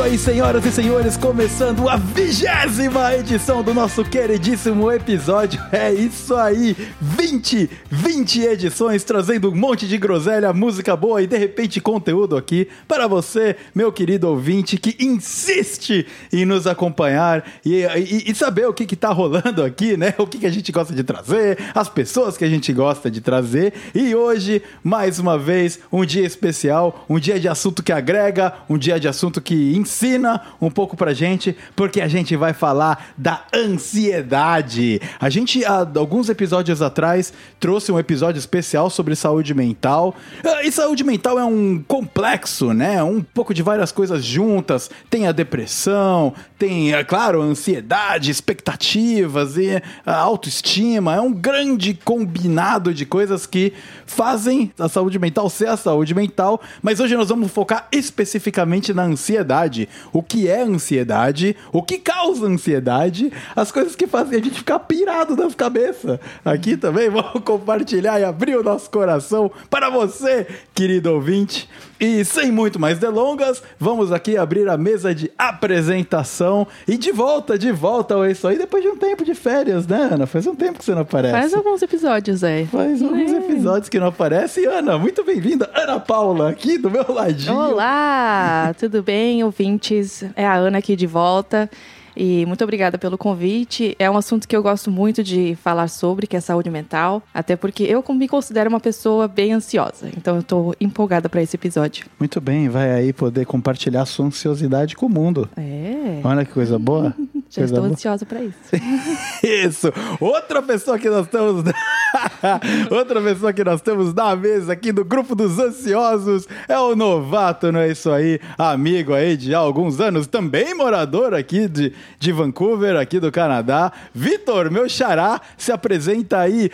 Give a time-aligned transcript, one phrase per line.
[0.00, 5.60] isso aí, senhoras e senhores, começando a vigésima edição do nosso queridíssimo episódio.
[5.70, 6.74] É isso aí,
[7.20, 12.66] 20, 20 edições trazendo um monte de groselha, música boa e de repente conteúdo aqui
[12.88, 18.72] para você, meu querido ouvinte, que insiste em nos acompanhar e, e, e saber o
[18.72, 20.14] que, que tá rolando aqui, né?
[20.16, 23.20] O que, que a gente gosta de trazer, as pessoas que a gente gosta de
[23.20, 23.74] trazer.
[23.94, 28.78] E hoje, mais uma vez, um dia especial, um dia de assunto que agrega, um
[28.78, 33.44] dia de assunto que ensina um pouco pra gente, porque a gente vai falar da
[33.54, 35.02] ansiedade.
[35.20, 37.09] A gente, há alguns episódios atrás,
[37.58, 40.14] trouxe um episódio especial sobre saúde mental.
[40.44, 43.02] Ah, E saúde mental é um complexo, né?
[43.02, 44.90] Um pouco de várias coisas juntas.
[45.08, 51.14] Tem a depressão, tem, é claro, ansiedade, expectativas e autoestima.
[51.14, 53.72] É um grande combinado de coisas que
[54.06, 56.60] fazem a saúde mental ser a saúde mental.
[56.82, 59.88] Mas hoje nós vamos focar especificamente na ansiedade.
[60.12, 61.56] O que é ansiedade?
[61.72, 63.32] O que causa ansiedade?
[63.54, 66.18] As coisas que fazem a gente ficar pirado das cabeças.
[66.44, 71.68] Aqui também vamos compartilhar e abrir o nosso coração para você, querido ouvinte.
[71.98, 77.58] E sem muito mais delongas, vamos aqui abrir a mesa de apresentação e de volta,
[77.58, 80.26] de volta ao isso aí depois de um tempo de férias, né, Ana?
[80.26, 81.32] Faz um tempo que você não aparece.
[81.34, 82.64] Faz alguns episódios, é.
[82.64, 84.62] Faz alguns episódios que não aparece.
[84.62, 85.70] E Ana, muito bem-vinda.
[85.74, 87.54] Ana Paula, aqui do meu ladinho.
[87.54, 90.24] Olá, tudo bem, ouvintes?
[90.34, 91.68] É a Ana aqui de volta.
[92.16, 93.94] E muito obrigada pelo convite.
[93.98, 97.22] É um assunto que eu gosto muito de falar sobre, que é saúde mental.
[97.32, 100.10] Até porque eu me considero uma pessoa bem ansiosa.
[100.16, 102.06] Então eu tô empolgada para esse episódio.
[102.18, 105.48] Muito bem, vai aí poder compartilhar sua ansiosidade com o mundo.
[105.56, 106.20] É.
[106.24, 107.14] Olha que coisa boa.
[107.50, 107.92] Já Coisa estou boa.
[107.92, 108.56] ansiosa para isso.
[109.42, 109.92] Isso!
[110.20, 111.64] Outra pessoa que nós temos.
[112.90, 117.72] Outra pessoa que nós temos na mesa aqui do grupo dos ansiosos é o novato,
[117.72, 118.38] não é isso aí?
[118.56, 123.92] Amigo aí de alguns anos, também morador aqui de, de Vancouver, aqui do Canadá.
[124.14, 126.70] Vitor, meu xará, se apresenta aí,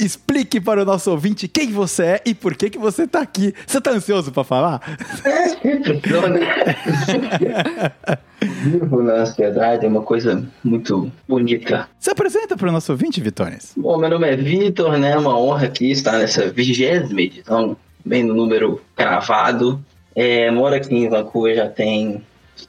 [0.00, 3.54] explique para o nosso ouvinte quem você é e por que, que você tá aqui.
[3.66, 4.80] Você tá ansioso para falar?
[8.40, 11.88] Vivo na ansiedade é uma coisa muito bonita.
[11.98, 13.72] Se apresenta para o nosso ouvinte, Vitones.
[13.76, 15.12] Bom, meu nome é Vitor, né?
[15.12, 19.82] É uma honra aqui estar nessa vigésima edição, bem no número cravado.
[20.14, 22.22] É, moro aqui em Vancouver já tem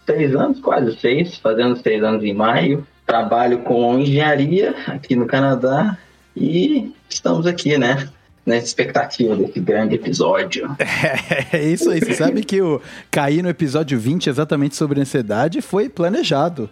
[0.06, 2.86] seis anos, quase seis, fazendo seis anos em maio.
[3.06, 5.98] Trabalho com engenharia aqui no Canadá
[6.36, 8.10] e estamos aqui, né?
[8.46, 10.70] Na expectativa desse grande episódio.
[11.54, 12.00] É isso aí.
[12.00, 16.70] Você sabe que o cair no episódio 20 exatamente sobre ansiedade foi planejado.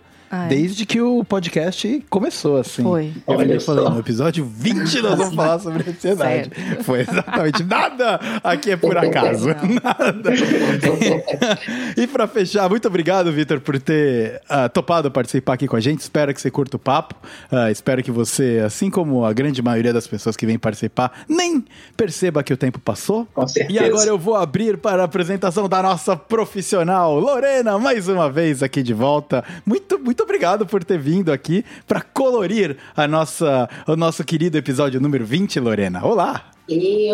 [0.50, 2.84] Desde que o podcast começou, assim.
[2.84, 3.06] Foi.
[3.28, 3.90] Eu Olha falei, só.
[3.90, 6.52] no episódio 20 nós vamos falar sobre ansiedade.
[6.84, 7.64] Foi exatamente.
[7.64, 9.48] Nada aqui é por acaso.
[9.48, 10.32] Nada.
[11.98, 16.00] e pra fechar, muito obrigado, Vitor, por ter ah, topado participar aqui com a gente.
[16.02, 17.16] Espero que você curta o papo.
[17.52, 21.64] Ah, espero que você, assim como a grande maioria das pessoas que vem participar, nem
[21.96, 23.28] perceba que o tempo passou.
[23.34, 23.86] Com E certeza.
[23.86, 28.82] agora eu vou abrir para a apresentação da nossa profissional, Lorena, mais uma vez aqui
[28.82, 29.44] de volta.
[29.66, 35.00] Muito, muito obrigado por ter vindo aqui para colorir a nossa, o nosso querido episódio
[35.00, 36.04] número 20, Lorena.
[36.04, 36.46] Olá!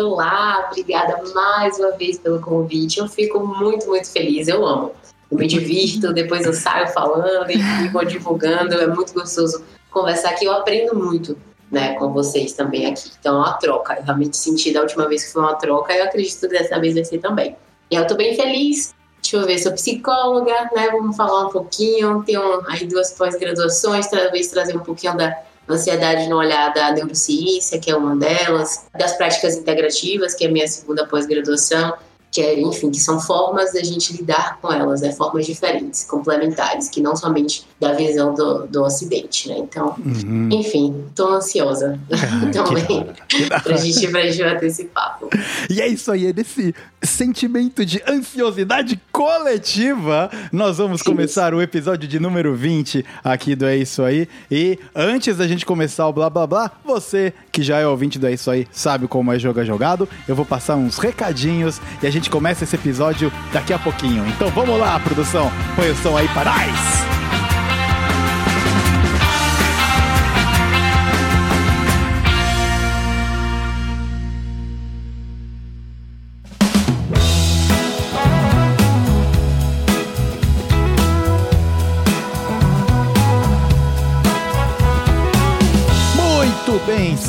[0.00, 3.00] Olá, obrigada mais uma vez pelo convite.
[3.00, 4.46] Eu fico muito, muito feliz.
[4.46, 4.92] Eu amo.
[5.30, 8.74] Eu me divirto, depois eu saio falando e vou divulgando.
[8.74, 10.44] É muito gostoso conversar aqui.
[10.44, 11.36] Eu aprendo muito
[11.70, 13.10] né, com vocês também aqui.
[13.18, 13.94] Então, é uma troca.
[13.94, 15.92] Eu realmente senti da última vez que foi uma troca.
[15.92, 17.56] Eu acredito que dessa vez vai ser também.
[17.90, 18.94] E eu tô bem feliz.
[19.22, 20.88] Deixa eu ver, sou psicóloga, né?
[20.90, 22.22] Vamos falar um pouquinho.
[22.24, 25.36] Tenho aí duas pós-graduações, talvez trazer um pouquinho da
[25.68, 30.50] ansiedade no olhar da neurociência, que é uma delas, das práticas integrativas, que é a
[30.50, 31.94] minha segunda pós-graduação,
[32.30, 35.12] que é, enfim, que são formas da gente lidar com elas, né?
[35.12, 39.56] Formas diferentes, complementares, que não somente da visão do, do Ocidente, né?
[39.58, 40.48] Então, Uhum.
[40.52, 43.06] enfim, tô ansiosa que também
[43.62, 45.28] pra gente, pra gente bater esse papo.
[45.68, 52.06] E é isso aí, é desse sentimento de ansiosidade coletiva, nós vamos começar o episódio
[52.08, 54.28] de número 20 aqui do É Isso Aí.
[54.50, 58.26] E antes da gente começar o blá blá blá, você que já é ouvinte do
[58.26, 60.08] É Isso Aí sabe como é jogar jogado.
[60.28, 64.26] Eu vou passar uns recadinhos e a gente começa esse episódio daqui a pouquinho.
[64.26, 67.49] Então vamos lá, produção, põe o som aí para nós!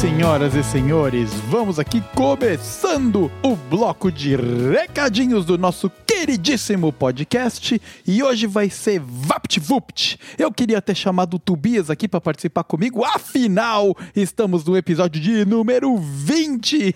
[0.01, 8.24] Senhoras e senhores, vamos aqui começando o bloco de recadinhos do nosso queridíssimo podcast e
[8.24, 10.18] hoje vai ser VaptVupt.
[10.39, 15.45] Eu queria ter chamado o Tobias aqui para participar comigo, afinal, estamos no episódio de
[15.45, 16.95] número 20.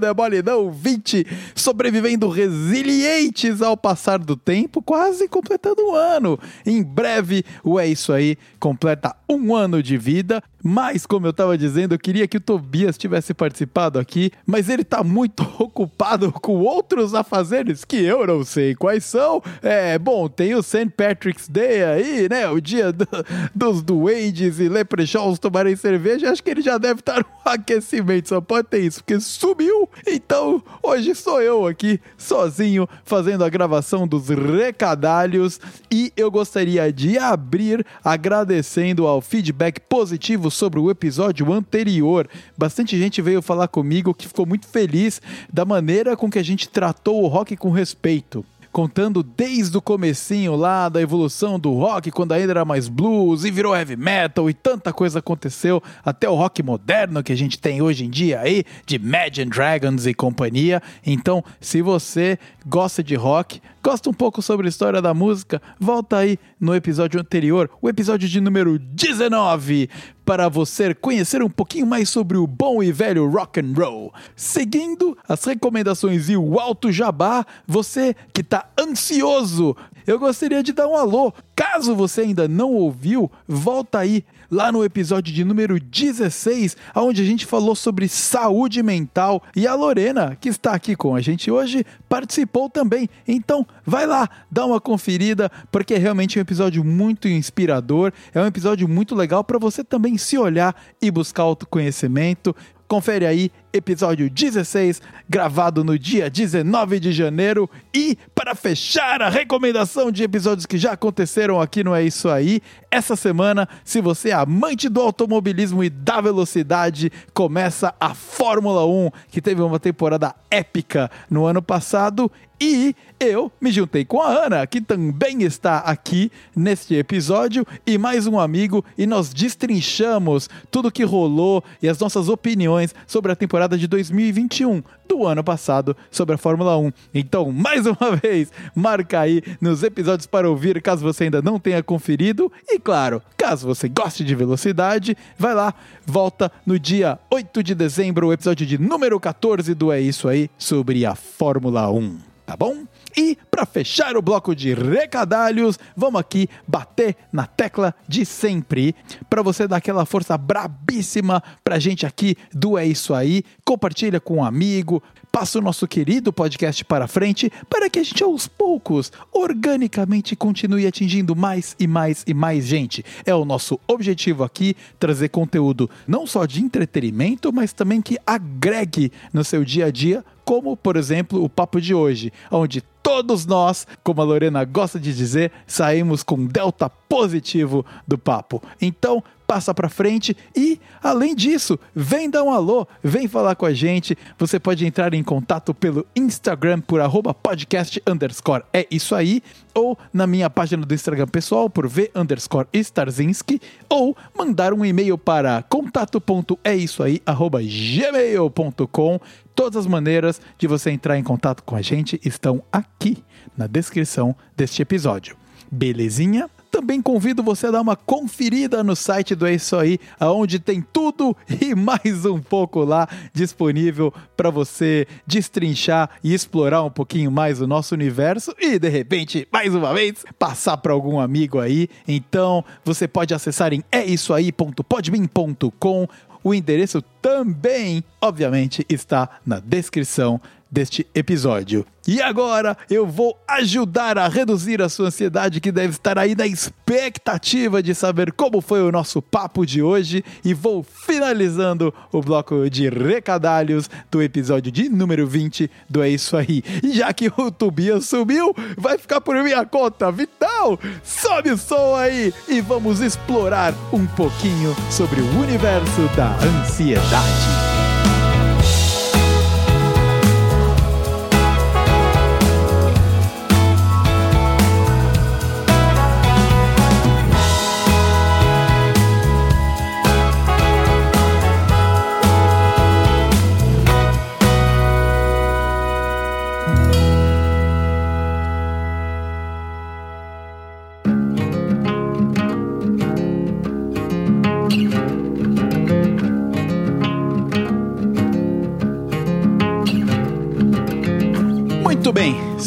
[0.00, 1.26] não é mole não, 20.
[1.52, 6.38] Sobrevivendo resilientes ao passar do tempo, quase completando um ano.
[6.64, 10.40] Em breve, o É Isso Aí completa um ano de vida.
[10.66, 14.80] Mas, como eu estava dizendo, eu queria que o Tobias tivesse participado aqui, mas ele
[14.80, 19.42] está muito ocupado com outros afazeres que eu não sei quais são.
[19.60, 20.88] É, bom, tem o St.
[20.96, 22.48] Patrick's Day aí, né?
[22.48, 23.06] O dia do,
[23.54, 26.30] dos duendes e leprechauns tomarem cerveja.
[26.30, 29.86] Acho que ele já deve estar no aquecimento, só pode ter isso, porque sumiu.
[30.06, 35.60] Então, hoje sou eu aqui, sozinho, fazendo a gravação dos recadalhos.
[35.92, 42.28] E eu gostaria de abrir agradecendo ao feedback positivo sobre o episódio anterior.
[42.56, 45.20] Bastante gente veio falar comigo que ficou muito feliz
[45.52, 50.56] da maneira com que a gente tratou o rock com respeito contando desde o comecinho
[50.56, 54.52] lá da evolução do rock, quando ainda era mais blues e virou heavy metal e
[54.52, 58.64] tanta coisa aconteceu, até o rock moderno que a gente tem hoje em dia aí,
[58.84, 60.82] de Imagine Dragons e companhia.
[61.06, 62.36] Então, se você
[62.66, 67.20] gosta de rock, gosta um pouco sobre a história da música, volta aí no episódio
[67.20, 69.88] anterior, o episódio de número 19,
[70.24, 74.12] para você conhecer um pouquinho mais sobre o bom e velho rock and roll.
[74.34, 79.76] Seguindo as recomendações e o alto jabá, você que está ansioso,
[80.06, 81.32] eu gostaria de dar um alô.
[81.54, 87.24] Caso você ainda não ouviu, volta aí lá no episódio de número 16, onde a
[87.24, 91.84] gente falou sobre saúde mental e a Lorena, que está aqui com a gente hoje,
[92.08, 93.08] participou também.
[93.26, 98.46] Então, vai lá, dá uma conferida, porque é realmente um episódio muito inspirador, é um
[98.46, 102.54] episódio muito legal para você também se olhar e buscar autoconhecimento.
[102.86, 107.68] Confere aí, episódio 16, gravado no dia 19 de janeiro.
[107.92, 112.62] E para fechar a recomendação de episódios que já aconteceram aqui no É Isso Aí,
[112.90, 119.10] essa semana, se você é amante do automobilismo e da velocidade, começa a Fórmula 1,
[119.30, 122.30] que teve uma temporada épica no ano passado.
[122.60, 128.26] E eu me juntei com a Ana, que também está aqui neste episódio, e mais
[128.28, 133.63] um amigo, e nós destrinchamos tudo que rolou e as nossas opiniões sobre a temporada
[133.68, 136.92] de 2021 do ano passado sobre a Fórmula 1.
[137.14, 141.82] Então, mais uma vez, marca aí nos episódios para ouvir, caso você ainda não tenha
[141.82, 142.52] conferido.
[142.68, 145.74] E claro, caso você goste de velocidade, vai lá,
[146.06, 150.50] volta no dia 8 de dezembro, o episódio de número 14 do É Isso Aí
[150.58, 152.18] sobre a Fórmula 1.
[152.46, 152.84] Tá bom?
[153.16, 158.94] E para fechar o bloco de recadalhos, vamos aqui bater na tecla de sempre
[159.30, 163.44] para você dar aquela força brabíssima pra gente aqui do É Isso Aí.
[163.64, 165.02] Compartilha com um amigo,
[165.34, 170.86] passa o nosso querido podcast para frente para que a gente aos poucos, organicamente continue
[170.86, 173.04] atingindo mais e mais e mais gente.
[173.26, 179.10] É o nosso objetivo aqui trazer conteúdo não só de entretenimento, mas também que agregue
[179.32, 183.86] no seu dia a dia como, por exemplo, o papo de hoje, onde todos nós,
[184.02, 188.62] como a Lorena gosta de dizer, saímos com delta positivo do papo.
[188.80, 193.72] Então, passa para frente e, além disso, vem dar um alô, vem falar com a
[193.72, 194.16] gente.
[194.38, 198.64] Você pode entrar em contato pelo Instagram por arroba podcast underscore.
[198.72, 199.42] É isso aí.
[199.74, 203.60] Ou na minha página do Instagram pessoal por v underscore Starzinski.
[203.88, 209.20] Ou mandar um e-mail para contato.eisoaí arroba gmail.com.
[209.54, 213.22] Todas as maneiras de você entrar em contato com a gente estão aqui
[213.56, 215.36] na descrição deste episódio.
[215.70, 216.48] Belezinha?
[216.74, 220.84] Também convido você a dar uma conferida no site do É Isso Aí, onde tem
[220.92, 227.60] tudo e mais um pouco lá disponível para você destrinchar e explorar um pouquinho mais
[227.60, 231.88] o nosso universo e, de repente, mais uma vez, passar para algum amigo aí.
[232.08, 236.08] Então, você pode acessar em eisoaí.podbean.com.
[236.42, 240.40] O endereço também, obviamente, está na descrição
[240.74, 241.86] deste episódio.
[242.06, 246.46] E agora eu vou ajudar a reduzir a sua ansiedade que deve estar aí na
[246.46, 252.68] expectativa de saber como foi o nosso papo de hoje e vou finalizando o bloco
[252.68, 256.62] de recadalhos do episódio de número 20 do É Isso Aí.
[256.82, 260.78] E já que o Tobias subiu, vai ficar por minha conta, Vital!
[261.02, 267.83] Sobe o som aí e vamos explorar um pouquinho sobre o universo da ansiedade.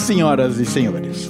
[0.08, 1.30] Senhoras e senhores.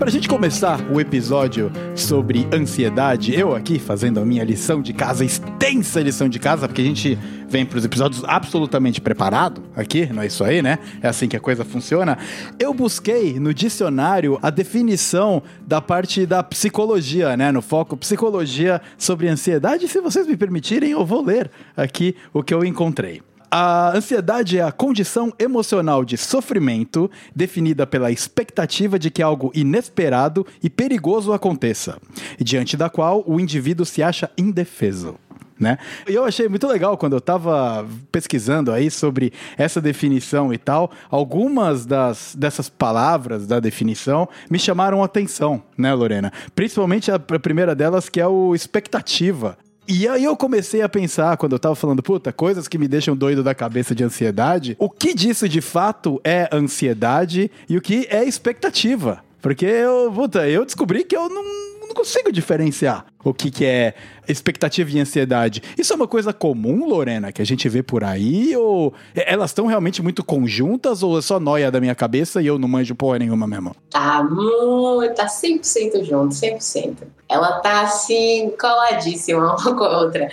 [0.00, 4.92] Para a gente começar o episódio sobre ansiedade, eu aqui fazendo a minha lição de
[4.92, 7.16] casa, extensa lição de casa, porque a gente
[7.48, 10.80] vem para os episódios absolutamente preparado aqui, não é isso aí, né?
[11.00, 12.18] É assim que a coisa funciona.
[12.58, 17.52] Eu busquei no dicionário a definição da parte da psicologia, né?
[17.52, 19.86] No foco psicologia sobre ansiedade.
[19.86, 23.22] Se vocês me permitirem, eu vou ler aqui o que eu encontrei.
[23.50, 30.46] A ansiedade é a condição emocional de sofrimento definida pela expectativa de que algo inesperado
[30.62, 31.98] e perigoso aconteça,
[32.38, 35.16] diante da qual o indivíduo se acha indefeso.
[35.58, 35.78] Né?
[36.06, 40.90] E eu achei muito legal quando eu estava pesquisando aí sobre essa definição e tal.
[41.10, 46.30] Algumas das, dessas palavras da definição me chamaram atenção, né, Lorena?
[46.54, 49.56] Principalmente a primeira delas, que é o expectativa.
[49.88, 53.16] E aí eu comecei a pensar, quando eu tava falando, puta, coisas que me deixam
[53.16, 58.06] doido da cabeça de ansiedade, o que disso de fato é ansiedade e o que
[58.10, 59.22] é expectativa.
[59.40, 61.44] Porque eu, puta, eu descobri que eu não,
[61.86, 63.94] não consigo diferenciar o que, que é
[64.28, 65.62] expectativa e ansiedade.
[65.76, 68.56] Isso é uma coisa comum, Lorena, que a gente vê por aí?
[68.56, 71.02] Ou elas estão realmente muito conjuntas?
[71.02, 73.74] Ou é só noia da minha cabeça e eu não manjo porra nenhuma mesmo?
[73.90, 76.98] Tá muito, tá 100% junto, 100%.
[77.28, 80.28] Ela tá assim, coladíssima uma com a outra.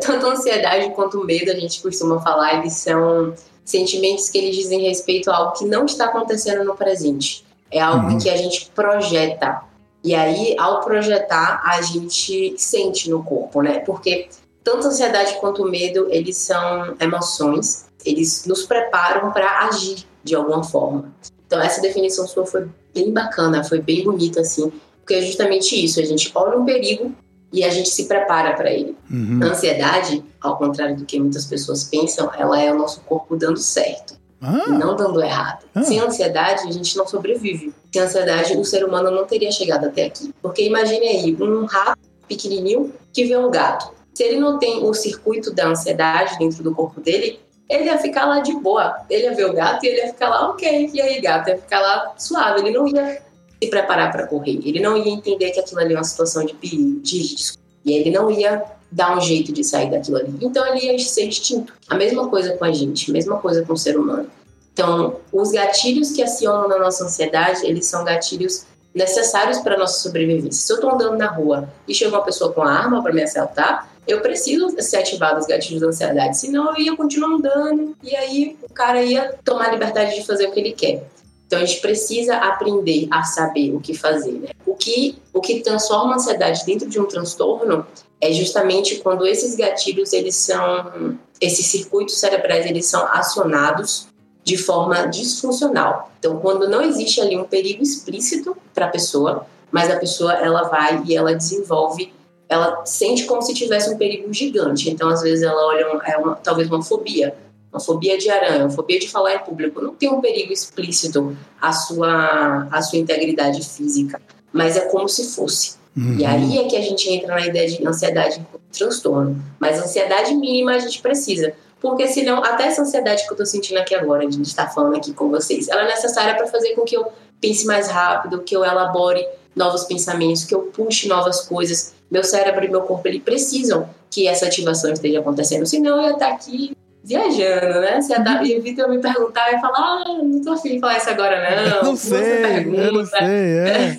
[0.00, 3.32] Tanto ansiedade quanto medo, a gente costuma falar, eles são
[3.64, 7.44] sentimentos que eles dizem respeito a algo que não está acontecendo no presente.
[7.70, 8.18] É algo uhum.
[8.18, 9.62] que a gente projeta
[10.04, 13.78] e aí, ao projetar, a gente sente no corpo, né?
[13.78, 14.28] Porque
[14.62, 20.34] tanto a ansiedade quanto o medo, eles são emoções, eles nos preparam para agir de
[20.34, 21.10] alguma forma.
[21.46, 25.98] Então, essa definição sua foi bem bacana, foi bem bonita, assim, porque é justamente isso:
[25.98, 27.10] a gente olha um perigo
[27.50, 28.94] e a gente se prepara para ele.
[29.10, 29.40] Uhum.
[29.42, 33.58] A ansiedade, ao contrário do que muitas pessoas pensam, ela é o nosso corpo dando
[33.58, 34.68] certo ah.
[34.68, 35.64] não dando errado.
[35.74, 35.82] Ah.
[35.82, 37.72] Sem ansiedade, a gente não sobrevive.
[37.92, 40.34] Sem ansiedade, o ser humano não teria chegado até aqui.
[40.42, 43.92] Porque imagine aí, um rato pequenininho que vê um gato.
[44.12, 48.26] Se ele não tem o circuito da ansiedade dentro do corpo dele, ele ia ficar
[48.26, 48.96] lá de boa.
[49.08, 51.48] Ele ia ver o gato e ele ia ficar lá, ok, e aí, gato?
[51.48, 52.60] Ia ficar lá suave.
[52.60, 53.22] Ele não ia
[53.62, 54.60] se preparar para correr.
[54.64, 57.58] Ele não ia entender que aquilo ali é uma situação de perigo, de risco.
[57.84, 58.62] E ele não ia
[58.94, 60.34] dar um jeito de sair daquilo ali.
[60.40, 61.72] Então ele ia ser extinto.
[61.88, 64.30] A mesma coisa com a gente, mesma coisa com o ser humano.
[64.72, 70.00] Então, os gatilhos que acionam na nossa ansiedade, eles são gatilhos necessários para a nossa
[70.00, 70.52] sobrevivência.
[70.52, 73.22] Se eu estou andando na rua e chega uma pessoa com uma arma para me
[73.22, 78.14] assaltar, eu preciso ser ativado os gatilhos da ansiedade, senão eu ia continuar andando e
[78.14, 81.08] aí o cara ia tomar a liberdade de fazer o que ele quer.
[81.46, 84.32] Então a gente precisa aprender a saber o que fazer.
[84.32, 84.48] Né?
[84.66, 87.86] O que o que transforma a ansiedade dentro de um transtorno
[88.24, 94.06] é justamente quando esses gatilhos eles são esses circuitos cerebrais eles são acionados
[94.42, 96.10] de forma disfuncional.
[96.18, 100.64] Então, quando não existe ali um perigo explícito para a pessoa, mas a pessoa ela
[100.64, 102.12] vai e ela desenvolve,
[102.48, 104.90] ela sente como se tivesse um perigo gigante.
[104.90, 107.34] Então, às vezes ela olha é uma, talvez uma fobia,
[107.72, 109.82] uma fobia de aranha, uma fobia de falar em público.
[109.82, 114.20] Não tem um perigo explícito à sua à sua integridade física,
[114.52, 115.83] mas é como se fosse.
[115.96, 116.16] Uhum.
[116.18, 119.40] E aí é que a gente entra na ideia de ansiedade transtorno.
[119.58, 121.52] Mas ansiedade mínima a gente precisa.
[121.80, 125.12] Porque senão, até essa ansiedade que eu tô sentindo aqui agora, de estar falando aqui
[125.12, 127.06] com vocês, ela é necessária para fazer com que eu
[127.40, 129.24] pense mais rápido, que eu elabore
[129.54, 131.94] novos pensamentos, que eu puxe novas coisas.
[132.10, 135.66] Meu cérebro e meu corpo, ele precisam que essa ativação esteja acontecendo.
[135.66, 136.73] Senão eu ia estar aqui
[137.04, 138.00] viajando, né?
[138.00, 141.10] Se a Davi Vitor me perguntar e falar, ah, não tô afim de falar isso
[141.10, 141.84] agora, não.
[141.92, 143.96] não sei, não sei, é.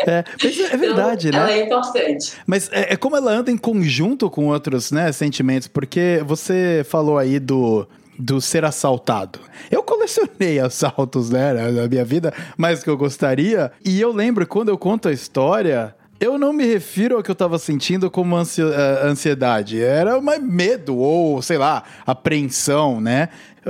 [0.06, 0.24] é.
[0.42, 1.52] Mas é verdade, então, né?
[1.52, 2.32] Ela é importante.
[2.46, 7.18] Mas é, é, como ela anda em conjunto com outros né, sentimentos, porque você falou
[7.18, 7.86] aí do
[8.18, 9.38] do ser assaltado.
[9.70, 13.70] Eu colecionei assaltos, né, na minha vida, mais do que eu gostaria.
[13.84, 17.34] E eu lembro quando eu conto a história, eu não me refiro ao que eu
[17.34, 19.80] tava sentindo como eh, ansiedade.
[19.82, 23.28] Era mais medo ou, sei lá, apreensão, né?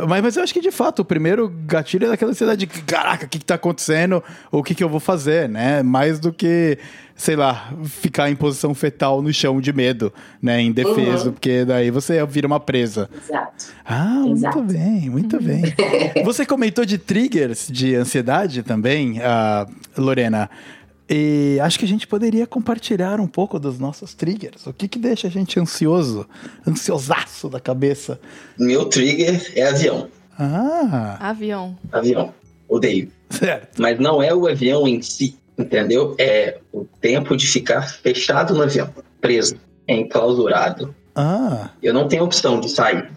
[0.08, 3.24] Mas, mas eu acho que de fato o primeiro gatilho é daquela ansiedade de caraca,
[3.24, 4.22] o que, que tá acontecendo?
[4.52, 5.82] O que, que eu vou fazer, né?
[5.82, 6.78] Mais do que,
[7.14, 10.60] sei lá, ficar em posição fetal no chão de medo, né?
[10.60, 11.32] Indefeso, uhum.
[11.32, 13.08] porque daí você vira uma presa.
[13.24, 13.64] Exato.
[13.84, 14.58] Ah, Exato.
[14.58, 15.62] muito bem, muito bem.
[16.24, 20.50] você comentou de triggers de ansiedade também, uh, Lorena.
[21.08, 24.66] E acho que a gente poderia compartilhar um pouco dos nossos triggers.
[24.66, 26.26] O que, que deixa a gente ansioso,
[26.66, 28.20] ansiosaço da cabeça?
[28.58, 30.08] Meu trigger é avião.
[30.38, 31.16] Ah.
[31.20, 31.78] Avião.
[31.92, 32.34] Avião.
[32.68, 33.10] Odeio.
[33.30, 33.80] Certo.
[33.80, 36.14] Mas não é o avião em si, entendeu?
[36.18, 40.94] É o tempo de ficar fechado no avião, preso, enclausurado.
[41.14, 41.70] Ah.
[41.82, 43.08] Eu não tenho opção de sair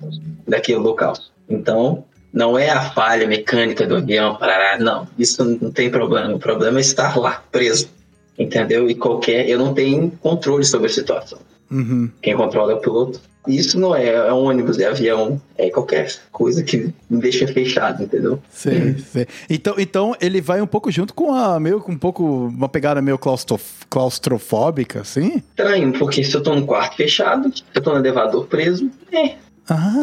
[0.47, 1.13] daquele local.
[1.49, 5.07] Então, Não é a falha mecânica do avião, parará, não.
[5.17, 6.35] Isso não tem problema.
[6.35, 7.89] O problema é estar lá, preso.
[8.37, 8.89] Entendeu?
[8.89, 9.49] E qualquer.
[9.49, 11.39] Eu não tenho controle sobre a situação.
[11.71, 12.09] Uhum.
[12.21, 13.19] Quem controla é o piloto.
[13.47, 18.39] Isso não é, é ônibus, é avião, é qualquer coisa que me deixa fechado, entendeu?
[18.49, 19.27] Sei, sei.
[19.49, 23.01] Então, então ele vai um pouco junto com a meio com um pouco uma pegada
[23.01, 25.41] meio claustrof- claustrofóbica, assim?
[25.49, 29.35] Estranho, porque se eu tô num quarto fechado, se eu tô no elevador preso, é.
[29.69, 29.93] Ah,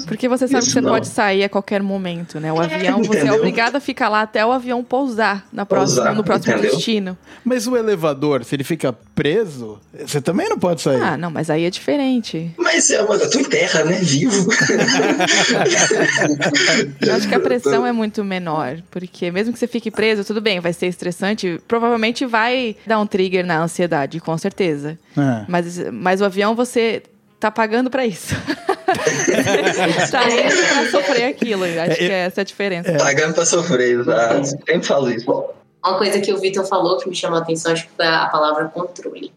[0.00, 0.06] é.
[0.06, 0.90] Porque você sabe que você não.
[0.90, 2.52] pode sair a qualquer momento, né?
[2.52, 6.14] O avião, você é obrigado a ficar lá até o avião pousar na próxima, Pousar,
[6.14, 6.74] no próximo entendeu?
[6.74, 7.18] destino.
[7.44, 11.02] mas o elevador, se ele fica preso, você também não pode sair.
[11.02, 12.50] Ah, não, mas aí é diferente.
[12.56, 13.98] Mas é uma, eu tô em terra, né?
[14.02, 14.48] Vivo.
[17.00, 20.40] Eu acho que a pressão é muito menor, porque mesmo que você fique preso, tudo
[20.40, 24.98] bem, vai ser estressante, provavelmente vai dar um trigger na ansiedade, com certeza.
[25.16, 25.44] É.
[25.48, 27.02] Mas, mas o avião você
[27.38, 28.34] tá pagando pra isso.
[30.10, 31.64] tá indo pra sofrer aquilo.
[31.64, 32.92] Acho que é essa a diferença.
[32.94, 34.46] Pagando pra sofrer, exato.
[34.46, 35.30] Sempre falo isso.
[35.84, 38.26] Uma coisa que o Vitor falou que me chamou a atenção, acho que foi a
[38.26, 39.32] palavra controle.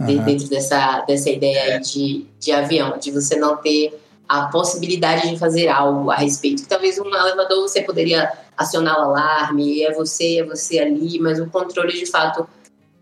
[0.00, 0.24] Aham.
[0.24, 5.38] Dentro dessa, dessa ideia aí de, de avião, de você não ter a possibilidade de
[5.38, 6.66] fazer algo a respeito.
[6.66, 11.46] Talvez um elevador você poderia acionar o alarme, é você, é você ali, mas o
[11.46, 12.48] controle de fato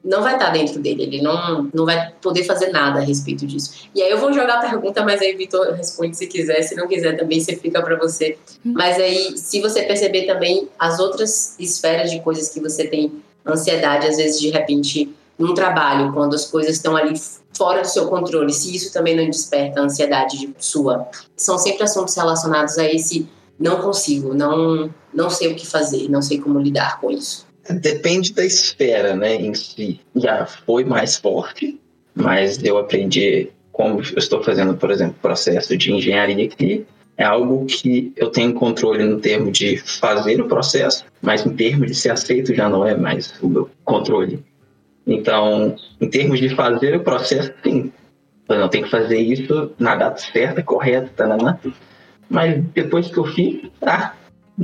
[0.08, 3.88] não vai estar dentro dele, ele não, não vai poder fazer nada a respeito disso.
[3.94, 6.88] E aí eu vou jogar a pergunta, mas aí Vitor responde se quiser, se não
[6.88, 8.38] quiser também você fica para você.
[8.64, 13.12] Mas aí, se você perceber também as outras esferas de coisas que você tem
[13.46, 17.14] ansiedade, às vezes de repente num trabalho, quando as coisas estão ali
[17.52, 21.84] fora do seu controle, se isso também não desperta a ansiedade de- sua, são sempre
[21.84, 26.58] assuntos relacionados a esse não consigo, não não sei o que fazer, não sei como
[26.60, 27.46] lidar com isso.
[27.70, 30.00] Depende da esfera, né, em si.
[30.16, 31.78] Já foi mais forte,
[32.14, 36.84] mas eu aprendi como eu estou fazendo, por exemplo, processo de engenharia aqui.
[37.16, 41.88] É algo que eu tenho controle no termo de fazer o processo, mas em termos
[41.88, 44.44] de ser aceito já não é mais o meu controle.
[45.06, 47.92] Então, em termos de fazer o processo, sim.
[48.48, 51.58] Eu não tenho que fazer isso na data certa, correta, tá,
[52.30, 54.12] mas depois que eu fiz, ah,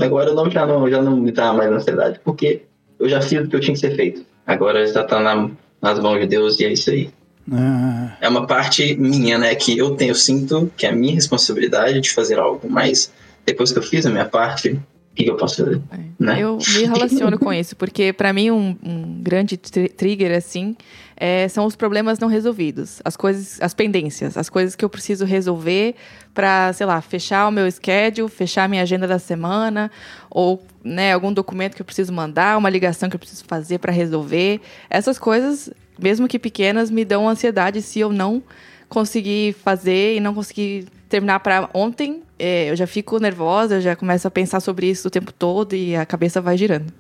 [0.01, 2.63] agora não, já, não, já não me dá mais ansiedade, porque
[3.05, 4.25] eu já fiz o que eu tinha que ser feito.
[4.47, 7.11] Agora já tá na, nas mãos de Deus e é isso aí.
[7.53, 11.15] Ah, É uma parte minha, né, que eu tenho, eu sinto que é a minha
[11.15, 13.13] responsabilidade de fazer algo, mas
[13.45, 14.81] depois que eu fiz a minha parte, o
[15.15, 15.81] que, eu posso fazer?
[16.19, 16.41] Né?
[16.43, 20.75] Eu me relaciono com isso, porque pra mim um, um grande tri- trigger assim
[21.17, 25.25] é, são os problemas não resolvidos, as coisas, as pendências, as coisas que eu preciso
[25.25, 25.95] resolver
[26.33, 29.91] pra, sei lá, fechar o meu schedule, fechar a minha agenda da semana,
[30.31, 33.93] ou né, algum documento que eu preciso mandar, uma ligação que eu preciso fazer pra
[33.93, 34.61] resolver.
[34.91, 38.43] Essas coisas, mesmo que pequenas, me dão ansiedade se eu não
[38.89, 43.95] conseguir fazer e não conseguir terminar para ontem, é, eu já fico nervosa, eu já
[43.95, 46.93] começo a pensar sobre isso o tempo todo e a cabeça vai girando.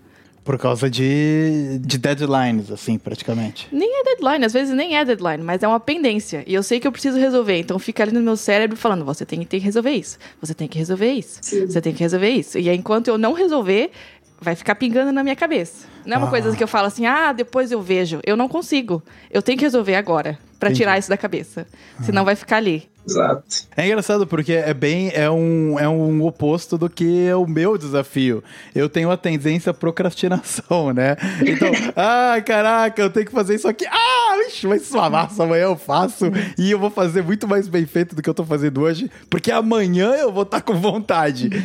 [0.44, 3.66] Por causa de, de deadlines, assim, praticamente.
[3.72, 6.44] Nem é deadline, às vezes nem é deadline, mas é uma pendência.
[6.46, 9.24] E eu sei que eu preciso resolver, então fica ali no meu cérebro falando: você
[9.24, 11.66] tem que resolver isso, você tem que resolver isso, Sim.
[11.66, 12.59] você tem que resolver isso.
[12.59, 13.90] E aí, enquanto eu não resolver,
[14.40, 15.87] vai ficar pingando na minha cabeça.
[16.04, 16.30] Não é uma Ah.
[16.30, 18.20] coisa que eu falo assim, ah, depois eu vejo.
[18.26, 19.02] Eu não consigo.
[19.30, 20.81] Eu tenho que resolver agora, pra Entendi.
[20.81, 21.66] tirar isso da cabeça.
[22.03, 22.88] Senão vai ficar ali.
[23.07, 23.44] Exato.
[23.77, 27.77] É engraçado porque é bem é um, é um oposto do que é o meu
[27.77, 28.42] desafio.
[28.74, 31.16] Eu tenho a tendência à procrastinação, né?
[31.46, 33.85] Então, ah, caraca, eu tenho que fazer isso aqui.
[33.87, 36.26] Ah, ixi, mas uma massa, amanhã eu faço
[36.59, 39.50] e eu vou fazer muito mais bem feito do que eu tô fazendo hoje, porque
[39.50, 41.50] amanhã eu vou estar com vontade.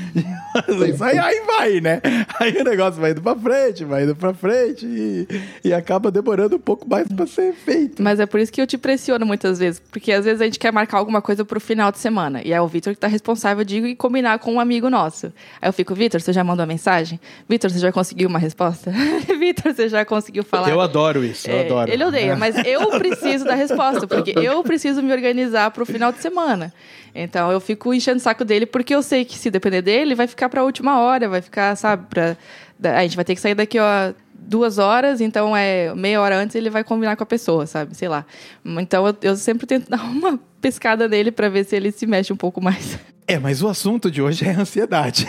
[1.01, 2.01] Aí, aí vai, né?
[2.39, 5.27] Aí o negócio vai indo pra frente, vai indo pra frente e,
[5.63, 8.01] e acaba demorando um pouco mais pra ser feito.
[8.01, 9.79] Mas é por isso que eu te pressiono muitas vezes.
[9.91, 12.41] Porque às vezes a gente quer marcar alguma coisa pro final de semana.
[12.43, 15.27] E é o Vitor que tá responsável de ir combinar com um amigo nosso.
[15.61, 17.19] Aí eu fico, Vitor, você já mandou a mensagem?
[17.47, 18.91] Vitor, você já conseguiu uma resposta?
[19.39, 20.69] Vitor, você já conseguiu falar?
[20.69, 21.91] Eu adoro isso, eu É, adoro.
[21.91, 26.21] Ele odeia, mas eu preciso da resposta, porque eu preciso me organizar pro final de
[26.21, 26.73] semana.
[27.13, 30.27] Então eu fico enchendo o saco dele, porque eu sei que se depender dele, vai
[30.27, 32.37] ficar pra última hora, vai ficar, sabe, pra.
[32.83, 34.13] A gente vai ter que sair daqui, ó.
[34.41, 37.95] Duas horas, então é meia hora antes ele vai combinar com a pessoa, sabe?
[37.95, 38.25] Sei lá.
[38.65, 42.31] Então eu, eu sempre tento dar uma pescada nele pra ver se ele se mexe
[42.33, 42.99] um pouco mais.
[43.27, 45.27] É, mas o assunto de hoje é ansiedade.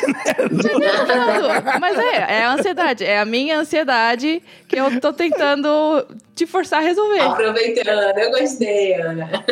[0.50, 3.04] Não, mas é, é a ansiedade.
[3.04, 7.20] É a minha ansiedade que eu tô tentando te forçar a resolver.
[7.20, 9.28] Aproveitando, eu gostei, Ana.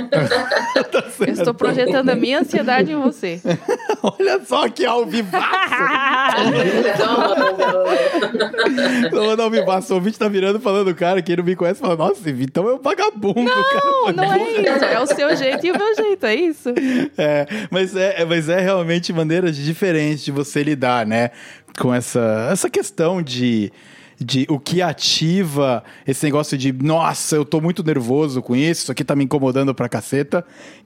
[1.21, 3.39] Eu estou projetando a minha ansiedade em você.
[4.03, 5.45] Olha só que ao vivaço.
[9.13, 9.93] Não vou dar um vivaço.
[9.93, 12.79] O ouvinte tá virando falando, cara, quem não me conhece fala, nossa, Vitão é um
[12.79, 14.13] vagabundo, Não, cara.
[14.15, 14.85] não é isso.
[14.85, 16.69] É o seu jeito e o meu jeito, é isso.
[17.17, 21.31] É, mas é, mas é realmente maneiras diferentes de você lidar, né?
[21.79, 23.73] Com essa, essa questão de,
[24.19, 28.93] de o que ativa esse negócio de, nossa, eu tô muito nervoso com isso, isso
[28.93, 30.45] aqui tá me incomodando pra caceta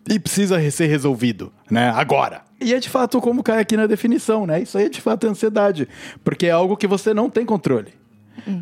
[0.08, 1.90] e precisa ser resolvido, né?
[1.90, 2.42] Agora.
[2.60, 4.62] E é de fato como cai aqui na definição, né?
[4.62, 5.88] Isso aí é de fato ansiedade,
[6.24, 8.01] porque é algo que você não tem controle.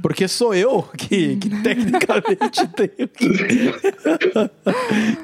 [0.03, 3.29] Porque sou eu que, que tecnicamente tenho que,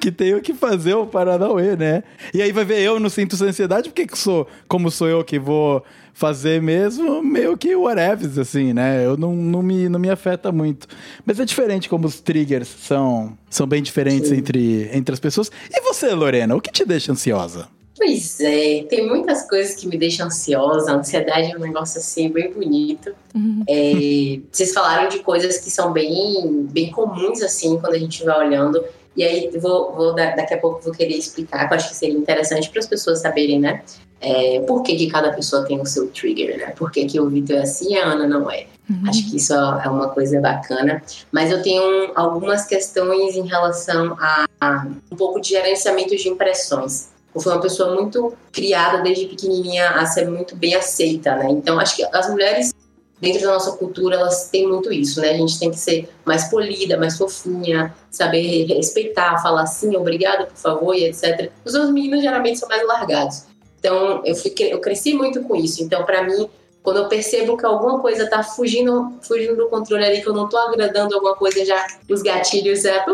[0.00, 2.02] que tenho que fazer o Paranauê, né?
[2.32, 5.38] E aí vai ver, eu não sinto ansiedade, porque que sou, como sou eu que
[5.38, 5.84] vou
[6.16, 9.04] fazer mesmo, meio que whatever, assim, né?
[9.04, 10.88] Eu não, não, me, não me afeta muito.
[11.26, 15.50] Mas é diferente como os triggers são, são bem diferentes entre, entre as pessoas.
[15.70, 17.68] E você, Lorena, o que te deixa ansiosa?
[17.96, 20.92] Pois é, tem muitas coisas que me deixam ansiosa.
[20.92, 23.14] A ansiedade é um negócio assim bem bonito.
[23.34, 23.64] Uhum.
[23.66, 28.46] É, vocês falaram de coisas que são bem, bem comuns assim quando a gente vai
[28.46, 28.84] olhando.
[29.16, 32.18] E aí vou, vou daqui a pouco vou querer explicar, que eu acho que seria
[32.18, 33.82] interessante para as pessoas saberem, né?
[34.20, 36.74] É, por que, que cada pessoa tem o seu trigger, né?
[36.76, 38.66] Por que, que o Vitor é assim e a Ana não é?
[38.90, 39.08] Uhum.
[39.08, 41.02] Acho que isso é uma coisa bacana.
[41.32, 47.15] Mas eu tenho algumas questões em relação a, a um pouco de gerenciamento de impressões
[47.36, 51.50] eu fui uma pessoa muito criada desde pequenininha a ser muito bem aceita, né?
[51.50, 52.74] Então acho que as mulheres
[53.20, 55.32] dentro da nossa cultura elas têm muito isso, né?
[55.32, 60.56] A gente tem que ser mais polida, mais fofinha, saber respeitar, falar sim, obrigada, por
[60.56, 61.50] favor e etc.
[61.62, 63.44] Os outros meninos geralmente são mais largados.
[63.78, 65.82] Então eu fiquei, eu cresci muito com isso.
[65.82, 66.48] Então para mim
[66.82, 70.48] quando eu percebo que alguma coisa tá fugindo, fugindo do controle ali, que eu não
[70.48, 73.04] tô agradando alguma coisa, já os gatilhos, é,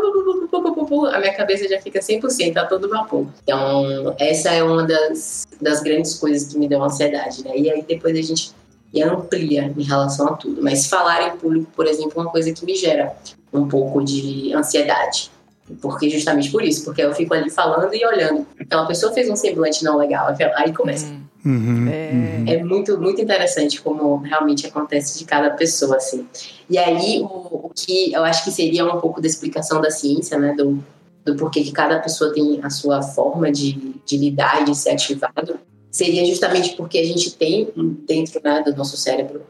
[1.06, 3.26] a minha cabeça já fica 100%, tá todo vapor.
[3.42, 7.56] Então, essa é uma das, das grandes coisas que me deu ansiedade, né?
[7.56, 8.52] E aí depois a gente
[9.00, 10.62] amplia em relação a tudo.
[10.62, 13.12] Mas falar em público, por exemplo, é uma coisa que me gera
[13.52, 15.30] um pouco de ansiedade.
[15.80, 18.46] Porque justamente por isso, porque eu fico ali falando e olhando.
[18.58, 21.06] Aquela pessoa fez um semblante não legal, aí começa.
[21.06, 21.21] Hum.
[21.44, 22.10] Uhum, É.
[22.12, 22.44] uhum.
[22.46, 26.26] É muito, muito interessante como realmente acontece de cada pessoa, assim.
[26.70, 30.38] E aí, o, o que eu acho que seria um pouco da explicação da ciência,
[30.38, 30.82] né, do,
[31.24, 34.90] do porquê que cada pessoa tem a sua forma de, de lidar e de ser
[34.90, 35.58] ativado,
[35.90, 37.68] seria justamente porque a gente tem
[38.06, 39.42] dentro né, do nosso cérebro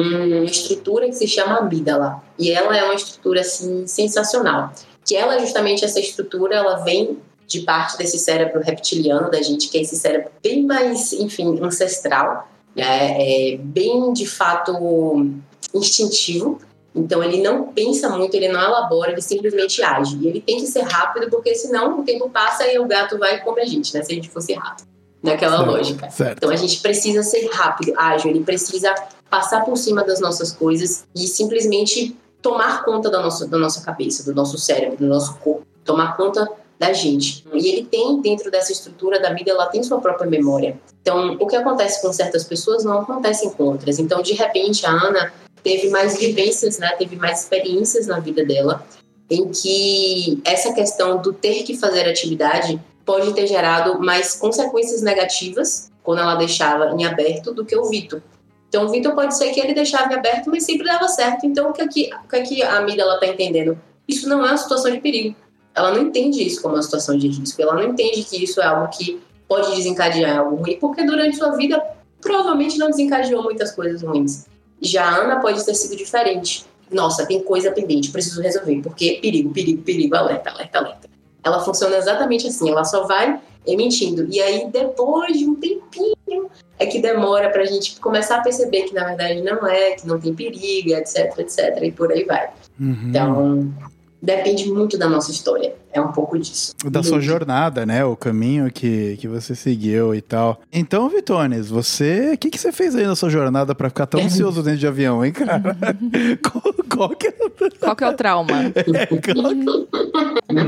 [0.00, 2.22] uma estrutura que se chama amígdala.
[2.38, 4.72] E ela é uma estrutura, assim, sensacional.
[5.04, 9.78] Que ela, justamente, essa estrutura, ela vem de parte desse cérebro reptiliano da gente, que
[9.78, 13.16] é esse cérebro bem mais, enfim, ancestral, né?
[13.54, 15.24] é bem de fato
[15.72, 16.60] instintivo.
[16.94, 20.18] Então ele não pensa muito, ele não elabora, ele simplesmente age.
[20.20, 23.40] E ele tem que ser rápido, porque senão o tempo passa e o gato vai
[23.40, 24.02] comer a gente, né?
[24.02, 24.86] Se a gente fosse rápido.
[25.22, 26.10] Naquela Certo, lógica.
[26.10, 26.36] certo.
[26.38, 28.94] Então a gente precisa ser rápido, ágil, ele precisa
[29.28, 34.22] passar por cima das nossas coisas e simplesmente tomar conta da nossa, da nossa cabeça,
[34.24, 36.48] do nosso cérebro, do nosso corpo, tomar conta
[36.78, 37.44] da gente.
[37.52, 40.78] E ele tem, dentro dessa estrutura da vida, ela tem sua própria memória.
[41.02, 43.98] Então, o que acontece com certas pessoas não acontece com outras.
[43.98, 46.90] Então, de repente, a Ana teve mais vivências, né?
[46.96, 48.84] Teve mais experiências na vida dela
[49.30, 55.90] em que essa questão do ter que fazer atividade pode ter gerado mais consequências negativas
[56.02, 58.22] quando ela deixava em aberto do que o Vitor.
[58.68, 61.46] Então, o Vitor pode ser que ele deixava em aberto, mas sempre dava certo.
[61.46, 63.78] Então, o que, é que, o que, é a ela está entendendo?
[64.06, 65.34] Isso não é uma situação de perigo.
[65.78, 67.62] Ela não entende isso como uma situação de risco.
[67.62, 71.52] Ela não entende que isso é algo que pode desencadear algo ruim, porque durante sua
[71.56, 71.80] vida
[72.20, 74.46] provavelmente não desencadeou muitas coisas ruins.
[74.82, 76.66] Já a Ana pode ter sido diferente.
[76.90, 81.08] Nossa, tem coisa pendente, preciso resolver, porque perigo, perigo, perigo, alerta, alerta, alerta.
[81.44, 84.26] Ela funciona exatamente assim, ela só vai emitindo.
[84.28, 88.94] E aí, depois de um tempinho, é que demora pra gente começar a perceber que
[88.94, 92.50] na verdade não é, que não tem perigo, etc, etc, e por aí vai.
[92.80, 93.06] Uhum.
[93.08, 93.74] Então,
[94.20, 95.74] depende muito da nossa história.
[95.92, 96.74] É um pouco disso.
[96.90, 97.26] da sua Muito.
[97.26, 98.04] jornada, né?
[98.04, 100.60] O caminho que, que você seguiu e tal.
[100.72, 102.32] Então, Vitones, você.
[102.34, 104.86] O que, que você fez aí na sua jornada pra ficar tão ansioso dentro de
[104.86, 105.76] avião, hein, cara?
[106.42, 107.32] qual, qual que é.
[107.80, 108.72] Qual que é o trauma?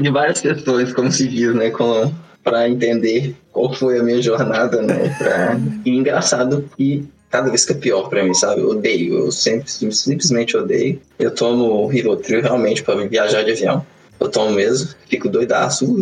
[0.03, 1.71] de várias questões, como se diz, né?
[1.71, 5.15] Com, pra entender qual foi a minha jornada, né?
[5.19, 5.59] Pra...
[5.85, 8.61] E engraçado e cada vez que é pior pra mim, sabe?
[8.61, 11.01] Eu odeio, eu sempre, simplesmente odeio.
[11.19, 13.87] Eu tomo Rivotril realmente pra viajar de avião.
[14.19, 15.87] Eu tomo mesmo, fico doidaço.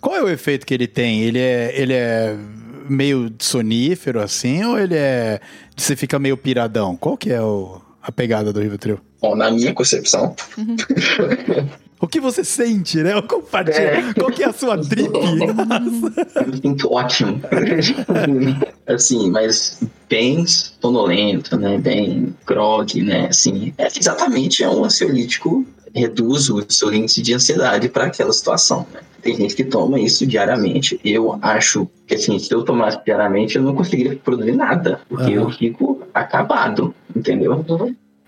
[0.00, 1.22] Qual é o efeito que ele tem?
[1.22, 2.36] Ele é, ele é
[2.88, 5.40] meio sonífero assim ou ele é.
[5.76, 6.96] Você fica meio piradão?
[6.96, 9.00] Qual que é o, a pegada do Rivotril?
[9.20, 10.34] Bom, na minha concepção,
[11.98, 13.14] O que você sente, né?
[13.14, 13.78] Eu compartilho.
[13.78, 14.14] É.
[14.14, 15.10] Qual que é a sua trip?
[15.14, 17.40] eu sinto ótimo.
[18.86, 21.78] assim, mas bem sonolento, né?
[21.78, 23.28] Bem grog, né?
[23.28, 28.86] Assim, é, exatamente é um ansiolítico reduz o seu índice de ansiedade para aquela situação.
[28.92, 29.00] Né?
[29.22, 31.00] Tem gente que toma isso diariamente.
[31.04, 35.42] Eu acho que assim, se eu tomasse diariamente, eu não conseguiria produzir nada, porque Aham.
[35.42, 37.64] eu fico acabado, entendeu?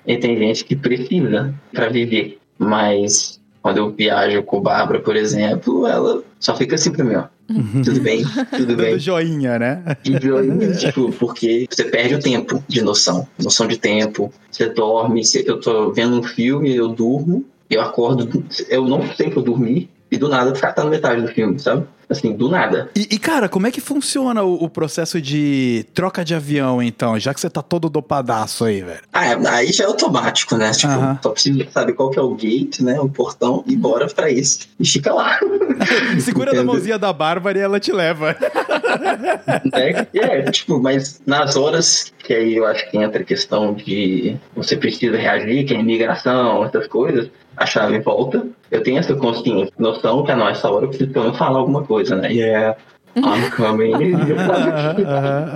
[0.06, 5.86] E tem gente que precisa para viver, mas quando eu viajo com Bárbara, por exemplo,
[5.86, 7.24] ela só fica assim pra mim, ó.
[7.84, 8.24] Tudo bem,
[8.56, 8.90] tudo bem.
[8.90, 9.96] Dando joinha, né?
[10.04, 14.30] E violino, tipo, porque você perde o tempo de noção, noção de tempo.
[14.50, 19.30] Você dorme, você- eu tô vendo um filme, eu durmo, eu acordo, eu não sei
[19.30, 21.86] que eu dormi, e do nada ficar tá na metade do filme, sabe?
[22.08, 22.88] Assim, do nada.
[22.96, 27.18] E, e, cara, como é que funciona o, o processo de troca de avião, então?
[27.18, 29.00] Já que você tá todo dopadaço aí, velho.
[29.12, 30.70] Ah, é, aí já é automático, né?
[30.70, 31.18] Tipo, Aham.
[31.22, 32.98] só precisa saber qual que é o gate, né?
[32.98, 34.66] O portão, e bora pra isso.
[34.80, 35.38] E fica lá.
[36.18, 38.34] Segura na mãozinha da Bárbara e ela te leva.
[39.70, 40.06] né?
[40.14, 44.76] É, tipo, mas nas horas que aí eu acho que entra a questão de você
[44.76, 48.46] precisa reagir, que é imigração, essas coisas, a chave volta.
[48.70, 51.82] Eu tenho essa consciência, noção que a nessa hora eu preciso pelo menos falar alguma
[51.82, 52.32] coisa, né?
[52.32, 52.76] E é.
[53.16, 53.92] I'm coming.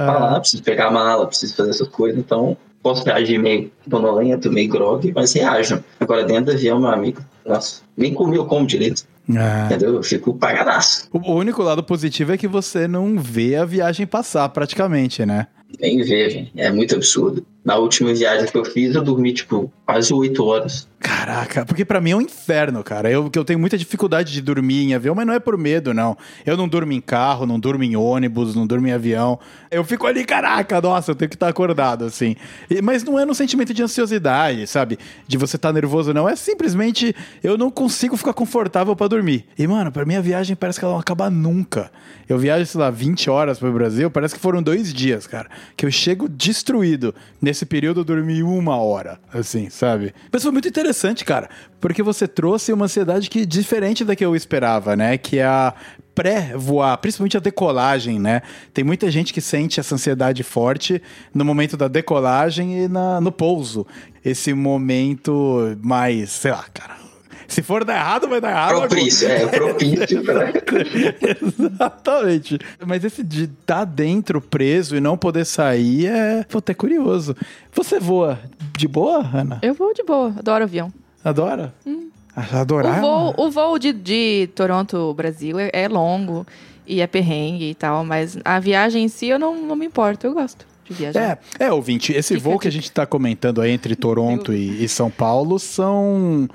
[0.06, 4.68] falar, preciso pegar a mala, preciso fazer essas coisas, então posso reagir meio sonolento, meio
[4.68, 5.82] grog, mas reajo.
[6.00, 9.04] Agora dentro do avião, meu amigo, nossa, nem comi eu como direito,
[9.36, 9.66] Ah.
[9.66, 9.94] entendeu?
[9.94, 11.08] Eu fico pagadaço.
[11.12, 15.46] O único lado positivo é que você não vê a viagem passar, praticamente, né?
[15.80, 17.44] Nem vejo, é muito absurdo.
[17.64, 20.88] Na última viagem que eu fiz, eu dormi, tipo, quase oito horas.
[20.98, 23.08] Caraca, porque pra mim é um inferno, cara.
[23.08, 25.94] Eu, que eu tenho muita dificuldade de dormir em avião, mas não é por medo,
[25.94, 26.16] não.
[26.44, 29.38] Eu não durmo em carro, não durmo em ônibus, não durmo em avião.
[29.70, 32.35] Eu fico ali, caraca, nossa, eu tenho que estar acordado, assim.
[32.68, 34.98] E- mas não é no sentimento de ansiosidade, sabe?
[35.28, 36.28] De você estar nervoso, não.
[36.28, 39.44] É simplesmente eu não consigo ficar confortável pra dormir.
[39.56, 41.92] E, mano, pra mim a viagem parece que ela não acaba nunca.
[42.28, 45.48] Eu viajo, sei lá, 20 horas pro Brasil, parece que foram dois dias, cara.
[45.77, 47.14] Que eu chego destruído.
[47.40, 50.14] Nesse período eu dormi uma hora, assim, sabe?
[50.31, 51.48] Mas foi muito interessante, cara,
[51.81, 55.18] porque você trouxe uma ansiedade que diferente da que eu esperava, né?
[55.18, 55.75] Que é a
[56.14, 58.42] pré-voar, principalmente a decolagem, né?
[58.72, 61.03] Tem muita gente que sente essa ansiedade forte
[61.35, 63.87] no momento da decolagem e na, no pouso.
[64.25, 67.03] Esse momento mais, sei lá, cara.
[67.52, 68.88] Se for dar errado, vai dar errado.
[68.88, 70.52] Propício, é, propício pra...
[71.68, 72.58] Exatamente.
[72.86, 77.36] Mas esse de estar dentro, preso e não poder sair é, pô, até curioso.
[77.74, 78.40] Você voa
[78.74, 79.58] de boa, Ana?
[79.60, 80.90] Eu vou de boa, adoro avião.
[81.22, 81.74] Adora?
[82.34, 82.98] Ah, Adorar?
[82.98, 86.46] O voo, o voo de, de Toronto, Brasil, é, é longo
[86.86, 90.26] e é perrengue e tal, mas a viagem em si eu não, não me importo,
[90.26, 91.38] eu gosto de viajar.
[91.60, 94.82] É, é, ouvinte, esse Fica voo que a gente tá comentando aí entre Toronto e,
[94.82, 96.48] e São Paulo são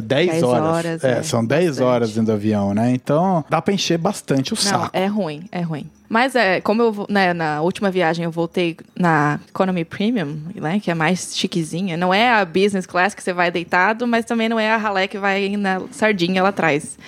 [0.00, 0.62] 10, 10 horas.
[0.62, 1.86] horas, é, é, são 10 bastante.
[1.86, 2.92] horas dentro do avião, né?
[2.92, 4.90] Então dá pra encher bastante o Não, saco.
[4.92, 5.90] é ruim, é ruim.
[6.08, 10.90] Mas é, como eu, né, na última viagem eu voltei na Economy Premium, né, que
[10.90, 11.96] é mais chiquezinha.
[11.96, 15.08] Não é a business class que você vai deitado, mas também não é a ralé
[15.08, 16.98] que vai na sardinha lá atrás.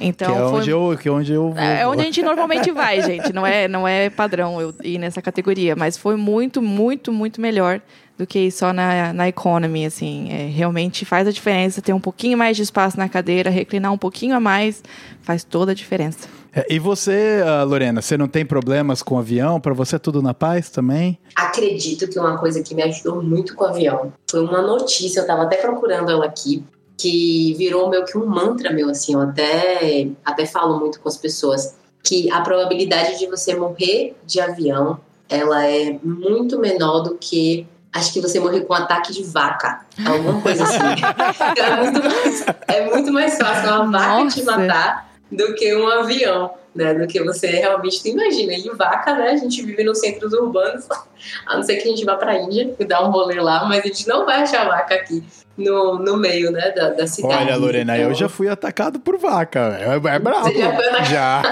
[0.00, 1.58] Então que é foi onde eu, que é onde eu vou.
[1.58, 3.32] É onde a gente normalmente vai, gente.
[3.32, 5.76] Não é, não é padrão eu ir nessa categoria.
[5.76, 7.80] Mas foi muito, muito, muito melhor
[8.18, 10.30] do que só na, na economy, assim.
[10.30, 13.98] É, realmente faz a diferença ter um pouquinho mais de espaço na cadeira, reclinar um
[13.98, 14.82] pouquinho a mais,
[15.22, 16.28] faz toda a diferença.
[16.54, 19.58] É, e você, ah, Lorena, você não tem problemas com o avião?
[19.58, 21.18] Pra você é tudo na paz também?
[21.34, 25.26] Acredito que uma coisa que me ajudou muito com o avião foi uma notícia, eu
[25.26, 26.62] tava até procurando ela aqui,
[26.98, 31.16] que virou meio que um mantra meu, assim, eu até, até falo muito com as
[31.16, 37.66] pessoas, que a probabilidade de você morrer de avião, ela é muito menor do que
[37.92, 40.78] acho que você morrer com um ataque de vaca, alguma coisa assim.
[41.60, 44.58] é, muito mais, é muito mais fácil uma vaca te Nossa.
[44.58, 46.94] matar do que um avião, né?
[46.94, 48.52] Do que você realmente imagina.
[48.54, 49.30] E vaca, né?
[49.30, 50.86] A gente vive nos centros urbanos,
[51.46, 53.80] a não ser que a gente vá pra Índia e dar um rolê lá, mas
[53.80, 55.22] a gente não vai achar vaca aqui
[55.56, 57.34] no, no meio, né, da, da cidade.
[57.44, 59.60] Olha, Lorena, eu Então, já fui atacado por vaca.
[59.78, 60.44] É, é brabo.
[60.48, 61.10] Você já foi atacado?
[61.10, 61.42] Já,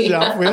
[0.08, 0.46] já fui.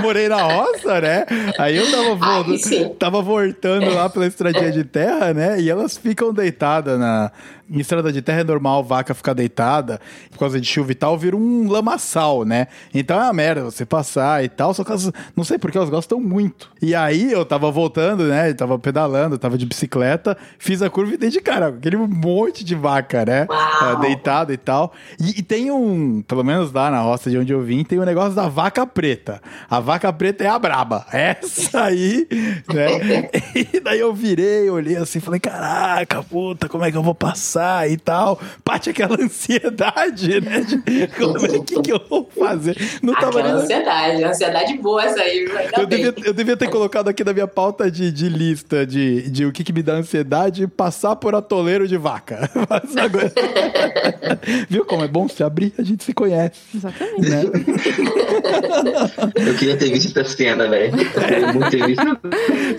[0.00, 1.26] Morei na roça, né?
[1.58, 2.88] Aí eu tava, vo- Aí sim.
[2.96, 5.60] tava voltando lá pela estradinha de terra, né?
[5.60, 7.32] E elas ficam deitadas na.
[7.68, 9.98] Em estrada de terra é normal vaca ficar deitada
[10.30, 12.66] por causa de chuva e tal, vira um lamaçal, né?
[12.92, 13.70] Então é uma merda.
[13.72, 16.70] Você passar e tal, só que elas, não sei porque elas gostam muito.
[16.80, 18.52] E aí eu tava voltando, né?
[18.52, 22.74] Tava pedalando, tava de bicicleta, fiz a curva e dei de cara, aquele monte de
[22.74, 23.46] vaca, né?
[23.48, 23.96] Uau.
[23.96, 24.92] Uh, deitada e tal.
[25.20, 28.02] E, e, tem um, pelo menos lá na roça de onde eu vim, tem o
[28.02, 29.40] um negócio da vaca preta.
[29.68, 31.06] A vaca preta é a braba.
[31.12, 32.26] Essa aí,
[32.72, 33.30] né?
[33.74, 37.90] e daí eu virei, olhei assim, falei, caraca, puta, como é que eu vou passar
[37.90, 38.40] e tal.
[38.64, 40.60] Bate aquela ansiedade, né?
[40.60, 42.76] De como é que, que eu vou fazer.
[43.02, 43.61] Não tava nem...
[43.62, 45.48] ansiedade, ansiedade boa essa aí.
[45.76, 49.46] Eu devia, eu devia, ter colocado aqui na minha pauta de, de lista de, de
[49.46, 52.50] o que, que me dá ansiedade passar por atoleiro de vaca.
[52.96, 53.32] Agora...
[54.68, 55.72] Viu como é bom se abrir?
[55.78, 56.60] A gente se conhece.
[56.74, 57.28] Exatamente.
[57.28, 57.42] Né?
[59.46, 60.92] eu queria ter visto essa cena, velho.
[60.96, 61.20] Visto.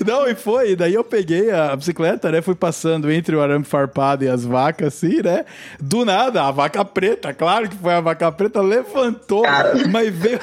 [0.06, 0.76] Não, e foi.
[0.76, 2.42] Daí eu peguei a bicicleta, né?
[2.42, 5.46] Fui passando entre o arame farpado e as vacas, assim, né?
[5.80, 9.74] Do nada, a vaca preta, claro que foi a vaca preta, levantou, Cara.
[9.90, 10.40] mas veio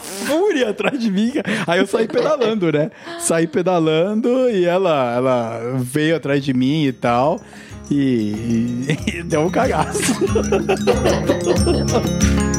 [0.00, 1.32] fúria atrás de mim.
[1.66, 2.90] Aí eu saí pedalando, né?
[3.18, 7.40] Saí pedalando e ela, ela veio atrás de mim e tal.
[7.90, 10.00] E, e deu um cagaço.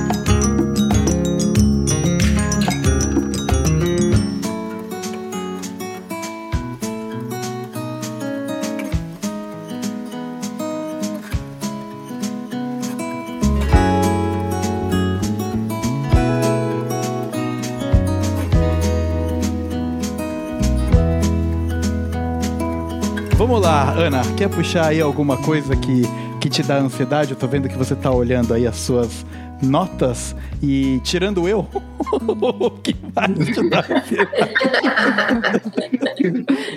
[23.45, 26.03] Vamos lá, Ana, quer puxar aí alguma coisa que,
[26.39, 27.31] que te dá ansiedade?
[27.31, 29.25] Eu tô vendo que você tá olhando aí as suas
[29.61, 31.67] notas e tirando eu,
[32.09, 34.53] o que mais te dá ansiedade?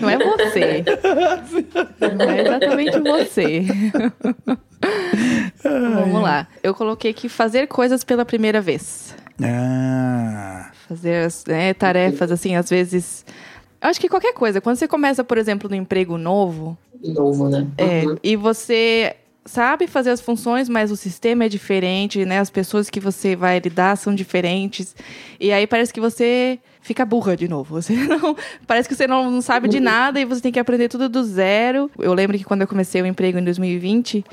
[0.00, 0.84] Não é você.
[2.18, 3.64] Não é exatamente você.
[5.62, 6.48] Vamos lá.
[6.64, 9.14] Eu coloquei aqui fazer coisas pela primeira vez.
[9.40, 10.72] Ah.
[10.88, 13.24] Fazer né, tarefas, assim, às vezes
[13.86, 14.60] acho que qualquer coisa.
[14.60, 16.76] Quando você começa, por exemplo, no emprego novo.
[17.02, 17.66] Novo, né?
[17.78, 18.06] É.
[18.06, 18.16] Uhum.
[18.22, 22.40] E você sabe fazer as funções, mas o sistema é diferente, né?
[22.40, 24.94] As pessoas que você vai lidar são diferentes.
[25.40, 27.74] E aí parece que você fica burra de novo.
[27.80, 30.88] Você não, parece que você não, não sabe de nada e você tem que aprender
[30.88, 31.90] tudo do zero.
[31.98, 34.24] Eu lembro que quando eu comecei o emprego em 2020,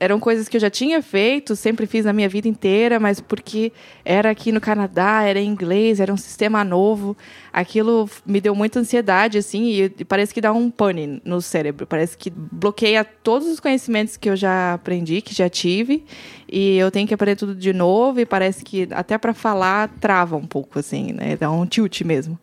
[0.00, 3.72] eram coisas que eu já tinha feito, sempre fiz na minha vida inteira, mas porque
[4.04, 7.16] era aqui no Canadá, era em inglês, era um sistema novo,
[7.52, 11.86] aquilo me deu muita ansiedade, assim, e parece que dá um pane no cérebro.
[11.86, 16.04] Parece que bloqueia todos os conhecimentos que eu já aprendi, que já tive,
[16.50, 20.36] e eu tenho que aprender tudo de novo, e parece que até para falar trava
[20.36, 21.36] um pouco, assim, né?
[21.36, 22.38] Dá um tilt mesmo.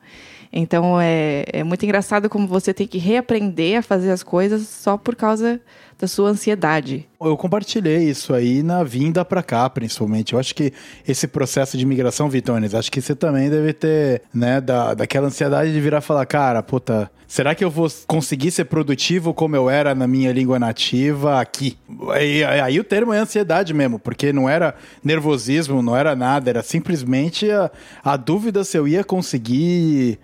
[0.55, 4.95] Então é, é muito engraçado como você tem que reaprender a fazer as coisas só
[4.95, 5.59] por causa
[5.99, 7.07] da sua ansiedade.
[7.19, 10.33] Eu compartilhei isso aí na vinda para cá, principalmente.
[10.33, 10.73] Eu acho que
[11.07, 15.71] esse processo de migração, Vitones, acho que você também deve ter, né, da, daquela ansiedade
[15.71, 19.69] de virar e falar, cara, puta, será que eu vou conseguir ser produtivo como eu
[19.69, 21.77] era na minha língua nativa aqui?
[22.11, 26.61] Aí, aí o termo é ansiedade mesmo, porque não era nervosismo, não era nada, era
[26.61, 27.71] simplesmente a,
[28.03, 30.19] a dúvida se eu ia conseguir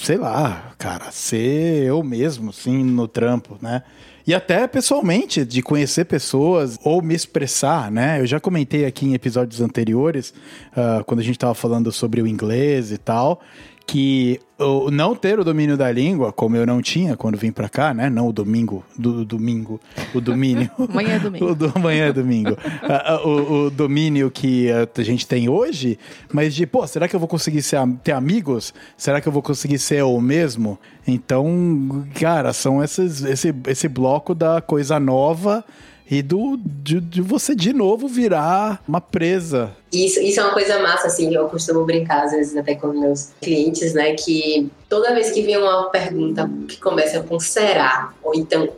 [0.00, 3.82] sei lá, cara, ser eu mesmo, sim, no trampo, né?
[4.26, 8.20] E até pessoalmente, de conhecer pessoas ou me expressar, né?
[8.20, 10.34] Eu já comentei aqui em episódios anteriores,
[10.72, 13.40] uh, quando a gente estava falando sobre o inglês e tal,
[13.86, 17.68] que o não ter o domínio da língua, como eu não tinha quando vim para
[17.68, 18.10] cá, né?
[18.10, 19.80] Não o domingo, do, domingo,
[20.14, 20.70] o domínio.
[20.88, 21.46] amanhã é domingo.
[21.46, 22.50] o do, amanhã é domingo.
[22.52, 25.98] uh, o, o, domínio que a gente tem hoje,
[26.32, 28.74] mas de, pô, será que eu vou conseguir ser, ter amigos?
[28.96, 30.78] Será que eu vou conseguir ser o mesmo?
[31.06, 35.64] Então, cara, são esses, esse, esse bloco da coisa nova
[36.10, 39.70] e do, de, de, você de novo virar uma presa.
[39.92, 43.30] Isso, isso é uma coisa massa, assim, eu costumo brincar às vezes até com meus
[43.40, 48.68] clientes, né, que toda vez que vem uma pergunta que começa com será, ou então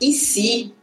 [0.00, 0.74] e se,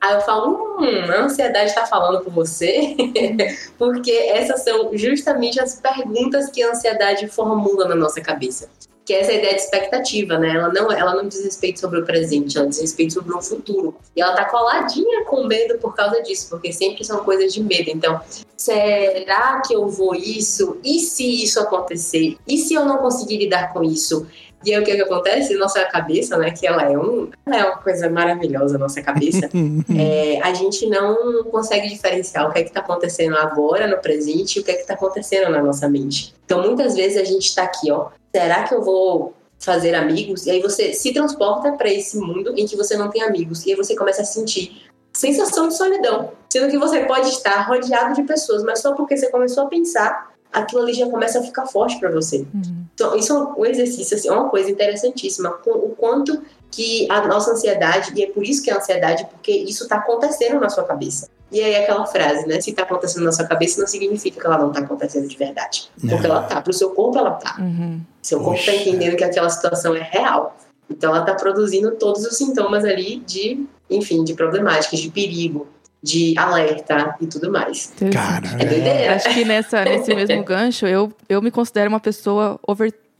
[0.00, 2.94] aí eu falo, hum, a ansiedade está falando com você,
[3.76, 8.68] porque essas são justamente as perguntas que a ansiedade formula na nossa cabeça
[9.10, 10.54] que é essa ideia de expectativa, né?
[10.54, 13.96] Ela não, ela não diz respeito sobre o presente, ela diz respeito sobre o futuro.
[14.14, 17.90] E ela tá coladinha com medo por causa disso, porque sempre são coisas de medo.
[17.90, 18.20] Então,
[18.56, 20.78] será que eu vou isso?
[20.84, 22.36] E se isso acontecer?
[22.46, 24.28] E se eu não conseguir lidar com isso?
[24.64, 25.56] E aí o que, que acontece?
[25.56, 26.52] Nossa cabeça, né?
[26.52, 29.48] Que ela é, um, ela é uma coisa maravilhosa, nossa cabeça.
[29.98, 34.56] é, a gente não consegue diferenciar o que é que está acontecendo agora, no presente,
[34.58, 36.32] e o que é que está acontecendo na nossa mente.
[36.44, 38.10] Então, muitas vezes a gente está aqui, ó.
[38.34, 40.46] Será que eu vou fazer amigos?
[40.46, 43.64] E aí você se transporta para esse mundo em que você não tem amigos.
[43.66, 46.32] E aí você começa a sentir sensação de solidão.
[46.48, 50.30] Sendo que você pode estar rodeado de pessoas, mas só porque você começou a pensar
[50.52, 52.38] aquilo ali já começa a ficar forte para você.
[52.52, 52.84] Uhum.
[52.94, 55.58] Então, isso é um exercício, assim, é uma coisa interessantíssima.
[55.64, 59.84] O quanto que a nossa ansiedade, e é por isso que é ansiedade, porque isso
[59.84, 61.28] está acontecendo na sua cabeça.
[61.52, 62.60] E aí aquela frase, né?
[62.60, 65.90] Se está acontecendo na sua cabeça, não significa que ela não está acontecendo de verdade.
[66.00, 66.60] Porque ela tá.
[66.60, 67.56] Pro seu corpo, ela tá.
[67.58, 68.00] Uhum.
[68.22, 70.56] Seu corpo está entendendo que aquela situação é real.
[70.88, 75.68] Então ela está produzindo todos os sintomas ali de, enfim, de problemáticas, de perigo,
[76.02, 77.92] de alerta e tudo mais.
[78.12, 79.14] Cara, É doideira.
[79.14, 82.58] Acho que nessa, nesse mesmo gancho, eu, eu me considero uma pessoa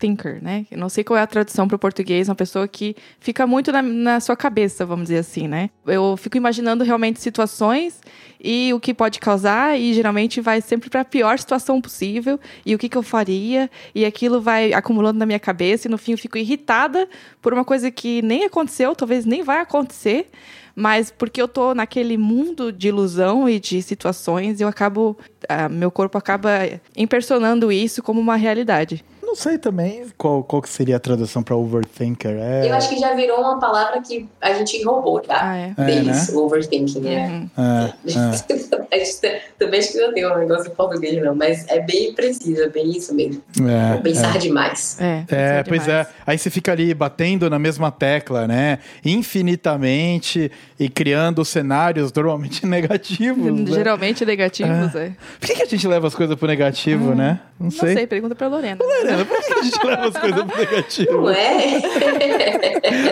[0.01, 0.66] overthinker, né?
[0.70, 3.70] Eu não sei qual é a tradução para o português, uma pessoa que fica muito
[3.70, 5.70] na, na sua cabeça, vamos dizer assim, né?
[5.86, 8.01] Eu fico imaginando realmente situações
[8.42, 12.74] e o que pode causar, e geralmente vai sempre para a pior situação possível, e
[12.74, 16.12] o que, que eu faria, e aquilo vai acumulando na minha cabeça, e no fim
[16.12, 17.07] eu fico irritada
[17.42, 20.30] por uma coisa que nem aconteceu, talvez nem vai acontecer,
[20.74, 25.18] mas porque eu tô naquele mundo de ilusão e de situações, eu acabo.
[25.46, 26.51] ah, meu corpo acaba
[26.96, 29.05] impersonando isso como uma realidade.
[29.31, 32.33] Não sei também qual, qual que seria a tradução pra overthinker.
[32.33, 35.39] É, Eu acho que já virou uma palavra que a gente roubou, tá?
[35.41, 35.74] Ah, é.
[35.78, 37.49] É, Deles, overthinking, né?
[37.57, 37.64] Uhum.
[37.64, 37.95] é,
[39.31, 39.41] é.
[39.57, 42.68] Também acho que não tem um negócio em português, não, mas é bem preciso, é
[42.68, 43.41] bem isso mesmo.
[43.68, 45.01] É, Pensar demais.
[45.01, 45.85] É, É, isso pois é.
[45.85, 46.09] demais.
[46.26, 48.81] Aí você fica ali batendo na mesma tecla, né?
[49.05, 53.61] Infinitamente e criando cenários normalmente negativos.
[53.61, 53.72] né?
[53.74, 55.12] Geralmente negativos, é.
[55.39, 57.41] Por que, que a gente leva as coisas pro negativo, né?
[57.61, 57.93] Não Não sei.
[57.95, 58.83] sei, pergunta pra Lorena.
[58.83, 61.13] Lorena, por que, a gente leva as coisas pro negativo?
[61.21, 61.75] Não é?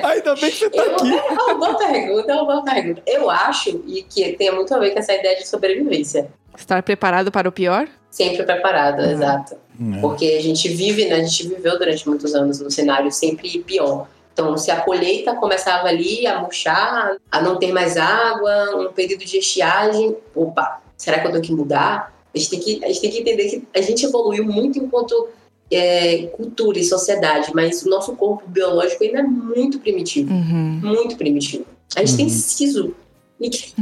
[0.05, 1.13] Ainda bem que você tá Eu, aqui.
[1.19, 3.03] é uma boa pergunta, é uma boa pergunta.
[3.07, 6.29] Eu acho, e que tem muito a ver com essa ideia de sobrevivência.
[6.57, 7.87] Estar preparado para o pior?
[8.11, 9.11] Sempre preparado, Uhum.
[9.11, 9.55] exato.
[9.55, 10.01] É.
[10.01, 11.17] Porque a gente vive, né?
[11.17, 14.09] A gente viveu durante muitos anos no cenário sempre pior.
[14.33, 19.25] Então, se a colheita começava ali a murchar, a não ter mais água, um período
[19.25, 22.13] de estiagem, opa, será que eu tenho que mudar?
[22.39, 25.29] A gente tem que, a gente tem que entender que a gente evoluiu muito enquanto
[25.71, 30.81] é, cultura e sociedade, mas o nosso corpo biológico ainda é muito primitivo Uhum.
[30.83, 31.67] muito primitivo.
[31.97, 32.31] A gente tem Uhum.
[32.33, 32.95] siso.
[33.41, 33.73] E que-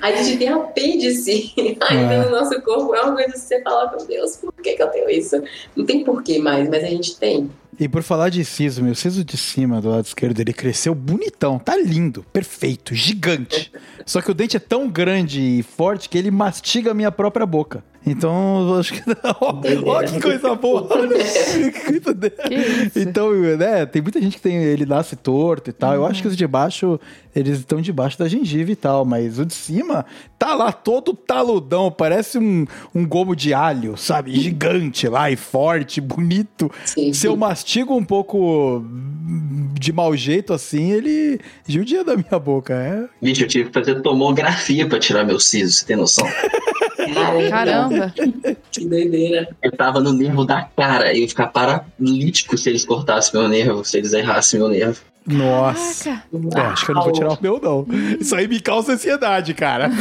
[0.00, 2.24] A gente tem apêndice ainda É.
[2.24, 2.92] no nosso corpo.
[2.96, 5.40] É uma coisa que você fala, meu Deus, por que, que eu tenho isso?
[5.76, 7.48] Não tem porquê mais, mas a gente tem.
[7.78, 10.94] E por falar de siso, meu, o siso de cima do lado esquerdo, ele cresceu
[10.94, 13.72] bonitão, tá lindo, perfeito, gigante.
[14.04, 17.46] Só que o dente é tão grande e forte que ele mastiga a minha própria
[17.46, 17.84] boca.
[18.06, 19.02] Então, eu acho que.
[19.40, 20.86] Ó, ó, que coisa boa!
[20.90, 23.00] Olha, que?
[23.00, 25.94] Então, né, tem muita gente que tem ele nasce torto e tal.
[25.94, 26.98] Eu acho que os de baixo,
[27.34, 30.06] eles estão debaixo da gengiva e tal, mas o de cima
[30.38, 34.34] tá lá todo taludão, parece um, um gomo de alho, sabe?
[34.34, 36.70] Gigante lá e forte, bonito.
[36.84, 37.12] Sim.
[37.12, 38.84] Se eu mastigo um pouco
[39.78, 42.72] de mau jeito assim, ele judia da minha boca.
[42.72, 43.08] É.
[43.20, 46.26] Bicho, eu tive que fazer tomografia pra tirar meu siso, você tem noção?
[47.14, 48.14] Caramba, Caramba.
[48.70, 49.48] que doideira.
[49.62, 53.84] Eu tava no nervo da cara, eu ia ficar paralítico se eles cortassem meu nervo,
[53.84, 55.00] se eles errassem meu nervo.
[55.28, 56.22] Nossa.
[56.56, 57.86] É, acho que eu não vou tirar o meu, não.
[58.18, 59.90] Isso aí me causa ansiedade, cara.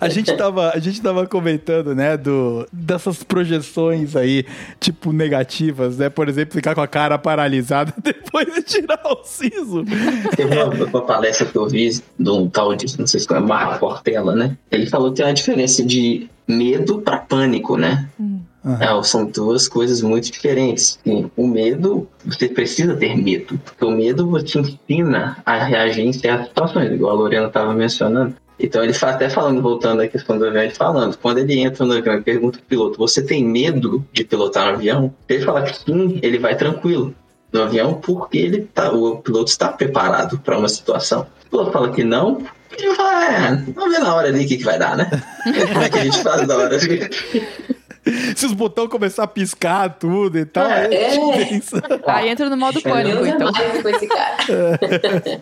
[0.00, 4.44] a, gente tava, a gente tava comentando, né, do, dessas projeções aí,
[4.80, 6.08] tipo, negativas, né?
[6.08, 9.84] Por exemplo, ficar com a cara paralisada depois de tirar o siso.
[10.36, 13.40] Teve uma, uma palestra que eu vi de um tal de, não sei se é
[13.40, 14.56] Marco Portela, né?
[14.70, 18.08] Ele falou que tem uma diferença de medo pra pânico, né?
[18.64, 20.98] É, são duas coisas muito diferentes.
[21.04, 23.58] E o medo, você precisa ter medo.
[23.58, 28.34] Porque o medo te ensina a reagir em certas situações, igual a Lorena estava mencionando.
[28.58, 31.84] Então ele fala, até falando, voltando à questão do avião, ele falando, quando ele entra
[31.84, 35.14] no avião e pergunta pro piloto, você tem medo de pilotar um avião?
[35.26, 37.12] Se ele falar que sim, ele vai tranquilo
[37.52, 41.26] no avião porque ele tá, o piloto está preparado para uma situação.
[41.46, 42.46] O piloto fala que não,
[42.78, 45.10] ele fala, é, vamos ver na hora ali o que, que vai dar, né?
[45.72, 46.78] Como é que a gente faz na hora?
[48.36, 50.88] Se os botões começar a piscar tudo e tal, É.
[50.88, 51.82] pensa.
[52.06, 53.52] Aí entra no modo pânico, é então.
[53.82, 54.36] com esse cara.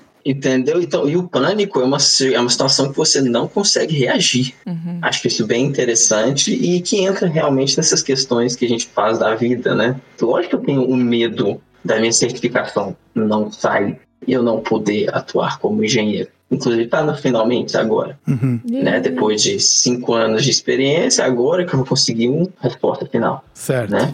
[0.25, 0.83] Entendeu?
[0.83, 4.55] Então, e o pânico é uma, é uma situação que você não consegue reagir.
[4.67, 4.99] Uhum.
[5.01, 9.35] Acho isso bem interessante e que entra realmente nessas questões que a gente faz da
[9.35, 9.97] vida, né?
[10.21, 15.15] Lógico que eu tenho um medo da minha certificação não sair e eu não poder
[15.15, 16.29] atuar como engenheiro.
[16.51, 18.99] Inclusive, tá no finalmente agora, Uhum, né?
[18.99, 23.91] Depois de cinco anos de experiência, agora que eu vou conseguir uma resposta final, certo.
[23.93, 24.13] né?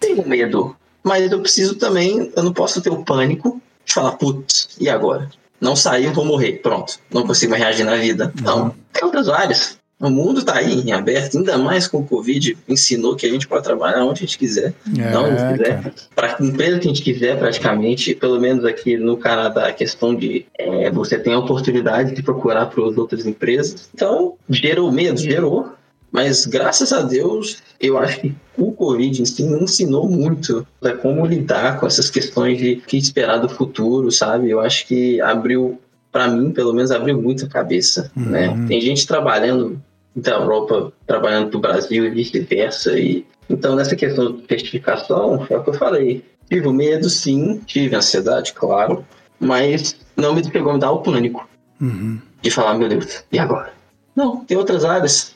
[0.00, 0.74] Tenho medo,
[1.04, 5.28] mas eu preciso também, eu não posso ter o pânico de falar, putz, e agora?
[5.60, 6.98] Não saiu, vou morrer, pronto.
[7.12, 8.32] Não consigo mais reagir na vida.
[8.42, 9.77] Não, tem outras áreas.
[10.00, 13.48] O mundo tá aí em aberto, ainda mais com o Covid, ensinou que a gente
[13.48, 15.92] pode trabalhar onde a gente quiser, É, não onde quiser.
[16.14, 20.14] Para a empresa que a gente quiser, praticamente, pelo menos aqui no Canadá, a questão
[20.14, 23.88] de é, você tem a oportunidade de procurar para as outras empresas.
[23.92, 25.72] Então, gerou medo, gerou.
[26.12, 31.26] Mas graças a Deus, eu acho que o Covid em si ensinou muito né, como
[31.26, 34.48] lidar com essas questões de que esperar do futuro, sabe?
[34.48, 35.78] Eu acho que abriu,
[36.10, 38.24] para mim, pelo menos, abriu muito a cabeça, Uhum.
[38.26, 38.64] né?
[38.66, 39.82] Tem gente trabalhando
[40.20, 42.98] da Europa, trabalhando pro Brasil e vice-versa.
[42.98, 43.24] E...
[43.48, 46.24] Então, nessa questão de certificação, é o que eu falei.
[46.50, 49.04] Tive o medo, sim, tive ansiedade, claro,
[49.38, 51.48] mas não me pegou me dar o pânico
[51.80, 52.18] Uhum.
[52.42, 53.72] de falar, meu Deus, e agora?
[54.16, 55.34] Não, tem outras áreas,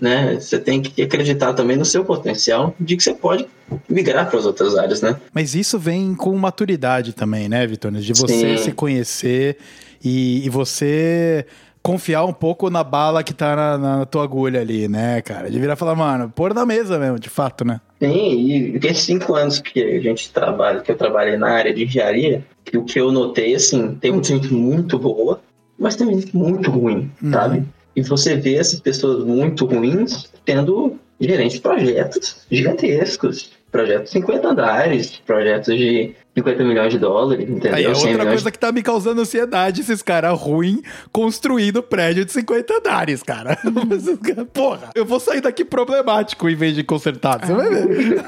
[0.00, 0.34] né?
[0.40, 3.46] Você tem que acreditar também no seu potencial de que você pode
[3.88, 5.16] migrar para as outras áreas, né?
[5.32, 7.92] Mas isso vem com maturidade também, né, Vitor?
[7.92, 8.64] De você Sim.
[8.64, 9.58] se conhecer
[10.02, 11.44] e, e você
[11.84, 15.50] confiar um pouco na bala que tá na, na tua agulha ali, né, cara?
[15.50, 17.78] De virar e falar, mano, pôr na mesa mesmo, de fato, né?
[18.00, 21.84] Sim, e esses cinco anos que a gente trabalha, que eu trabalhei na área de
[21.84, 22.42] engenharia,
[22.74, 25.40] o que eu notei, assim, tem muita gente muito boa,
[25.78, 27.30] mas tem gente muito ruim, Uhum.
[27.30, 27.62] sabe?
[27.94, 34.48] E você vê essas pessoas muito ruins tendo gerentes de projetos gigantescos, projetos de 50
[34.48, 37.74] andares, projetos de 50 milhões de dólares, entendeu?
[37.74, 40.80] Aí é 100 outra coisa que tá me causando ansiedade, esses caras ruins
[41.12, 43.56] construindo prédio de 50 andares, cara.
[44.52, 47.46] Porra, eu vou sair daqui problemático em vez de consertado.
[47.46, 48.24] Você vai ver.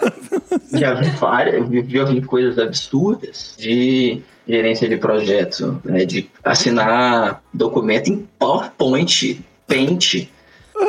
[0.79, 8.09] já vi várias, já vi coisas absurdas de gerência de projeto, né, de assinar documento
[8.09, 10.29] em PowerPoint, Paint,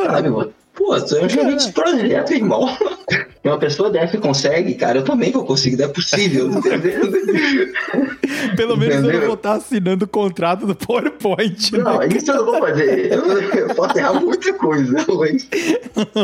[0.05, 0.29] sabe?
[0.77, 2.65] Pô, tu é um gerente de projeto, irmão.
[3.43, 6.99] Uma pessoa dessa consegue, cara, eu também vou conseguir, não é possível, entendeu?
[8.57, 9.25] Pelo menos eu não Entendeu?
[9.27, 11.71] vou estar assinando o contrato do PowerPoint.
[11.71, 11.79] né?
[11.79, 13.13] Não, isso eu não vou fazer.
[13.13, 15.47] Eu, eu posso errar muita coisa, mas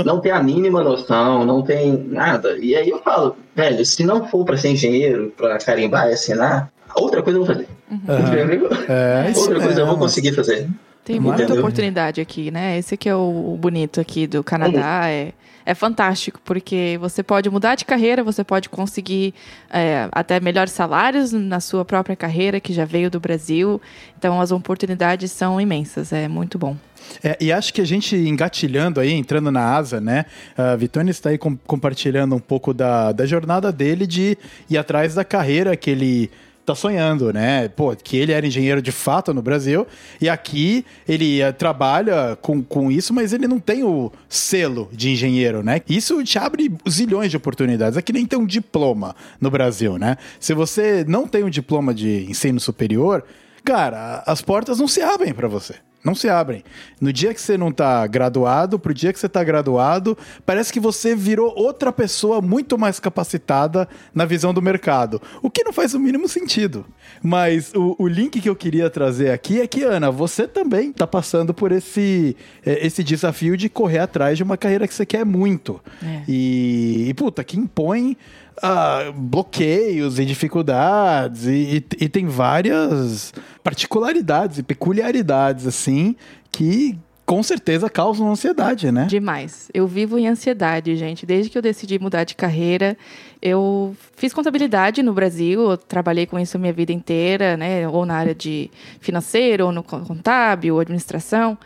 [0.06, 2.58] não tem a mínima noção, não tem nada.
[2.60, 6.70] E aí eu falo, velho, se não for pra ser engenheiro, pra carimbar e assinar,
[6.96, 7.68] outra coisa eu vou fazer.
[8.10, 8.34] Aham.
[8.34, 8.70] Entendeu?
[8.90, 10.68] É, Outra coisa eu vou conseguir fazer.
[11.06, 11.62] Tem muita Entendeu?
[11.62, 12.78] oportunidade aqui, né?
[12.78, 15.10] Esse que é o bonito aqui do Canadá.
[15.10, 15.34] É,
[15.66, 19.34] é fantástico, porque você pode mudar de carreira, você pode conseguir
[19.70, 23.82] é, até melhores salários na sua própria carreira, que já veio do Brasil.
[24.18, 26.12] Então, as oportunidades são imensas.
[26.14, 26.76] É muito bom.
[27.22, 30.26] É, e acho que a gente engatilhando aí, entrando na asa, né?
[30.58, 34.38] A Vitone está aí com- compartilhando um pouco da, da jornada dele de
[34.70, 36.32] ir atrás da carreira que ele
[36.66, 37.68] tá sonhando, né?
[37.68, 39.86] Pô, que ele era engenheiro de fato no Brasil
[40.22, 45.10] e aqui ele eh, trabalha com, com isso, mas ele não tem o selo de
[45.10, 45.82] engenheiro, né?
[45.90, 47.98] Isso te abre zilhões de oportunidades.
[47.98, 50.18] É nem ter um diploma no Brasil, né?
[50.40, 53.24] Se você não tem um diploma de ensino superior,
[53.64, 55.76] cara, as portas não se abrem para você.
[56.04, 56.64] Não se abrem.
[57.00, 60.80] No dia que você não tá graduado, pro dia que você tá graduado, parece que
[60.80, 65.22] você virou outra pessoa muito mais capacitada na visão do mercado.
[65.42, 66.86] O que não faz o mínimo sentido.
[67.22, 71.08] Mas o, o link que eu queria trazer aqui é que, Ana, você também tá
[71.08, 72.36] passando por esse,
[72.66, 75.80] eh, esse desafio de correr atrás de uma carreira que você quer muito.
[76.04, 76.24] É.
[76.28, 78.18] E, e, puta, que impõe
[78.64, 83.34] ah, bloqueios e dificuldades, e, e- e tem várias
[83.64, 86.16] particularidades e peculiaridades, assim,
[86.52, 89.06] que com certeza causam ansiedade, né?
[89.10, 89.70] Demais.
[89.74, 91.26] Eu vivo em ansiedade, gente.
[91.26, 92.98] Desde que eu decidi mudar de carreira,
[93.42, 97.88] eu fiz contabilidade no Brasil, eu trabalhei com isso a minha vida inteira, né?
[97.88, 101.58] Ou na área de financeiro, ou no con- contábil, ou administração.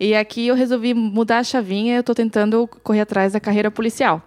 [0.00, 4.20] E aqui eu resolvi mudar a chavinha, eu tô tentando correr atrás da carreira policial.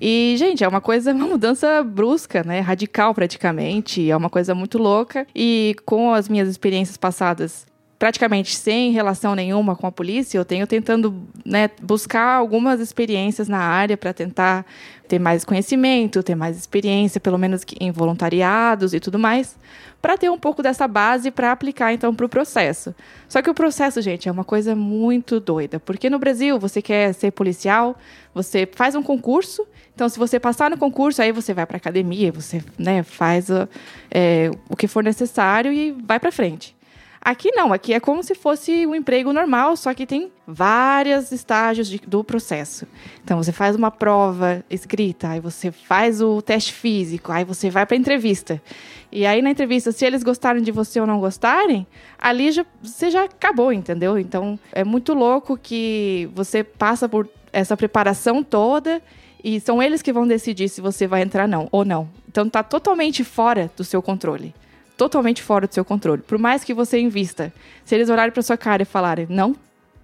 [0.00, 2.60] E, gente, é uma coisa, uma mudança brusca, né?
[2.60, 4.10] Radical praticamente.
[4.10, 5.26] É uma coisa muito louca.
[5.34, 7.66] E com as minhas experiências passadas
[7.98, 13.58] praticamente sem relação nenhuma com a polícia, eu tenho tentando né, buscar algumas experiências na
[13.58, 14.64] área para tentar
[15.08, 19.56] ter mais conhecimento, ter mais experiência, pelo menos em voluntariados e tudo mais,
[20.00, 22.94] para ter um pouco dessa base para aplicar então para o processo.
[23.28, 27.12] Só que o processo, gente, é uma coisa muito doida, porque no Brasil você quer
[27.12, 27.96] ser policial,
[28.32, 32.30] você faz um concurso, então se você passar no concurso, aí você vai para academia,
[32.30, 33.68] você né, faz o-
[34.10, 36.76] é, o que for necessário e vai para frente.
[37.20, 41.88] Aqui não, aqui é como se fosse um emprego normal, só que tem vários estágios
[41.88, 42.86] de- do processo.
[43.24, 47.84] Então você faz uma prova escrita, aí você faz o teste físico, aí você vai
[47.84, 48.62] para entrevista.
[49.10, 51.86] E aí na entrevista, se eles gostarem de você ou não gostarem,
[52.18, 54.18] ali já, você já acabou, entendeu?
[54.18, 59.02] Então é muito louco que você passa por essa preparação toda
[59.42, 62.08] e são eles que vão decidir se você vai entrar não ou não.
[62.28, 64.54] Então tá totalmente fora do seu controle
[64.98, 66.20] totalmente fora do seu controle.
[66.20, 67.52] Por mais que você invista,
[67.84, 69.54] se eles olharem para sua cara e falarem não,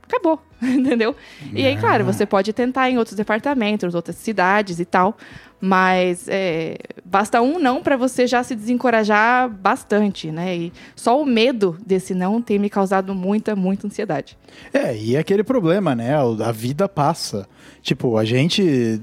[0.03, 0.41] acabou.
[0.63, 1.15] entendeu?
[1.53, 5.17] E aí, claro, você pode tentar em outros departamentos, outras cidades e tal,
[5.61, 10.57] mas é, basta um não para você já se desencorajar bastante, né?
[10.57, 14.39] E só o medo desse não tem me causado muita, muita ansiedade.
[14.73, 16.15] É, e é aquele problema, né?
[16.17, 17.49] A vida passa.
[17.83, 19.01] Tipo, a gente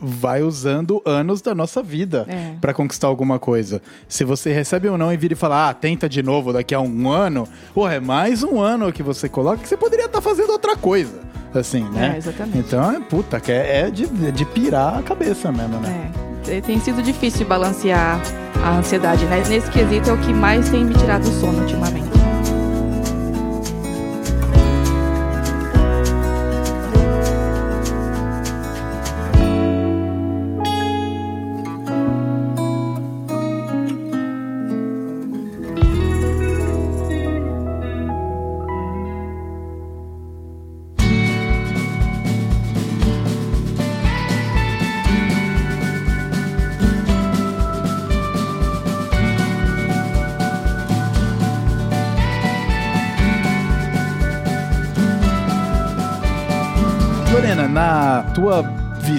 [0.00, 2.52] vai usando anos da nossa vida É.
[2.60, 3.82] pra conquistar alguma coisa.
[4.08, 6.80] Se você recebe um não e vira e fala, ah, tenta de novo daqui a
[6.80, 10.50] um ano, porra, é mais um ano que você coloca que você poderia estar fazendo
[10.50, 11.20] outra coisa.
[11.54, 12.12] Assim, né?
[12.14, 12.58] É, exatamente.
[12.58, 16.10] Então, é, puta, que é, é de, é de pirar a cabeça mesmo, né?
[16.46, 18.20] É, tem sido difícil balancear
[18.62, 19.42] a ansiedade, né?
[19.48, 22.17] Nesse quesito é o que mais tem me tirado o sono ultimamente.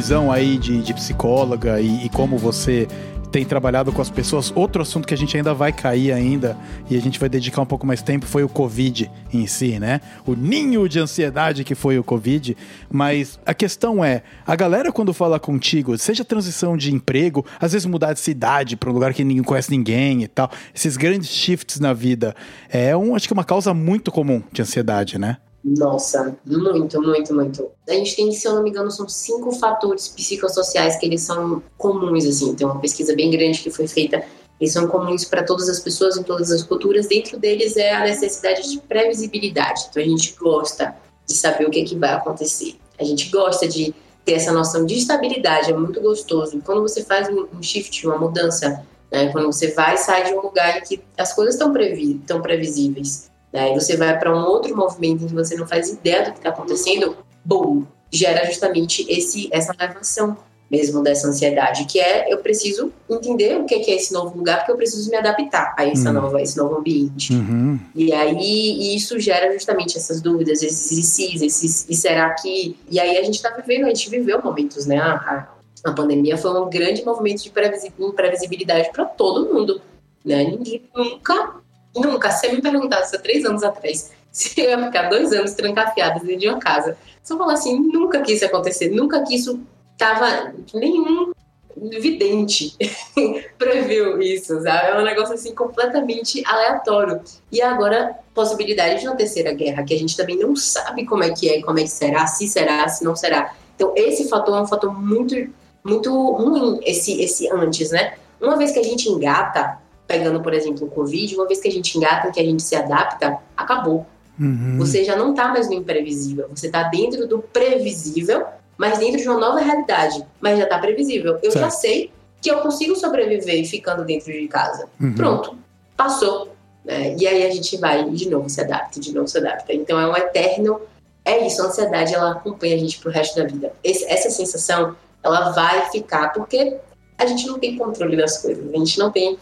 [0.09, 2.87] Visão aí de, de psicóloga e, e como você
[3.31, 6.57] tem trabalhado com as pessoas, outro assunto que a gente ainda vai cair ainda
[6.89, 10.01] e a gente vai dedicar um pouco mais tempo foi o Covid em si, né?
[10.25, 12.57] O ninho de ansiedade que foi o Covid.
[12.91, 17.85] Mas a questão é, a galera quando fala contigo, seja transição de emprego, às vezes
[17.85, 21.79] mudar de cidade para um lugar que ninguém conhece ninguém e tal, esses grandes shifts
[21.79, 22.35] na vida,
[22.67, 25.37] é um, acho que uma causa muito comum de ansiedade, né?
[25.63, 27.71] Nossa, muito, muito, muito.
[27.87, 31.61] A gente tem, se eu não me engano, são cinco fatores psicossociais que eles são
[31.77, 32.55] comuns, assim.
[32.55, 34.23] Tem uma pesquisa bem grande que foi feita.
[34.59, 37.07] Eles são comuns para todas as pessoas, em todas as culturas.
[37.07, 39.87] Dentro deles é a necessidade de previsibilidade.
[39.89, 40.95] Então a gente gosta
[41.25, 42.75] de saber o que, é que vai acontecer.
[42.99, 43.93] A gente gosta de
[44.25, 46.61] ter essa noção de estabilidade, é muito gostoso.
[46.65, 49.31] Quando você faz um shift, uma mudança, né?
[49.31, 53.28] quando você vai e sai de um lugar em que as coisas estão previ previsíveis,
[53.51, 53.71] né?
[53.71, 56.37] e você vai para um outro movimento em que você não faz ideia do que
[56.39, 60.37] está acontecendo, bom, gera justamente esse, essa levação
[60.69, 64.57] mesmo dessa ansiedade, que é eu preciso entender o que é é esse novo lugar,
[64.59, 66.13] porque eu preciso me adaptar a essa Hum.
[66.13, 67.33] nova, esse novo ambiente.
[67.33, 67.79] Uhum.
[67.95, 72.77] E aí isso gera justamente essas dúvidas, esses e se's, esses e será que.
[72.89, 74.99] E aí a gente tá vivendo, a gente viveu momentos, né?
[74.99, 79.81] A, a, a pandemia foi um grande movimento de previsi- imprevisibilidade para todo mundo.
[80.23, 80.43] Né?
[80.43, 81.55] Ninguém nunca,
[81.95, 86.19] nunca, se me perguntasse há três anos atrás se eu ia ficar dois anos trancafiada
[86.19, 86.97] dentro de uma casa,
[87.29, 89.59] eu falar assim, nunca que isso acontecer, nunca que isso
[89.97, 91.31] tava nenhum
[91.77, 92.75] vidente
[93.57, 94.87] previu isso, sabe?
[94.87, 97.21] É um negócio assim completamente aleatório.
[97.51, 101.29] E agora, possibilidade de uma terceira guerra, que a gente também não sabe como é
[101.29, 103.53] que é, como é que será, se será, se não será.
[103.75, 105.35] Então, esse fator é um fator muito,
[105.83, 108.15] muito ruim, esse, esse antes, né?
[108.41, 109.77] Uma vez que a gente engata,
[110.09, 112.75] pegando, por exemplo, o Covid, uma vez que a gente engata, que a gente se
[112.75, 114.07] adapta, acabou.
[114.39, 114.77] Uhum.
[114.79, 118.43] Você já não tá mais no imprevisível, você tá dentro do previsível,
[118.75, 120.25] mas dentro de uma nova realidade.
[120.41, 121.37] Mas já tá previsível.
[121.43, 121.81] Eu já Certo.
[121.81, 124.87] sei que eu consigo sobreviver ficando dentro de casa.
[124.99, 125.13] Uhum.
[125.13, 125.55] Pronto,
[125.95, 126.55] passou.
[126.83, 127.15] né?
[127.19, 129.71] E aí a gente vai e de novo se adapta, de novo se adapta.
[129.73, 130.81] Então é um eterno.
[131.23, 133.71] É isso, a ansiedade ela acompanha a gente pro resto da vida.
[133.83, 136.77] Esse- essa sensação ela vai ficar porque
[137.17, 139.37] a gente não tem controle das coisas, a gente não tem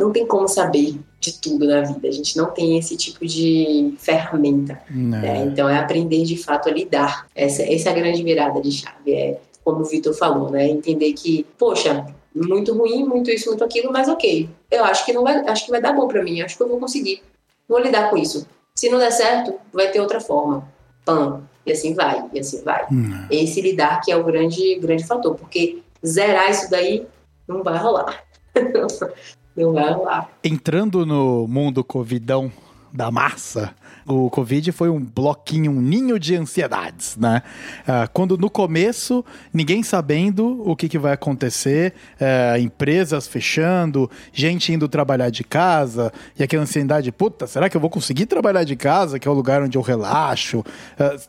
[0.00, 3.94] não tem como saber de tudo na vida, a gente não tem esse tipo de
[3.98, 4.80] ferramenta.
[4.90, 5.38] né?
[5.38, 5.44] É.
[5.44, 7.26] Então é aprender de fato a lidar.
[7.34, 9.12] Essa, essa é a grande virada de chave.
[9.12, 10.66] É como o Vitor falou, né?
[10.66, 14.48] Entender que, poxa, muito ruim, muito isso, muito aquilo, mas ok.
[14.70, 16.68] Eu acho que não vai, acho que vai dar bom pra mim, acho que eu
[16.68, 17.22] vou conseguir.
[17.68, 18.46] Vou lidar com isso.
[18.74, 20.66] Se não der certo, vai ter outra forma.
[21.04, 21.42] Pam.
[21.66, 22.86] E assim vai, e assim vai.
[22.90, 23.26] Hum.
[23.30, 27.06] Esse lidar que é o grande, grande fator, porque zerar isso daí
[27.46, 28.24] não vai rolar.
[29.62, 30.28] rolar.
[30.42, 32.52] Entrando no mundo covidão
[32.92, 33.74] da massa,
[34.06, 37.42] o Covid foi um bloquinho, um ninho de ansiedades, né?
[37.86, 44.72] Ah, quando no começo, ninguém sabendo o que, que vai acontecer, eh, empresas fechando, gente
[44.72, 48.76] indo trabalhar de casa, e aquela ansiedade, puta, será que eu vou conseguir trabalhar de
[48.76, 50.64] casa, que é o lugar onde eu relaxo?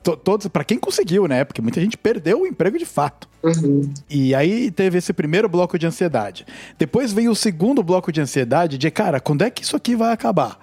[0.04, 1.44] To- todos, para quem conseguiu, né?
[1.44, 3.30] Porque muita gente perdeu o emprego de fato.
[3.44, 3.92] Uhum.
[4.10, 6.46] E aí teve esse primeiro bloco de ansiedade.
[6.78, 10.12] Depois veio o segundo bloco de ansiedade de, cara, quando é que isso aqui vai
[10.14, 10.60] acabar?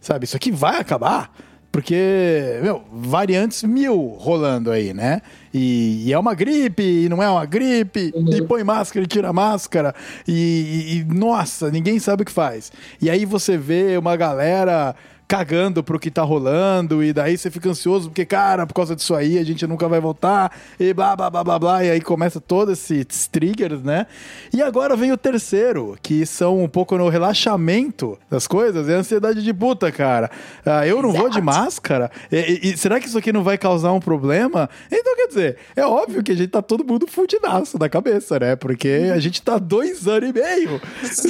[0.00, 1.32] Sabe, isso aqui vai acabar?
[1.72, 5.22] Porque, meu, variantes mil rolando aí, né?
[5.54, 9.32] E, e é uma gripe, e não é uma gripe, e põe máscara e tira
[9.32, 9.94] máscara,
[10.26, 12.72] e, e- e, nossa, ninguém sabe o que faz.
[13.00, 14.96] E aí você vê uma galera
[15.34, 19.14] cagando pro que tá rolando, e daí você fica ansioso, porque, cara, por causa disso
[19.14, 22.40] aí a gente nunca vai voltar, e blá blá blá blá blá, e aí começa
[22.40, 24.08] todo esses triggers, né?
[24.52, 28.98] E agora vem o terceiro, que são um pouco no relaxamento das coisas, é a
[28.98, 30.28] ansiedade de puta, cara.
[30.66, 32.10] Ah, eu não vou de máscara?
[32.32, 34.68] E, e- e será que isso aqui não vai causar um problema?
[34.90, 38.56] Então, quer dizer, é óbvio que a gente tá todo mundo fudidaço da cabeça, né?
[38.56, 40.80] Porque a gente tá dois anos e meio.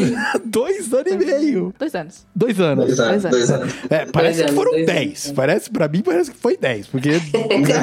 [0.43, 1.75] dois anos e meio.
[1.79, 2.27] Dois anos.
[2.35, 2.87] Dois anos.
[2.87, 3.75] Dois anos, Dois dois anos.
[3.91, 5.25] É, parece que foram dois 10.
[5.25, 5.33] anos.
[5.33, 6.87] Parece, pra mim, parece que foi 10.
[6.87, 7.11] Porque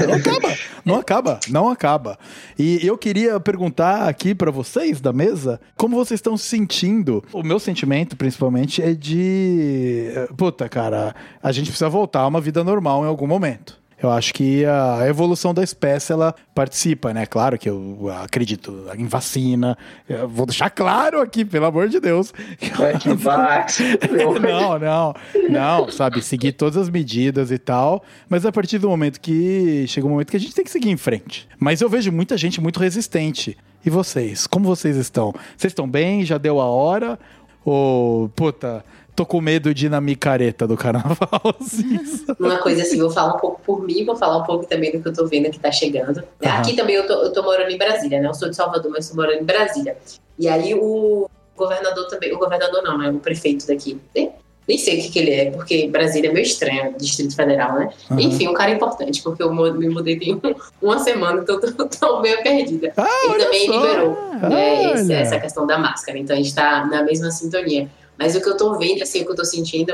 [0.07, 0.57] não acaba.
[0.85, 1.39] Não acaba.
[1.49, 2.17] Não acaba.
[2.57, 7.21] E eu queria perguntar aqui pra vocês da mesa como vocês estão se sentindo.
[7.33, 10.07] O meu sentimento, principalmente, é de.
[10.37, 13.77] Puta, cara, a gente precisa voltar a uma vida normal em algum momento.
[14.01, 17.25] Eu acho que a evolução da espécie ela participa, né?
[17.25, 19.75] Claro que eu acredito em vacina.
[20.07, 22.31] Eu vou deixar claro aqui, pelo amor de Deus.
[24.41, 25.13] Não, não,
[25.49, 30.05] não, sabe, seguir todas as medidas e tal, mas a partir do momento que chega
[30.05, 31.47] um momento que a gente tem que seguir em frente.
[31.59, 33.57] Mas eu vejo muita gente muito resistente.
[33.85, 35.33] E vocês, como vocês estão?
[35.55, 36.25] Vocês estão bem?
[36.25, 37.19] Já deu a hora?
[37.63, 38.83] Ou, puta,
[39.17, 41.17] tô com medo de ir na micareta do carnaval?
[41.59, 41.99] assim?
[42.39, 45.01] Uma coisa assim, vou falar um pouco por mim, vou falar um pouco também do
[45.01, 46.19] que eu tô vendo que tá chegando.
[46.45, 46.57] Aham.
[46.59, 48.27] Aqui também eu tô, eu tô morando em Brasília, né?
[48.27, 49.97] Eu sou de Salvador, mas tô morando em Brasília.
[50.37, 53.09] E aí o governador também, o governador não, né?
[53.09, 53.99] O prefeito daqui.
[54.13, 54.31] Nem,
[54.67, 57.89] nem sei o que, que ele é, porque Brasília é meio estranho, Distrito Federal, né?
[58.11, 58.21] Aham.
[58.21, 60.41] Enfim, um cara importante, porque eu me mudei tem um-
[60.79, 62.93] uma semana, então tô, tô meio perdida.
[62.95, 63.81] Ah, Ele olha também só.
[63.81, 66.19] liberou né, esse- essa questão da máscara.
[66.19, 67.89] Então a gente tá na mesma sintonia.
[68.17, 69.93] Mas o que eu tô vendo, assim, o que eu tô sentindo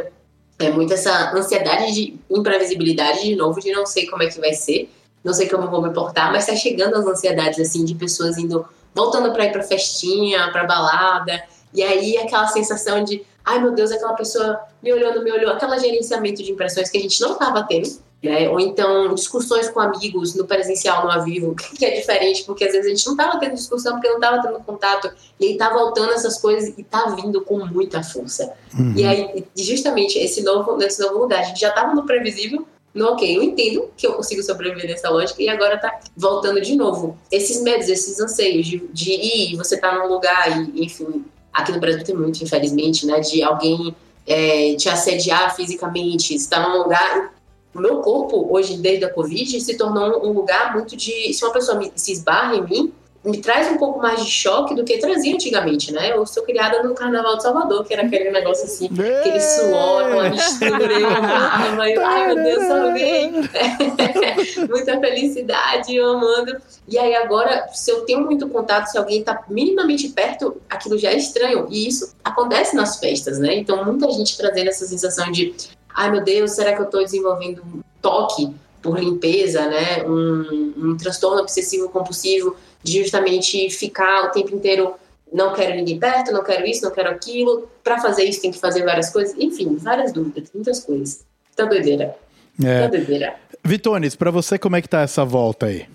[0.60, 4.54] é muito essa ansiedade de imprevisibilidade de novo, de não sei como é que vai
[4.54, 4.90] ser,
[5.24, 8.38] não sei como eu vou me portar, mas tá chegando as ansiedades, assim, de pessoas
[8.38, 11.44] indo, voltando pra ir pra festinha, pra balada,
[11.74, 15.52] e aí aquela sensação de, ai meu Deus, aquela pessoa me olhou, não me olhou,
[15.52, 17.90] aquela gerenciamento de impressões que a gente não tava tendo,
[18.24, 18.50] né?
[18.50, 22.72] Ou então discussões com amigos no presencial, no ao vivo, que é diferente, porque às
[22.72, 25.70] vezes a gente não tava tendo discussão porque não tava tendo contato, e aí tá
[25.74, 28.54] voltando essas coisas e tá vindo com muita força.
[28.74, 28.94] Uhum.
[28.96, 33.08] E aí, justamente, esse novo, nesse novo lugar, a gente já tava no previsível, no
[33.08, 37.18] ok, eu entendo que eu consigo sobreviver nessa lógica, e agora tá voltando de novo.
[37.30, 41.80] Esses medos, esses anseios de, de ir, você tá num lugar, e, enfim, aqui no
[41.80, 43.94] Brasil tem muito, infelizmente, né, de alguém
[44.26, 47.34] é, te assediar fisicamente, você tá num lugar...
[47.74, 51.34] O meu corpo, hoje, desde a Covid, se tornou um lugar muito de...
[51.34, 52.94] Se uma pessoa me- se esbarra em mim,
[53.26, 56.12] me traz um pouco mais de choque do que trazia antigamente, né?
[56.12, 60.30] Eu sou criada no Carnaval de Salvador, que era aquele negócio assim, aquele suor, aquela
[60.30, 63.32] mistura, eu amava, eu, ai meu Deus, salvei.
[64.70, 66.58] Muita felicidade, eu amando.
[66.88, 71.12] E aí agora, se eu tenho muito contato, se alguém tá minimamente perto, aquilo já
[71.12, 71.68] é estranho.
[71.70, 73.56] E isso acontece nas festas, né?
[73.56, 75.54] Então muita gente trazendo essa sensação de,
[75.94, 80.04] ai meu Deus, será que eu tô desenvolvendo um toque por limpeza, né?
[80.04, 84.96] Um, um transtorno obsessivo compulsivo de justamente ficar o tempo inteiro
[85.34, 87.68] não quero ninguém perto, não quero isso, não quero aquilo.
[87.84, 89.36] Para fazer isso tem que fazer várias coisas.
[89.40, 91.26] Enfim, várias dúvidas, muitas coisas.
[91.56, 92.16] Tá doideira.
[92.64, 92.82] É.
[92.82, 93.36] Tá doideira.
[93.64, 95.88] Vitones, pra você, como é que tá essa volta aí?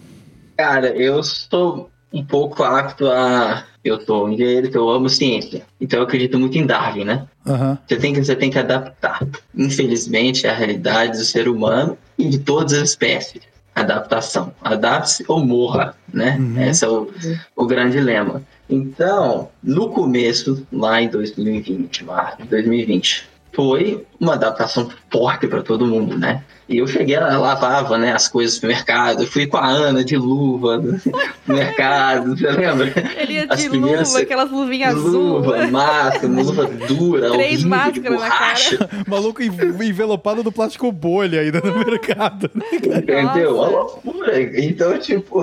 [0.57, 3.64] Cara, eu sou um pouco apto a.
[3.84, 5.62] Eu sou um engenheiro, que eu amo ciência.
[5.80, 7.26] Então eu acredito muito em Darwin, né?
[7.46, 7.78] Aham.
[7.86, 9.26] Você tem que, você tem que adaptar.
[9.56, 13.42] Infelizmente, é a realidade do ser humano e de todas as espécies.
[13.74, 14.52] Adaptação.
[14.61, 16.36] Adapte-se ou morra, né?
[16.38, 16.62] Uhum.
[16.62, 17.09] Esse é o,
[17.54, 18.42] o grande lema.
[18.68, 23.28] Então, no começo, lá em 2020, março de 2020,
[23.62, 26.44] foi uma adaptação forte para todo mundo, né?
[26.68, 30.04] E eu cheguei, ela lavava né, as coisas no mercado, eu fui com a Ana
[30.04, 31.00] de luva no
[31.56, 32.92] mercado, você lembra?
[33.20, 35.38] Ele ia As de primeiras- luva, aquelas luvinhas azul.
[35.38, 38.90] Luva, máscara, luva dura, Três máscaras na borracha.
[39.09, 42.48] Maluco env- envelopado do plástico bolha ainda no mercado.
[42.54, 43.22] né, cara?
[43.22, 43.56] Entendeu?
[43.56, 44.40] Uma loucura.
[44.62, 45.42] Então, tipo,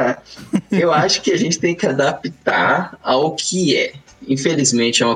[0.72, 3.92] eu acho que a gente tem que adaptar ao que é.
[4.28, 5.06] Infelizmente, é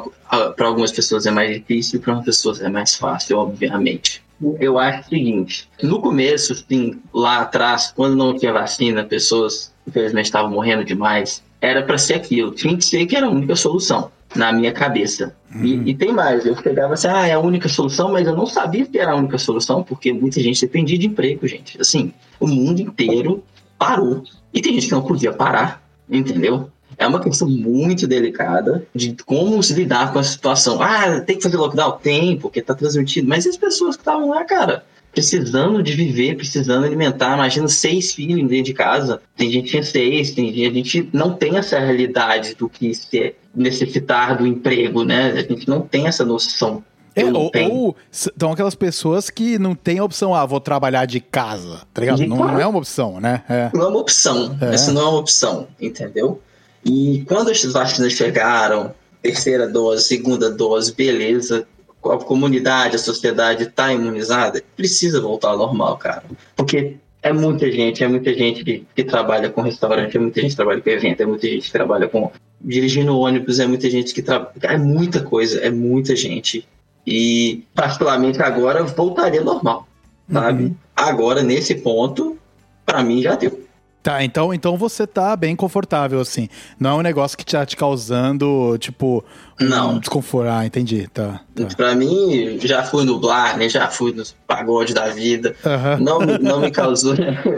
[0.57, 4.23] para algumas pessoas é mais difícil, para outras pessoas é mais fácil, obviamente.
[4.61, 10.27] Eu acho o seguinte: no começo, assim, lá atrás, quando não tinha vacina, pessoas, infelizmente,
[10.27, 11.43] estavam morrendo demais.
[11.61, 12.53] Era para ser aquilo.
[12.53, 15.35] Tinha que ser que era a única solução, na minha cabeça.
[15.63, 18.47] E, e tem mais, eu pegava assim, ah, é a única solução, mas eu não
[18.47, 21.81] sabia que era a única solução, porque muita gente dependia de emprego, gente.
[21.81, 23.43] Assim, o mundo inteiro
[23.79, 24.23] parou.
[24.53, 26.71] E tem gente que não podia parar, entendeu?
[26.99, 30.81] É uma questão muito delicada de como se lidar com a situação.
[30.81, 31.99] Ah, tem que fazer lockdown?
[32.03, 33.29] Tem, porque tá transmitido.
[33.29, 34.85] Mas e as pessoas que estavam lá, cara?
[35.13, 37.35] Precisando de viver, precisando alimentar.
[37.35, 39.21] Imagina seis filhos dentro de casa.
[39.37, 42.95] Tem gente que tinha seis, tem gente, a gente não tem essa realidade do que
[42.95, 45.33] se necessitar do emprego, né?
[45.33, 46.83] A gente não tem essa noção.
[47.17, 51.19] É, ou, ou são aquelas pessoas que não tem a opção, ah, vou trabalhar de
[51.19, 52.19] casa, tá ligado?
[52.19, 53.43] De Não, não é uma opção, né?
[53.49, 53.71] É.
[53.73, 54.55] Não é uma opção.
[54.61, 54.75] É.
[54.75, 56.43] Essa não é uma opção, entendeu?
[56.89, 61.67] E quando as vacinas chegaram, terceira dose, segunda dose, beleza,
[62.05, 66.23] a comunidade, a sociedade está imunizada, precisa voltar ao normal, cara.
[66.55, 70.51] Porque é muita gente, é muita gente que, que trabalha com restaurante, é muita gente
[70.51, 72.31] que trabalha com evento, é muita gente que trabalha com
[72.61, 74.53] dirigindo ônibus, é muita gente que trabalha.
[74.63, 76.67] É muita coisa, é muita gente.
[77.05, 79.89] E, particularmente, agora voltaria normal,
[80.31, 80.65] sabe?
[80.65, 80.75] Uhum.
[80.95, 82.39] Agora, nesse ponto,
[82.85, 83.66] pra mim já deu.
[84.07, 86.49] Tá, então, então você tá bem confortável, assim.
[86.79, 89.25] Não é um negócio que tá te causando, tipo,
[89.61, 89.99] um Não.
[89.99, 90.49] desconforto.
[90.49, 91.41] Ah, entendi, tá.
[91.53, 91.67] tá.
[91.77, 93.69] Pra mim, já fui no Blar, né?
[93.69, 95.57] Já fui no pagode da vida.
[95.67, 97.17] Aham, Não, me- não me causou.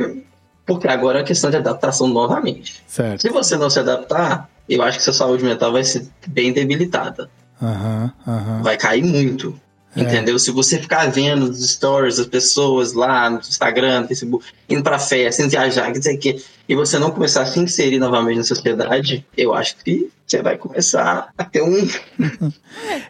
[0.64, 2.82] Porque agora é uma questão de adaptação novamente.
[2.86, 3.20] certo.
[3.20, 7.28] Se você não se adaptar, eu acho que sua saúde mental vai ser bem debilitada.
[7.61, 8.62] Aham, aham.
[8.62, 9.55] Vai cair muito.
[9.99, 10.03] É.
[10.03, 10.38] Entendeu?
[10.38, 14.99] Se você ficar vendo os stories das pessoas lá no Instagram, no Facebook, indo pra
[14.99, 18.44] festa, indo viajar, quer dizer que, e você não começar a se inserir novamente na
[18.44, 21.88] sociedade, eu acho que você vai começar a ter um.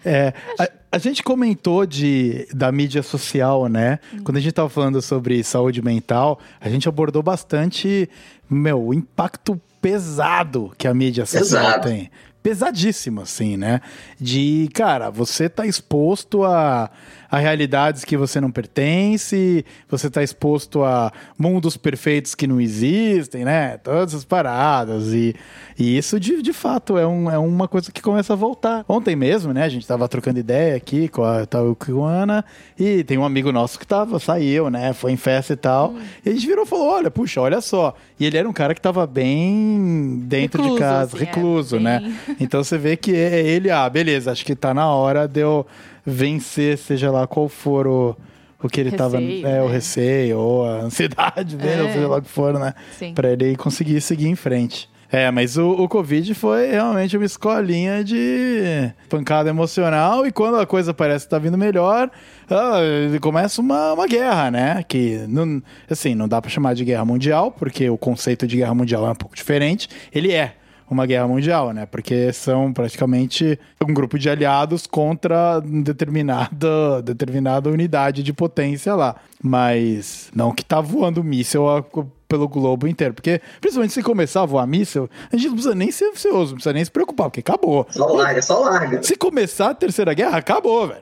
[0.04, 3.98] É, a, a gente comentou de, da mídia social, né?
[4.22, 8.08] Quando a gente tava falando sobre saúde mental, a gente abordou bastante,
[8.48, 11.88] meu, o impacto pesado que a mídia social Exato.
[11.88, 12.10] tem.
[12.48, 13.82] Pesadíssimo, assim, né?
[14.18, 16.90] De, cara, você tá exposto a,
[17.30, 23.44] a realidades que você não pertence, você tá exposto a mundos perfeitos que não existem,
[23.44, 23.76] né?
[23.78, 25.12] Todas essas paradas.
[25.12, 25.34] E,
[25.78, 28.84] e isso, de, de fato, é, um, é uma coisa que começa a voltar.
[28.88, 29.64] Ontem mesmo, né?
[29.64, 31.46] A gente tava trocando ideia aqui com a,
[31.78, 32.44] com a Ana,
[32.78, 34.92] e tem um amigo nosso que tava, saiu, né?
[34.92, 35.94] Foi em festa e tal.
[36.24, 37.94] E a gente virou e falou: olha, puxa, olha só.
[38.18, 41.76] E ele era um cara que tava bem dentro de Recluso, casa, assim, é, recluso,
[41.76, 42.16] bem- né?
[42.40, 45.66] Então você vê que é ele, ah, beleza, acho que tá na hora de eu
[46.08, 48.16] vencer, seja lá qual for o,
[48.62, 49.18] o que ele tava.
[49.18, 49.72] Receio, É, o né?
[49.72, 51.92] receio, ou a ansiedade, ou É.
[51.92, 52.74] seja lá o que for, né?
[52.98, 53.12] Sim.
[53.14, 54.88] Pra ele conseguir seguir em frente.
[55.10, 60.66] É, mas o, o Covid foi realmente uma escolinha de pancada emocional e quando a
[60.66, 62.10] coisa parece estar vindo melhor,
[62.50, 62.78] ah,
[63.18, 64.84] começa uma, uma guerra, né?
[64.86, 68.74] Que, não, assim, não dá pra chamar de guerra mundial, porque o conceito de guerra
[68.74, 69.88] mundial é um pouco diferente.
[70.14, 70.56] Ele é
[70.90, 71.86] uma guerra mundial, né?
[71.86, 79.16] Porque são praticamente um grupo de aliados contra determinada, determinada unidade de potência lá.
[79.42, 81.84] Mas não que tá voando míssil a-
[82.28, 83.14] pelo globo inteiro.
[83.14, 86.54] Porque, principalmente se começar a voar míssil, a gente não precisa nem ser ansioso, não
[86.56, 87.86] precisa nem se preocupar, porque acabou.
[87.90, 89.02] Só larga, só larga.
[89.02, 91.00] Se começar a terceira guerra, acabou, velho.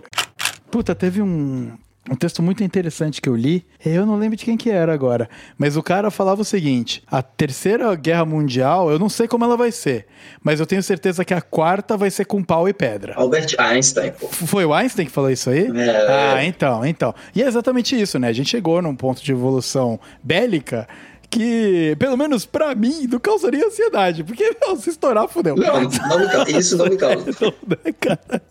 [0.70, 1.72] Puta, teve um,
[2.10, 3.64] um texto muito interessante que eu li.
[3.84, 5.28] Eu não lembro de quem que era agora.
[5.58, 9.56] Mas o cara falava o seguinte: a terceira guerra mundial, eu não sei como ela
[9.56, 10.06] vai ser.
[10.42, 13.14] Mas eu tenho certeza que a quarta vai ser com pau e pedra.
[13.16, 14.28] Albert Einstein, pô.
[14.28, 15.66] Foi o Einstein que falou isso aí?
[15.66, 16.34] É.
[16.36, 17.14] Ah, então, então.
[17.34, 18.28] E é exatamente isso, né?
[18.28, 20.86] A gente chegou num ponto de evolução bélica
[21.30, 24.24] que, pelo menos pra mim, não causaria ansiedade.
[24.24, 25.56] Porque, meu, se estourar, fudeu.
[25.56, 26.50] Não, não me causa.
[26.50, 27.26] Isso não me causa.
[27.40, 28.42] Não, né, cara?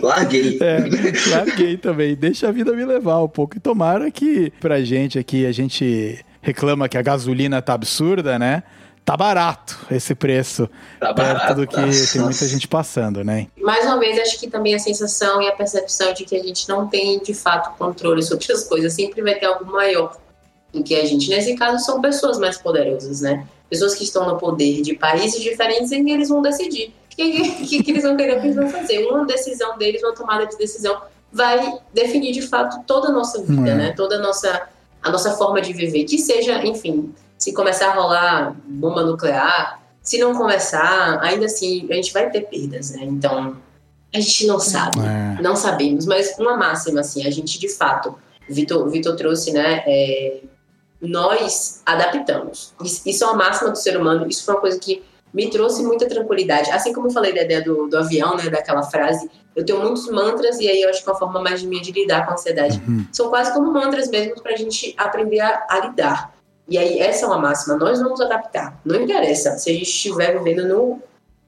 [0.00, 0.58] Larguei.
[0.60, 0.84] É,
[1.30, 2.14] larguei também.
[2.14, 3.56] Deixa a vida me levar um pouco.
[3.56, 8.62] E tomara que pra gente aqui, a gente reclama que a gasolina tá absurda, né?
[9.04, 10.68] Tá barato esse preço.
[10.98, 12.12] Tá perto barato, do que nossa.
[12.12, 13.48] tem muita gente passando, né?
[13.60, 16.66] Mais uma vez, acho que também a sensação e a percepção de que a gente
[16.68, 18.94] não tem, de fato, controle sobre as coisas.
[18.94, 20.16] Sempre vai ter algo maior
[20.74, 21.28] do que a gente.
[21.30, 23.46] Nesse caso, são pessoas mais poderosas, né?
[23.70, 27.82] Pessoas que estão no poder de países diferentes e eles vão decidir o que, que,
[27.82, 29.06] que eles vão querer que eles vão fazer.
[29.06, 31.00] Uma decisão deles, uma tomada de decisão,
[31.32, 33.74] vai definir, de fato, toda a nossa vida, É.
[33.74, 33.94] né?
[33.96, 34.68] Toda a nossa,
[35.02, 36.04] a nossa forma de viver.
[36.04, 41.94] Que seja, enfim, se começar a rolar bomba nuclear, se não começar, ainda assim, a
[41.94, 43.04] gente vai ter perdas, né?
[43.04, 43.56] Então,
[44.12, 45.40] a gente não sabe, É.
[45.42, 48.14] não sabemos, mas uma máxima, assim, a gente de fato,
[48.48, 49.82] o Vitor, o Vitor trouxe, né?
[49.86, 50.40] é,
[51.00, 52.72] nós adaptamos.
[52.82, 56.08] Isso, é uma máxima do ser humano, isso foi uma coisa que me trouxe muita
[56.08, 56.70] tranquilidade.
[56.70, 58.48] Assim como eu falei da ideia do, do avião, né?
[58.48, 61.62] Daquela frase, eu tenho muitos mantras, e aí eu acho que é uma forma mais
[61.62, 62.80] minha de lidar com a ansiedade.
[62.86, 63.04] Uhum.
[63.12, 66.32] São quase como mantras mesmo pra gente aprender a, a lidar.
[66.68, 68.80] E aí, essa é uma máxima, nós vamos adaptar.
[68.84, 71.02] Não interessa se a gente estiver vivendo no.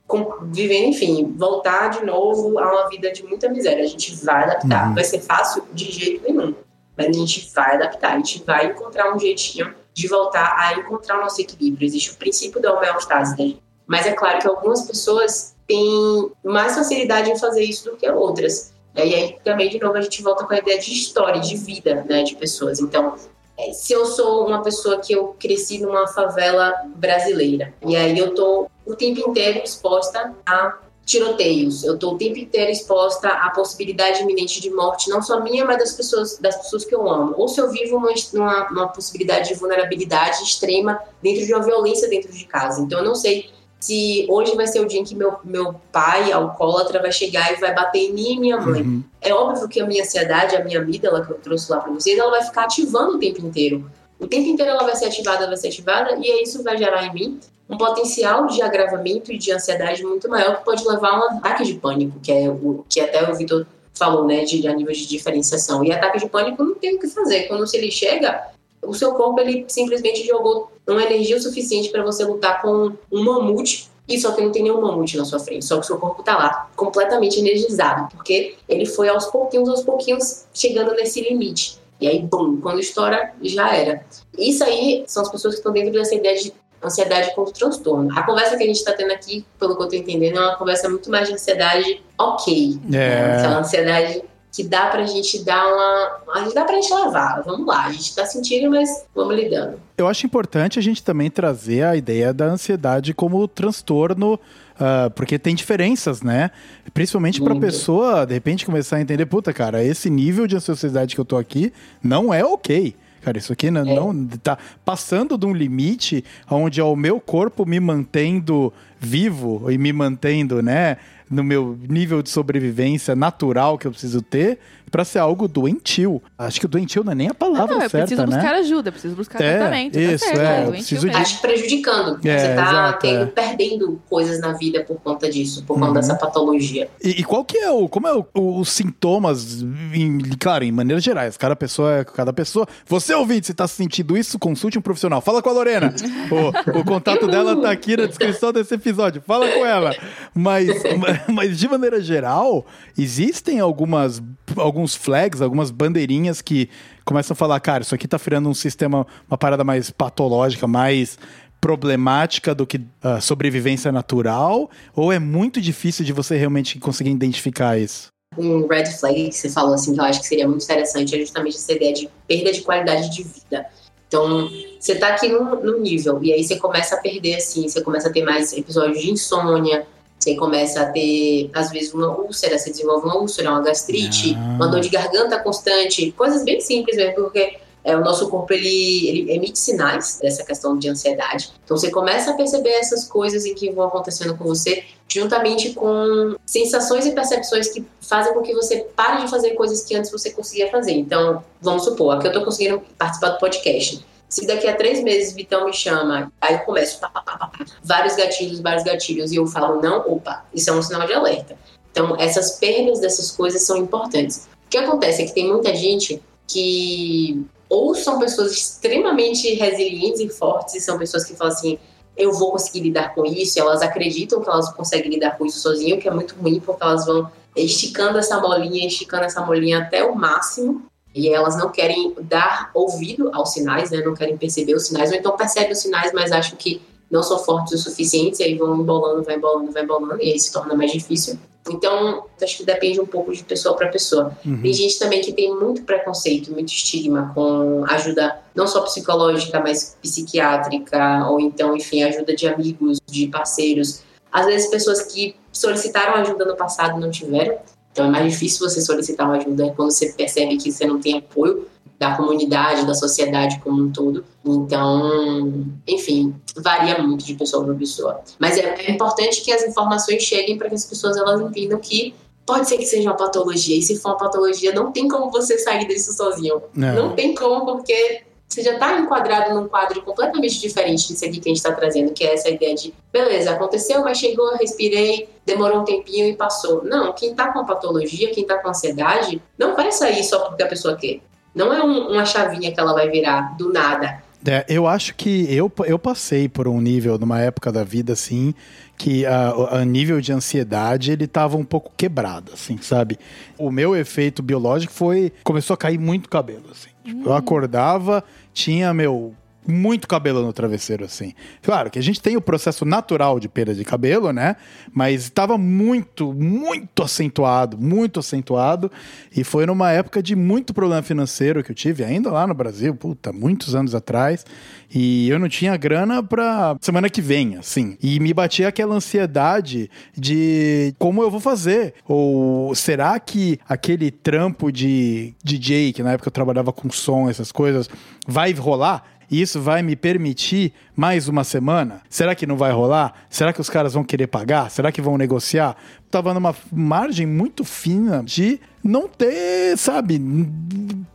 [0.07, 3.83] com- vivendo, enfim, voltar de novo a uma vida de muita miséria.
[3.85, 4.89] A gente vai adaptar.
[4.89, 4.95] Uhum.
[4.95, 6.55] Vai ser fácil de jeito nenhum.
[6.97, 11.19] Mas a gente vai adaptar, a gente vai encontrar um jeitinho de voltar a encontrar
[11.19, 11.87] o nosso equilíbrio.
[11.87, 13.63] Existe o princípio da homeostase gente.
[13.87, 18.75] Mas é claro que algumas pessoas têm mais facilidade em fazer isso do que outras.
[18.95, 22.05] E aí também, de novo, a gente volta com a ideia de história, de vida,
[22.09, 22.81] né, de pessoas.
[22.81, 23.15] Então,
[23.59, 28.35] é, se eu sou uma pessoa que eu cresci numa favela brasileira, e aí eu
[28.35, 31.85] tô o tempo inteiro exposta a tiroteios.
[31.85, 35.79] Eu estou o tempo inteiro exposta à possibilidade iminente de morte, não só minha, mas
[35.79, 37.33] das pessoas, das pessoas que eu amo.
[37.37, 38.03] Ou se eu vivo
[38.35, 42.83] numa, numa possibilidade de vulnerabilidade extrema dentro de uma violência dentro de casa.
[42.83, 43.49] Então eu não sei
[43.79, 47.61] se hoje vai ser o dia em que meu, meu pai, alcoólatra, vai chegar e
[47.61, 48.83] vai bater em mim e minha mãe.
[48.83, 49.05] Uhum.
[49.21, 52.19] É óbvio que a minha ansiedade, a minha amígdala que eu trouxe lá para vocês,
[52.19, 53.89] ela vai ficar ativando o tempo inteiro.
[54.19, 57.15] O tempo inteiro ela vai ser ativada, vai ser ativada, e isso vai gerar em
[57.15, 61.39] mim um potencial de agravamento e de ansiedade muito maior que pode levar a um
[61.39, 64.93] ataque de pânico, que é o que até o Vitor falou, né, de, a nível
[64.93, 65.85] de diferenciação.
[65.85, 67.45] E ataque de pânico não tem o que fazer.
[67.45, 68.49] Quando se ele chega,
[68.83, 73.25] o seu corpo ele simplesmente jogou uma energia o suficiente para você lutar com um
[73.25, 75.99] mamute e só que não tem nenhum mamute na sua frente, só que o seu
[75.99, 81.79] corpo tá lá completamente energizado, porque ele foi aos pouquinhos, aos pouquinhos chegando nesse limite.
[82.01, 84.05] E aí, bum, quando estoura, já era.
[84.39, 86.53] Isso aí são as pessoas que estão dentro dessa ideia de
[86.83, 88.17] ansiedade como transtorno.
[88.17, 90.57] A conversa que a gente está tendo aqui, pelo que eu estou entendendo, é uma
[90.57, 92.79] conversa muito mais de ansiedade ok.
[92.87, 92.91] É.
[92.91, 93.37] Né?
[93.39, 94.23] Aquela ansiedade
[94.57, 96.21] que dá pra gente dar uma.
[96.35, 97.43] A gente dá pra gente lavar.
[97.45, 99.79] Vamos lá, a gente tá sentindo, mas vamos lidando.
[99.99, 104.41] Eu acho importante a gente também trazer a ideia da ansiedade como transtorno.
[104.77, 106.51] Uh, porque tem diferenças, né?
[106.93, 111.15] Principalmente para a pessoa, de repente, começar a entender, puta, cara, esse nível de ansiedade
[111.15, 111.73] que eu tô aqui
[112.03, 112.95] não é ok.
[113.27, 113.93] Cara, isso aqui não, é.
[113.93, 119.79] não tá passando de um limite onde é o meu corpo me mantendo vivo e
[119.79, 120.97] me mantendo, né,
[121.31, 124.59] no meu nível de sobrevivência natural que eu preciso ter
[124.91, 126.23] para ser algo doentio.
[126.39, 128.37] Acho que doentio não é nem a palavra não, não, certa, preciso né?
[128.37, 129.93] buscar ajuda, preciso buscar é, tratamento.
[129.95, 131.17] Tá isso, tá certo, é, é preciso de...
[131.17, 132.27] Acho prejudicando.
[132.27, 133.27] É, você tá exato, tendo, é.
[133.27, 135.93] perdendo coisas na vida por conta disso, por conta uhum.
[135.95, 136.89] dessa patologia.
[137.03, 141.03] E, e, qual que é o, como é o, os sintomas, em, claro, em maneiras
[141.03, 142.67] gerais, cada pessoa é cada pessoa.
[142.87, 145.21] Você ouvinte, se tá sentindo isso, consulte um profissional.
[145.21, 145.95] Fala com a Lorena.
[146.31, 149.23] o, o contato dela tá aqui na descrição desse episódio.
[149.27, 149.95] Fala com ela.
[150.35, 150.69] Mas,
[151.33, 152.67] mas de maneira geral,
[152.97, 154.23] existem algumas
[154.57, 156.69] alguns flags, algumas bandeirinhas que
[157.05, 161.19] começam a falar, cara, isso aqui tá virando um sistema, uma parada mais patológica, mais
[161.61, 164.71] problemática do que uh, sobrevivência natural?
[164.95, 168.09] Ou é muito difícil de você realmente conseguir identificar isso?
[168.37, 171.19] Um red flag que você falou assim, que eu acho que seria muito interessante, é
[171.19, 173.67] justamente essa ideia de perda de qualidade de vida.
[174.09, 174.49] Então,
[174.79, 178.09] você tá aqui num, num nível, e aí você começa a perder, assim, você começa
[178.09, 179.87] a ter mais episódios de insônia,
[180.19, 184.57] você começa a ter, às vezes, uma úlcera, você desenvolve uma úlcera, uma gastrite, ah.
[184.57, 189.09] uma dor de garganta constante, coisas bem simples mesmo, porque é, o nosso corpo ele,
[189.09, 191.53] ele emite sinais dessa questão de ansiedade.
[191.65, 196.35] Então você começa a perceber essas coisas em que vão acontecendo com você, juntamente com
[196.45, 200.31] sensações e percepções que fazem com que você pare de fazer coisas que antes você
[200.31, 200.95] conseguia fazer.
[200.95, 204.05] Então, vamos supor, aqui eu estou conseguindo participar do podcast.
[204.29, 207.53] Se daqui a três meses Vitão me chama, aí eu começo pá, pá, pá,
[207.85, 211.57] vários gatilhos, vários gatilhos, e eu falo, não, opa, isso é um sinal de alerta.
[211.93, 214.49] Então, essas perdas dessas coisas são importantes.
[214.67, 220.29] O que acontece é que tem muita gente que ou são pessoas extremamente resilientes e
[220.29, 221.79] fortes, e são pessoas que falam assim,
[222.17, 225.59] eu vou conseguir lidar com isso, e elas acreditam que elas conseguem lidar com isso
[225.59, 230.05] sozinho, que é muito ruim, porque elas vão esticando essa molinha, esticando essa molinha até
[230.05, 234.03] o máximo, e elas não querem dar ouvido aos sinais, né?
[234.03, 237.39] Não querem perceber os sinais, ou então percebem os sinais, mas acham que não são
[237.39, 240.91] fortes o suficiente, aí vão embolando, vai embolando, vai embolando, e aí se torna mais
[240.91, 241.39] difícil.
[241.69, 244.37] Então, acho que depende um pouco de pessoa para pessoa.
[244.45, 244.63] Uhum.
[244.63, 249.97] Tem gente também que tem muito preconceito, muito estigma com ajuda não só psicológica, mas
[250.01, 254.03] psiquiátrica, ou então, enfim, ajuda de amigos, de parceiros.
[254.31, 257.59] Às vezes, pessoas que solicitaram ajuda no passado não tiveram.
[257.91, 261.17] Então é mais difícil você solicitar uma ajuda quando você percebe que você não tem
[261.17, 261.67] apoio
[261.99, 264.25] da comunidade, da sociedade como um todo.
[264.45, 268.21] Então, enfim, varia muito de pessoa para pessoa.
[268.39, 272.15] Mas é, é importante que as informações cheguem para que as pessoas elas entendam que
[272.45, 273.77] pode ser que seja uma patologia.
[273.77, 276.63] E se for uma patologia, não tem como você sair disso sozinho.
[276.75, 281.41] Não, não tem como, porque você já está enquadrado num quadro completamente diferente disso aqui
[281.41, 285.29] que a gente está trazendo, que é essa ideia de, beleza, aconteceu, mas chegou, respirei,
[285.45, 286.85] demorou um tempinho e passou.
[286.85, 290.63] Não, quem está com a patologia, quem está com ansiedade, não vai sair só porque
[290.63, 291.21] a pessoa quer.
[291.57, 294.23] Não é um, uma chavinha que ela vai virar do nada.
[294.47, 298.55] É, eu acho que eu, eu passei por um nível, numa época da vida, assim,
[298.97, 303.19] que a, a nível de ansiedade ele tava um pouco quebrado, assim, sabe?
[303.59, 305.33] O meu efeito biológico foi.
[305.43, 306.91] começou a cair muito cabelo, assim.
[307.05, 309.35] Tipo, eu acordava, tinha meu
[309.67, 311.35] muito cabelo no travesseiro, assim.
[311.63, 314.57] Claro que a gente tem o processo natural de perda de cabelo, né?
[314.93, 318.91] Mas estava muito, muito acentuado, muito acentuado.
[319.35, 322.95] E foi numa época de muito problema financeiro que eu tive, ainda lá no Brasil,
[322.95, 324.45] puta, muitos anos atrás.
[324.93, 327.97] E eu não tinha grana pra semana que vem, assim.
[328.03, 331.95] E me batia aquela ansiedade de como eu vou fazer?
[332.07, 337.51] Ou será que aquele trampo de DJ, que na época eu trabalhava com som, essas
[337.51, 337.89] coisas,
[338.27, 339.05] vai rolar?
[339.31, 342.01] E isso vai me permitir mais uma semana?
[342.09, 343.13] Será que não vai rolar?
[343.29, 344.71] Será que os caras vão querer pagar?
[344.71, 345.77] Será que vão negociar?
[346.11, 350.21] Tava numa margem muito fina de não ter, sabe?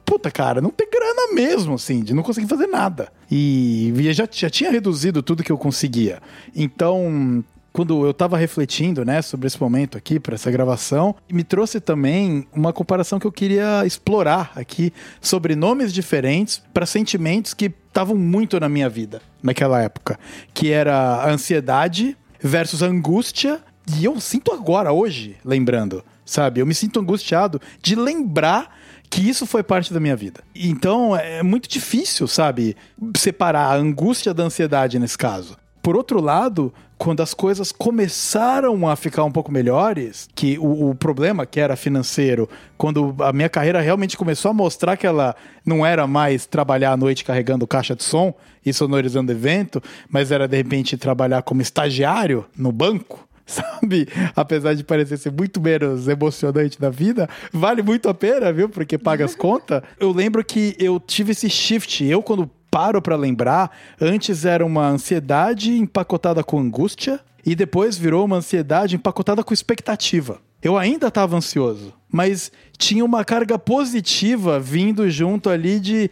[0.06, 3.12] Puta, cara, não ter grana mesmo, assim, de não conseguir fazer nada.
[3.32, 6.22] E já, já tinha reduzido tudo que eu conseguia.
[6.54, 7.44] Então,
[7.74, 12.46] quando eu estava refletindo, né, sobre esse momento aqui para essa gravação, me trouxe também
[12.54, 18.60] uma comparação que eu queria explorar aqui sobre nomes diferentes para sentimentos que estavam muito
[18.60, 20.20] na minha vida naquela época,
[20.54, 23.62] que era a ansiedade versus a angústia,
[23.98, 26.60] e eu sinto agora hoje, lembrando, sabe?
[26.60, 28.78] Eu me sinto angustiado de lembrar
[29.10, 30.42] que isso foi parte da minha vida.
[30.56, 32.78] Então é muito difícil, sabe,
[33.18, 35.58] separar a angústia da ansiedade nesse caso.
[35.82, 36.72] Por outro lado,
[37.02, 41.76] quando as coisas começaram a ficar um pouco melhores, que o, o, problema que era
[41.76, 46.92] financeiro, quando a minha carreira realmente começou a mostrar que ela não era mais trabalhar
[46.92, 48.32] à noite carregando caixa de som
[48.64, 54.08] e sonorizando evento, mas era de repente trabalhar como estagiário no banco, sabe?
[54.36, 58.70] Apesar de parecer ser muito menos emocionante na vida, vale muito a pena, viu?
[58.70, 59.82] Porque paga as contas.
[60.00, 62.06] Eu lembro que eu tive esse shift.
[62.06, 63.70] Eu, quando paro para lembrar,
[64.00, 70.40] antes era uma ansiedade empacotada com angústia e depois virou uma ansiedade empacotada com expectativa.
[70.64, 76.10] Eu ainda estava ansioso, mas tinha uma carga positiva vindo junto ali de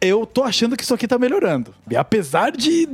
[0.00, 1.74] eu tô achando que isso aqui tá melhorando.
[1.90, 2.88] E apesar de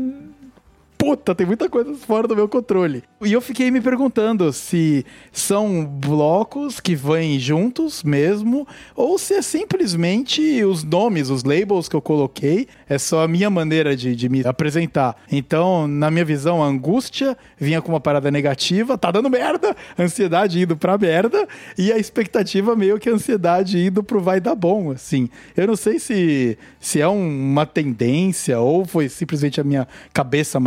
[1.02, 3.02] puta, tem muita coisa fora do meu controle.
[3.24, 9.42] E eu fiquei me perguntando se são blocos que vêm juntos mesmo, ou se é
[9.42, 14.28] simplesmente os nomes, os labels que eu coloquei, é só a minha maneira de, de
[14.28, 15.16] me apresentar.
[15.28, 20.60] Então, na minha visão, a angústia vinha com uma parada negativa, tá dando merda, ansiedade
[20.60, 24.92] indo pra merda, e a expectativa meio que a ansiedade indo pro vai dar bom,
[24.92, 25.28] assim.
[25.56, 30.60] Eu não sei se, se é um, uma tendência ou foi simplesmente a minha cabeça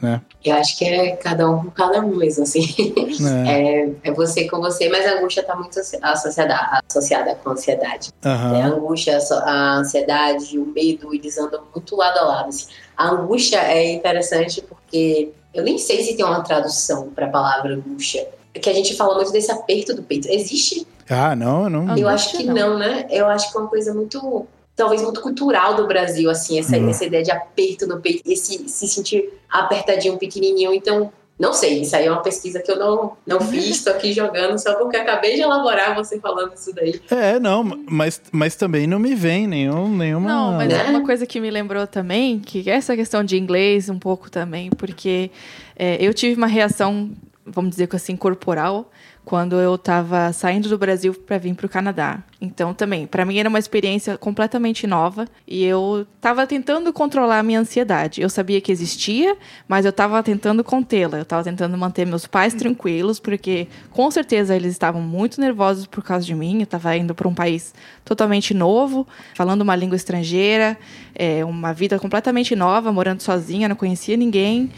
[0.00, 0.20] né?
[0.44, 2.62] Eu acho que é cada um com cada um mesmo, assim.
[3.46, 3.82] É.
[3.84, 8.10] é, é você com você, mas a angústia está muito associada, associada com a ansiedade.
[8.24, 8.54] Uhum.
[8.54, 12.48] É, a angústia, a ansiedade, o medo, eles andam muito lado a lado.
[12.48, 12.66] Assim.
[12.96, 17.74] A angústia é interessante porque eu nem sei se tem uma tradução para a palavra
[17.74, 18.28] angústia.
[18.54, 20.28] Que a gente fala muito desse aperto do peito.
[20.28, 20.86] Existe?
[21.08, 21.96] Ah, não, não.
[21.96, 22.54] Eu acho que não.
[22.54, 23.06] não, né?
[23.08, 24.46] Eu acho que é uma coisa muito
[24.78, 26.88] talvez muito cultural do Brasil, assim, essa, uhum.
[26.88, 30.72] essa ideia de aperto no peito, esse se sentir apertadinho, pequenininho.
[30.72, 34.12] Então, não sei, isso aí é uma pesquisa que eu não, não fiz, estou aqui
[34.12, 37.00] jogando só porque acabei de elaborar você falando isso daí.
[37.10, 40.28] É, não, mas, mas também não me vem nenhum, nenhuma...
[40.28, 43.88] Não, mas é uma coisa que me lembrou também, que é essa questão de inglês
[43.88, 45.32] um pouco também, porque
[45.76, 47.10] é, eu tive uma reação,
[47.44, 48.90] vamos dizer assim, corporal,
[49.28, 52.22] quando eu estava saindo do Brasil para vir para o Canadá.
[52.40, 57.42] Então, também, para mim era uma experiência completamente nova e eu estava tentando controlar a
[57.42, 58.22] minha ansiedade.
[58.22, 59.36] Eu sabia que existia,
[59.68, 61.18] mas eu estava tentando contê-la.
[61.18, 66.02] Eu estava tentando manter meus pais tranquilos, porque com certeza eles estavam muito nervosos por
[66.02, 66.60] causa de mim.
[66.60, 67.74] Eu estava indo para um país
[68.06, 70.74] totalmente novo, falando uma língua estrangeira,
[71.14, 74.70] é, uma vida completamente nova, morando sozinha, não conhecia ninguém.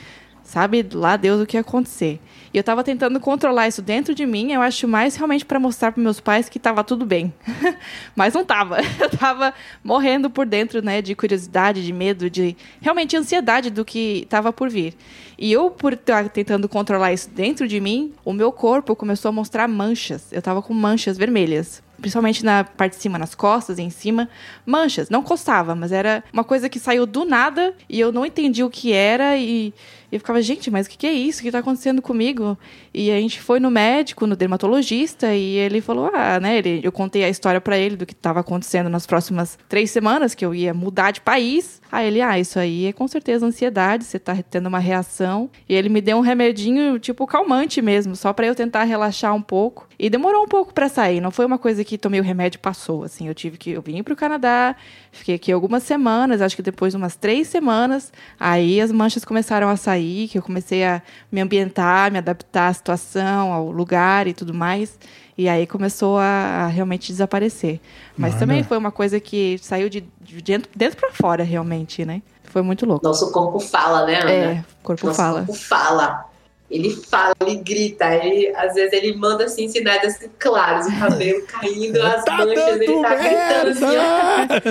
[0.43, 2.19] Sabe lá Deus o que ia acontecer.
[2.53, 5.93] E eu tava tentando controlar isso dentro de mim, eu acho mais realmente para mostrar
[5.93, 7.33] para meus pais que tava tudo bem.
[8.17, 8.79] Mas não tava.
[8.99, 14.27] Eu tava morrendo por dentro, né, de curiosidade, de medo, de realmente ansiedade do que
[14.29, 14.95] tava por vir.
[15.39, 19.33] E eu, por estar tentando controlar isso dentro de mim, o meu corpo começou a
[19.33, 20.31] mostrar manchas.
[20.33, 24.29] Eu tava com manchas vermelhas principalmente na parte de cima, nas costas e em cima,
[24.65, 25.11] manchas.
[25.11, 28.71] Não coçava, mas era uma coisa que saiu do nada e eu não entendi o
[28.71, 29.73] que era e
[30.11, 31.39] e eu ficava, gente, mas o que, que é isso?
[31.39, 32.59] O que está acontecendo comigo?
[32.93, 36.59] E a gente foi no médico, no dermatologista, e ele falou, ah, né?
[36.59, 40.35] Ele, eu contei a história para ele do que estava acontecendo nas próximas três semanas,
[40.35, 41.81] que eu ia mudar de país.
[41.93, 45.49] Aí ele, ah, isso aí é com certeza ansiedade, você está tendo uma reação.
[45.69, 49.43] E ele me deu um remedinho, tipo, calmante mesmo, só para eu tentar relaxar um
[49.43, 49.89] pouco.
[49.99, 52.61] E demorou um pouco para sair, não foi uma coisa que tomei o remédio e
[52.61, 53.29] passou, assim.
[53.29, 54.75] Eu tive que, eu vim para o Canadá,
[55.13, 59.69] fiquei aqui algumas semanas, acho que depois de umas três semanas, aí as manchas começaram
[59.69, 64.33] a sair que eu comecei a me ambientar, me adaptar à situação, ao lugar e
[64.35, 64.99] tudo mais.
[65.37, 67.81] E aí começou a, a realmente desaparecer.
[68.17, 68.41] Mas Mano.
[68.41, 72.21] também foi uma coisa que saiu de, de dentro, dentro para fora, realmente, né?
[72.45, 73.07] Foi muito louco.
[73.07, 74.31] Nosso corpo fala, né, Ana?
[74.31, 75.39] É, o corpo Nosso fala.
[75.47, 76.30] corpo fala.
[76.71, 81.43] Ele fala, ele grita, ele, às vezes ele manda assim sinais assim, claros, o cabelo
[81.49, 84.63] caindo, as Tá manchas, ele tá gritando assim, ó, merda!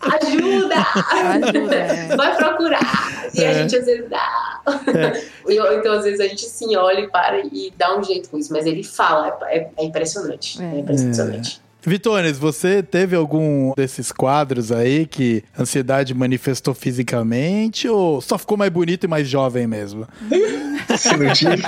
[0.00, 0.74] ajuda!
[1.48, 2.06] Ajuda, é.
[2.16, 3.30] Vai procurar!
[3.34, 3.54] E a É.
[3.54, 4.60] gente às vezes dá.
[5.48, 8.28] E, ou então, às vezes, a gente assim olha e para e dá um jeito
[8.28, 8.52] com isso.
[8.52, 10.62] Mas ele fala, é, é impressionante.
[10.62, 10.78] É, É.
[10.80, 11.61] impressionante.
[11.84, 18.56] Vitones, você teve algum desses quadros aí que a ansiedade manifestou fisicamente ou só ficou
[18.56, 20.06] mais bonito e mais jovem mesmo?
[20.96, 21.62] Se não tive.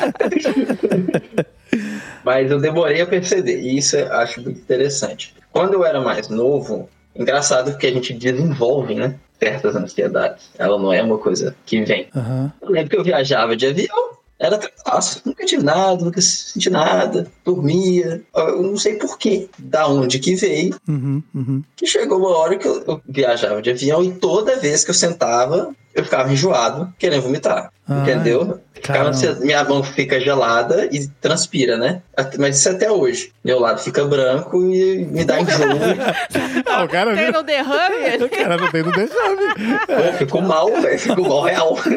[2.25, 5.35] Mas eu demorei a perceber, e isso eu acho muito interessante.
[5.53, 9.17] Quando eu era mais novo, engraçado porque a gente desenvolve, né?
[9.39, 10.49] Certas ansiedades.
[10.57, 12.07] Ela não é uma coisa que vem.
[12.15, 12.53] Aham.
[12.63, 17.27] Eu lembro que eu viajava de avião, era tranquilo, nunca tive nada, nunca senti nada,
[17.45, 18.23] dormia.
[18.35, 21.63] Eu não sei porquê, da onde que veio, Uhum, uhum.
[21.77, 24.95] que chegou uma hora que eu, eu viajava de avião e toda vez que eu
[24.95, 27.71] sentava, eu ficava enjoado, querendo vomitar.
[27.87, 28.61] Ah, entendeu?
[28.73, 32.03] Ficava ansia- minha mão fica gelada e transpira, né?
[32.39, 33.31] Mas isso até hoje.
[33.45, 35.55] Meu lado fica branco e me dá enjoo.
[36.67, 38.25] Ah, o cara Tem no derrame?
[38.25, 39.79] O cara não tem no derrame.
[39.87, 40.99] Pô, ficou mal, velho.
[40.99, 41.77] Ficou mal real.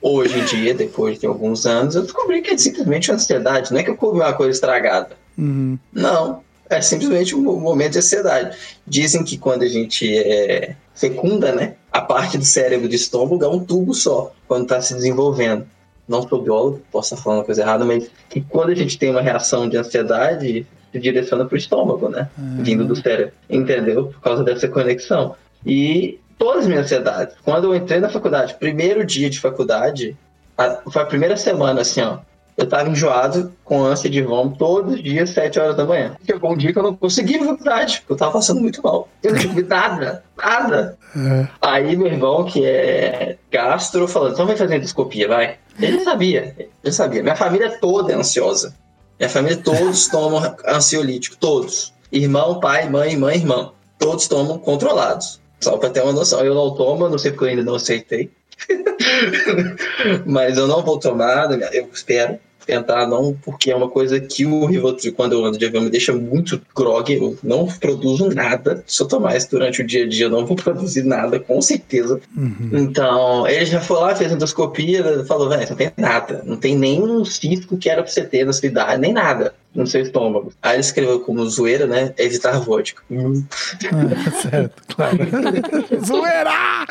[0.00, 3.72] Hoje em dia, depois de alguns anos, eu descobri que é simplesmente uma ansiedade.
[3.72, 5.10] Não é que eu comi uma coisa estragada.
[5.36, 5.78] Uhum.
[5.92, 6.40] Não.
[6.70, 8.56] É simplesmente um mo- momento de ansiedade.
[8.86, 11.74] Dizem que quando a gente é fecunda, né?
[11.90, 15.66] A parte do cérebro do estômago é um tubo só, quando está se desenvolvendo.
[16.06, 19.10] Não sou biólogo, posso estar falando uma coisa errada, mas que quando a gente tem
[19.10, 22.28] uma reação de ansiedade, se direciona para o estômago, né?
[22.36, 23.32] Vindo do cérebro.
[23.48, 24.06] Entendeu?
[24.06, 25.34] Por causa dessa conexão.
[25.64, 27.34] E todas as minhas ansiedades.
[27.44, 30.16] Quando eu entrei na faculdade, primeiro dia de faculdade,
[30.56, 32.18] a- foi a primeira semana, assim, ó.
[32.56, 36.16] Eu tava enjoado, com ânsia de vômito, todos os dias, 7 horas da manhã.
[36.26, 38.82] Chegou um dia que eu não consegui ir pra faculdade, porque eu tava passando muito
[38.82, 39.08] mal.
[39.22, 40.98] Eu não tive nada, nada.
[41.16, 41.46] É.
[41.62, 45.56] Aí meu irmão, que é gastro, falou, então vai fazer endoscopia, vai.
[45.80, 46.52] Ele sabia,
[46.82, 47.22] ele sabia.
[47.22, 48.74] Minha família toda é ansiosa.
[49.20, 51.92] Minha família todos tomam ansiolítico, todos.
[52.10, 53.72] Irmão, pai, mãe, mãe, irmão.
[54.00, 55.40] Todos tomam controlados.
[55.60, 56.44] Só pra ter uma noção.
[56.44, 58.30] Eu não tomo, não sei porque eu ainda não aceitei.
[60.26, 64.66] Mas eu não vou tomar, eu espero tentar não, porque é uma coisa que o
[64.66, 68.84] Rivotril, quando eu ando de avião, me deixa muito grog, eu não produzo nada.
[68.86, 71.60] Se eu tomar isso durante o dia a dia, eu não vou produzir nada, com
[71.62, 72.20] certeza.
[72.36, 72.70] Uhum.
[72.74, 77.24] Então, ele já foi lá, fez endoscopia, falou, velho, não tem nada, não tem nenhum
[77.24, 80.52] cisco que era pra você ter na sua idade, nem nada no seu estômago.
[80.62, 83.02] Aí ele escreveu como zoeira, né, evitar vodka.
[83.10, 83.44] Hum,
[83.84, 85.18] Ah, certo, claro.
[86.04, 86.86] Zoeira!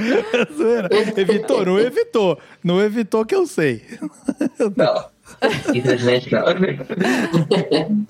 [0.55, 0.89] Zoeira!
[1.17, 2.39] Evitou, não evitou.
[2.63, 3.81] Não evitou que eu sei.
[4.75, 5.05] Não,
[5.73, 6.45] infelizmente não.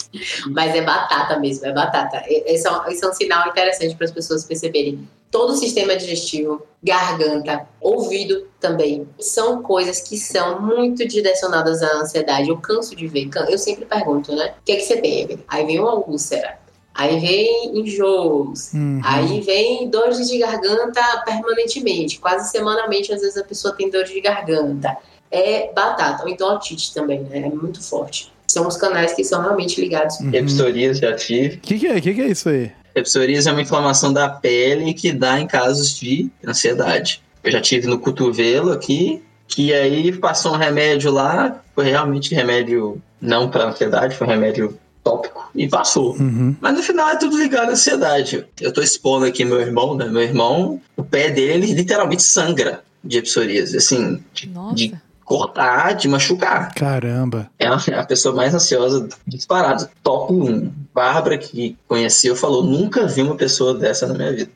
[0.51, 2.23] Mas é batata mesmo, é batata.
[2.27, 5.07] Esse é um, esse é um sinal interessante para as pessoas perceberem.
[5.29, 12.49] Todo o sistema digestivo, garganta, ouvido também, são coisas que são muito direcionadas à ansiedade.
[12.49, 14.53] Eu canso de ver, eu sempre pergunto, né?
[14.61, 15.23] O que é que você tem?
[15.23, 15.43] Evelyn?
[15.49, 16.57] Aí vem uma úlcera,
[16.95, 19.01] aí vem enjoos, Uhum.
[19.03, 24.21] Aí vem dores de garganta permanentemente, quase semanalmente, às vezes a pessoa tem dor de
[24.21, 24.95] garganta.
[25.29, 27.39] É batata, ou então otite também, né?
[27.39, 28.31] É muito forte.
[28.47, 30.19] São os canais que são realmente ligados.
[30.19, 30.45] Uhum.
[30.45, 31.57] Psoríase já tive.
[31.57, 31.99] O que, que é?
[31.99, 32.71] que, que é isso aí?
[33.03, 37.21] Psoríase é uma inflamação da pele que dá em casos de ansiedade.
[37.43, 43.01] Eu já tive no cotovelo aqui, que aí passou um remédio lá, foi realmente remédio
[43.21, 46.15] não para ansiedade, foi um remédio tópico e passou.
[46.17, 46.55] Uhum.
[46.59, 48.45] Mas no final é tudo ligado à ansiedade.
[48.59, 50.05] Eu tô expondo aqui meu irmão, né?
[50.05, 54.75] Meu irmão, o pé dele literalmente sangra de psoríase, assim, de, Nossa.
[54.75, 54.93] de
[55.27, 56.73] cortar, de machucar.
[56.73, 57.51] Caramba.
[57.59, 59.91] É a, a pessoa mais ansiosa disparada.
[60.01, 60.71] Top 1.
[60.95, 64.49] Bárbara, que conheceu, falou: nunca vi uma pessoa dessa na minha vida.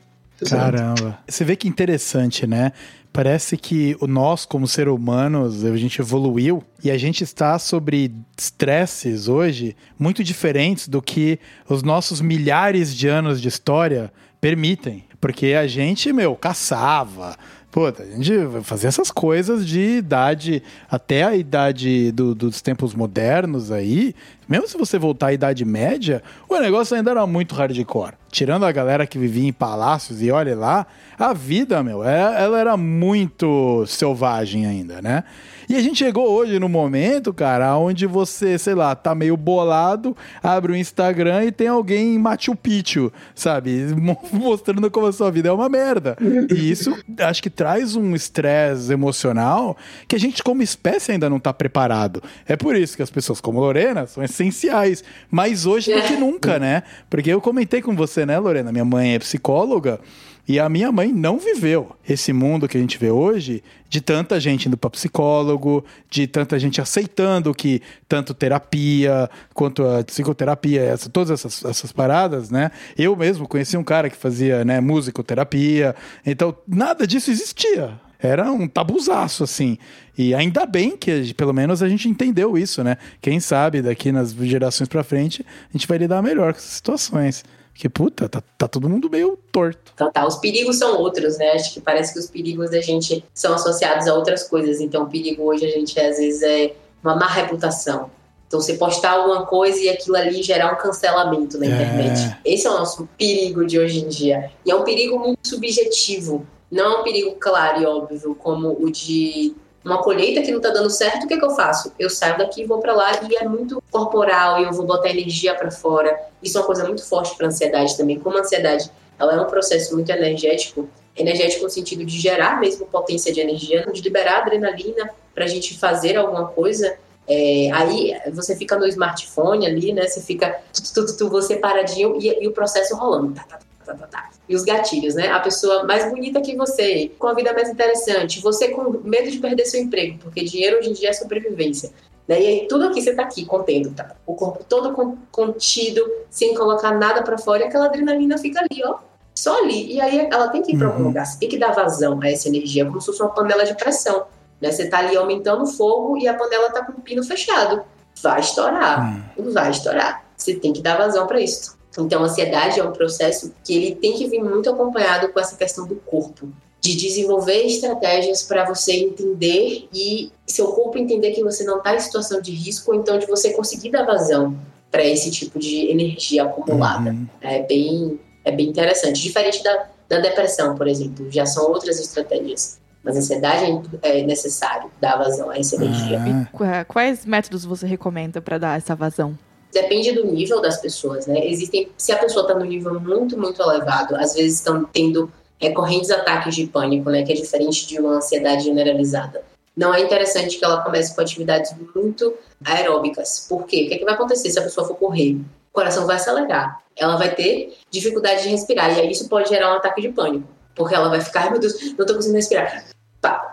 [0.48, 1.18] Caramba.
[1.28, 2.72] Você vê que interessante, né?
[3.12, 9.28] Parece que nós, como ser humanos, a gente evoluiu e a gente está sobre estresses
[9.28, 11.38] hoje muito diferentes do que
[11.68, 15.04] os nossos milhares de anos de história permitem.
[15.20, 17.36] Porque a gente, meu, caçava.
[17.72, 18.32] Pô, a gente
[18.64, 24.14] fazia essas coisas de idade, até a idade do- dos tempos modernos aí.
[24.46, 28.12] Mesmo se você voltar à Idade Média, o negócio ainda era muito hardcore.
[28.32, 30.86] Tirando a galera que vivia em palácios e olha lá,
[31.18, 35.22] a vida, meu, é- ela era muito selvagem ainda, né?
[35.68, 40.14] E a gente chegou hoje no momento, cara, onde você, sei lá, tá meio bolado,
[40.42, 43.86] abre o Instagram e tem alguém em Machu Picchu, sabe?
[43.94, 46.16] Mo- Mostrando como a sua vida é uma merda.
[46.50, 49.76] E isso acho que traz um estresse emocional
[50.08, 52.22] que a gente, como espécie, ainda não tá preparado.
[52.46, 55.02] É por isso que as pessoas como Lorena são essenciais.
[55.30, 56.82] Mas hoje do que nunca, né?
[57.08, 58.72] Porque eu comentei com você, né, Lorena?
[58.72, 60.00] Minha mãe é psicóloga.
[60.46, 64.40] E a minha mãe não viveu esse mundo que a gente vê hoje de tanta
[64.40, 71.08] gente indo para psicólogo, de tanta gente aceitando que tanto terapia quanto a psicoterapia, essa,
[71.08, 72.72] todas essas, essas paradas, né?
[72.98, 75.94] Eu mesmo conheci um cara que fazia né, musicoterapia,
[76.26, 78.00] então nada disso existia.
[78.18, 79.76] Era um tabuzaço, assim.
[80.16, 82.96] E ainda bem que, pelo menos, a gente entendeu isso, né?
[83.20, 87.44] Quem sabe daqui nas gerações para frente, a gente vai lidar melhor com essas situações.
[87.72, 89.92] Porque, puta, tá, tá todo mundo meio torto.
[89.94, 91.52] Então tá, os perigos são outros, né?
[91.52, 94.80] Acho que parece que os perigos da gente são associados a outras coisas.
[94.80, 98.10] Então, o perigo hoje a gente às vezes é uma má reputação.
[98.46, 102.38] Então, você postar alguma coisa e aquilo ali gerar um cancelamento na internet.
[102.44, 102.52] É.
[102.52, 104.50] Esse é o nosso perigo de hoje em dia.
[104.66, 106.46] E é um perigo muito subjetivo.
[106.70, 109.54] Não é um perigo claro e óbvio, como o de
[109.84, 111.92] uma colheita que não está dando certo, o que, é que eu faço?
[111.98, 115.54] Eu saio daqui vou para lá e é muito corporal e eu vou botar energia
[115.54, 116.18] para fora.
[116.42, 118.18] Isso é uma coisa muito forte para ansiedade também.
[118.18, 122.86] Como a ansiedade ela é um processo muito energético, energético no sentido de gerar mesmo
[122.86, 126.96] potência de energia, de liberar adrenalina para a gente fazer alguma coisa.
[127.28, 130.06] É, aí você fica no smartphone ali, né?
[130.06, 133.32] Você fica tu, tu, tu, você paradinho e, e o processo rolando.
[133.32, 134.30] Tá, tá, tá, tá, tá.
[134.48, 135.30] E os gatilhos, né?
[135.30, 139.38] A pessoa mais bonita que você, com a vida mais interessante, você com medo de
[139.38, 141.92] perder seu emprego, porque dinheiro hoje em dia é sobrevivência.
[142.26, 142.40] Né?
[142.40, 144.14] E aí tudo aqui você tá aqui contendo, tá?
[144.26, 148.98] O corpo todo contido, sem colocar nada para fora, e aquela adrenalina fica ali, ó.
[149.34, 149.92] Só ali.
[149.94, 151.08] E aí ela tem que ir para algum uhum.
[151.08, 151.26] lugar.
[151.26, 154.26] Você tem que dar vazão a essa energia, como se fosse uma panela de pressão.
[154.60, 154.70] Né?
[154.70, 157.82] Você tá ali aumentando o fogo e a panela tá com o pino fechado.
[158.22, 159.20] Vai estourar.
[159.36, 159.52] Uhum.
[159.52, 160.24] Vai estourar.
[160.36, 161.76] Você tem que dar vazão para isso.
[161.98, 165.56] Então, a ansiedade é um processo que ele tem que vir muito acompanhado com essa
[165.56, 166.48] questão do corpo,
[166.80, 172.00] de desenvolver estratégias para você entender e seu corpo entender que você não está em
[172.00, 174.56] situação de risco, ou então de você conseguir dar vazão
[174.90, 177.10] para esse tipo de energia acumulada.
[177.10, 177.26] Uhum.
[177.40, 182.80] É bem é bem interessante, diferente da, da depressão, por exemplo, já são outras estratégias.
[183.04, 186.20] Mas a ansiedade é necessário dar vazão a essa energia.
[186.54, 186.84] Ah.
[186.84, 189.36] Quais métodos você recomenda para dar essa vazão?
[189.72, 191.46] Depende do nível das pessoas, né?
[191.46, 196.10] Existem, se a pessoa está no nível muito, muito elevado, às vezes estão tendo recorrentes
[196.10, 197.22] ataques de pânico, né?
[197.22, 199.42] Que é diferente de uma ansiedade generalizada.
[199.76, 203.46] Não é interessante que ela comece com atividades muito aeróbicas.
[203.48, 203.84] Por quê?
[203.84, 205.36] O que, é que vai acontecer se a pessoa for correr?
[205.36, 206.82] O coração vai acelerar.
[206.94, 208.96] Ela vai ter dificuldade de respirar.
[208.96, 210.46] E aí isso pode gerar um ataque de pânico.
[210.74, 212.84] Porque ela vai ficar, meu Deus, não estou conseguindo respirar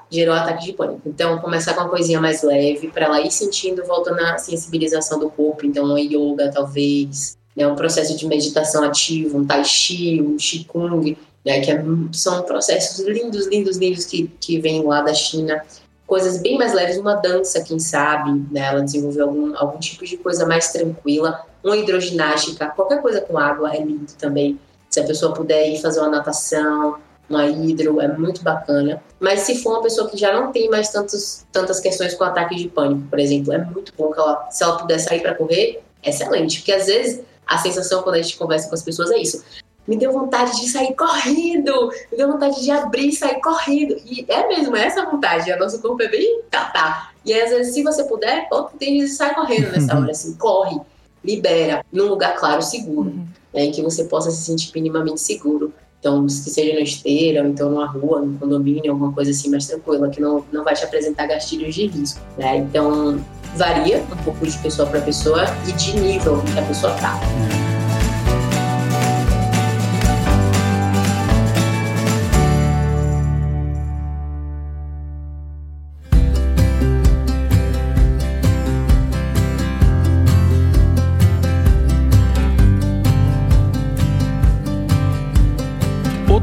[0.10, 1.02] gerou um ataque de pânico.
[1.06, 5.30] Então, começar com uma coisinha mais leve, para ela ir sentindo, volta na sensibilização do
[5.30, 5.66] corpo.
[5.66, 11.18] Então, uma yoga, talvez, né, um processo de meditação ativo, um tai chi, um qigong,
[11.46, 15.64] né, que é, são processos lindos, lindos, lindos que, que vêm lá da China.
[16.08, 20.18] Coisas bem mais leves, uma dança, quem sabe, né, ela desenvolveu algum, algum tipo de
[20.18, 24.60] coisa mais tranquila, uma hidroginástica, qualquer coisa com água é lindo também.
[24.90, 26.98] Se a pessoa puder ir fazer uma natação,
[27.30, 29.02] uma hidro, é muito bacana.
[29.20, 32.56] Mas se for uma pessoa que já não tem mais tantos, tantas questões com ataque
[32.56, 35.82] de pânico, por exemplo, é muito bom que ela, se ela puder sair para correr,
[36.04, 36.60] excelente.
[36.60, 39.44] Porque às vezes a sensação quando a gente conversa com as pessoas é isso.
[39.88, 43.96] Me deu vontade de sair correndo, me deu vontade de abrir e sair correndo.
[44.06, 45.52] E é mesmo, é essa vontade.
[45.52, 47.12] O nosso corpo é bem tá, tá.
[47.26, 50.36] E às vezes, se você puder, bota o tênis e sai correndo nessa hora, assim,
[50.36, 50.80] corre,
[51.24, 53.28] libera, num lugar claro, seguro, uhum.
[53.54, 55.74] né, em que você possa se sentir minimamente seguro.
[56.00, 59.68] Então, que seja na esteira, ou então numa rua, no condomínio, alguma coisa assim mais
[59.68, 62.58] tranquila, que não, não vai te apresentar gastilhos de risco, né?
[62.58, 63.20] Então,
[63.56, 67.20] varia um pouco de pessoa para pessoa e de nível que a pessoa tá.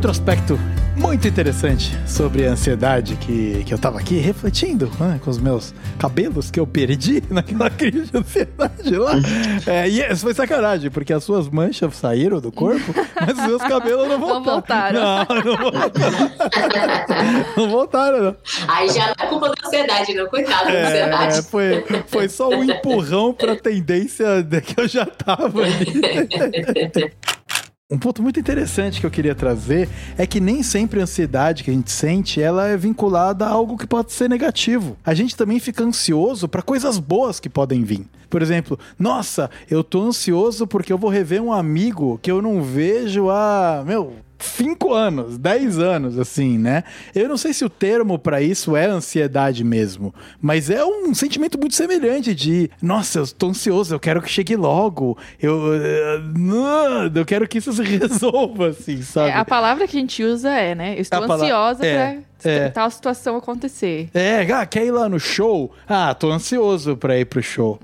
[0.07, 0.59] Outro aspecto
[0.95, 5.75] muito interessante sobre a ansiedade que, que eu tava aqui refletindo né, com os meus
[5.99, 9.15] cabelos que eu perdi naquela crise de ansiedade lá.
[9.67, 13.63] É, e isso foi sacanagem, porque as suas manchas saíram do corpo, mas os meus
[13.63, 14.43] cabelos não voltaram.
[14.43, 15.01] Não voltaram.
[15.01, 16.31] Não, não voltaram.
[17.57, 18.37] não voltaram, não.
[18.69, 20.27] Aí já não é culpa da ansiedade, não.
[20.29, 21.43] Coitado da é, ansiedade.
[21.49, 24.27] Foi, foi só um empurrão pra tendência
[24.65, 25.87] que eu já tava ali.
[27.89, 29.89] Um ponto muito interessante que eu queria trazer
[30.19, 33.79] é que nem sempre a ansiedade que a gente sente, ela é vinculada a algo
[33.79, 34.97] que pode ser negativo.
[35.05, 38.05] A gente também fica ansioso para coisas boas que podem vir.
[38.29, 42.61] Por exemplo, nossa, eu tô ansioso porque eu vou rever um amigo que eu não
[42.61, 46.85] vejo há, meu, cinco anos, dez anos, assim, né?
[47.15, 51.59] Eu não sei se o termo para isso é ansiedade mesmo, mas é um sentimento
[51.59, 55.73] muito semelhante de, nossa, eu tô ansioso, eu quero que chegue logo, eu,
[57.15, 59.31] eu quero que isso se resolva, assim, sabe?
[59.31, 60.95] É, a palavra que a gente usa é, né?
[60.97, 62.69] Eu estou A ansiosa é, pra é.
[62.69, 64.09] tal situação acontecer.
[64.13, 65.73] É, ah, quer ir lá no show?
[65.89, 67.81] Ah, tô ansioso pra ir pro show.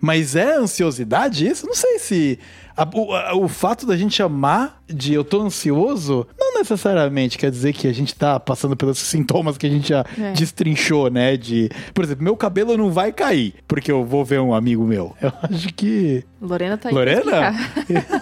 [0.00, 1.66] Mas é ansiosidade isso?
[1.66, 2.38] Não sei se.
[2.76, 7.50] A- o, a- o fato da gente chamar de eu tô ansioso não necessariamente quer
[7.50, 10.32] dizer que a gente tá passando pelos sintomas que a gente já É.
[10.32, 11.36] destrinchou, né?
[11.36, 15.14] De, por exemplo, meu cabelo não vai cair porque eu vou ver um amigo meu.
[15.20, 16.24] Eu acho que.
[16.40, 17.54] Lorena tá aí Lorena?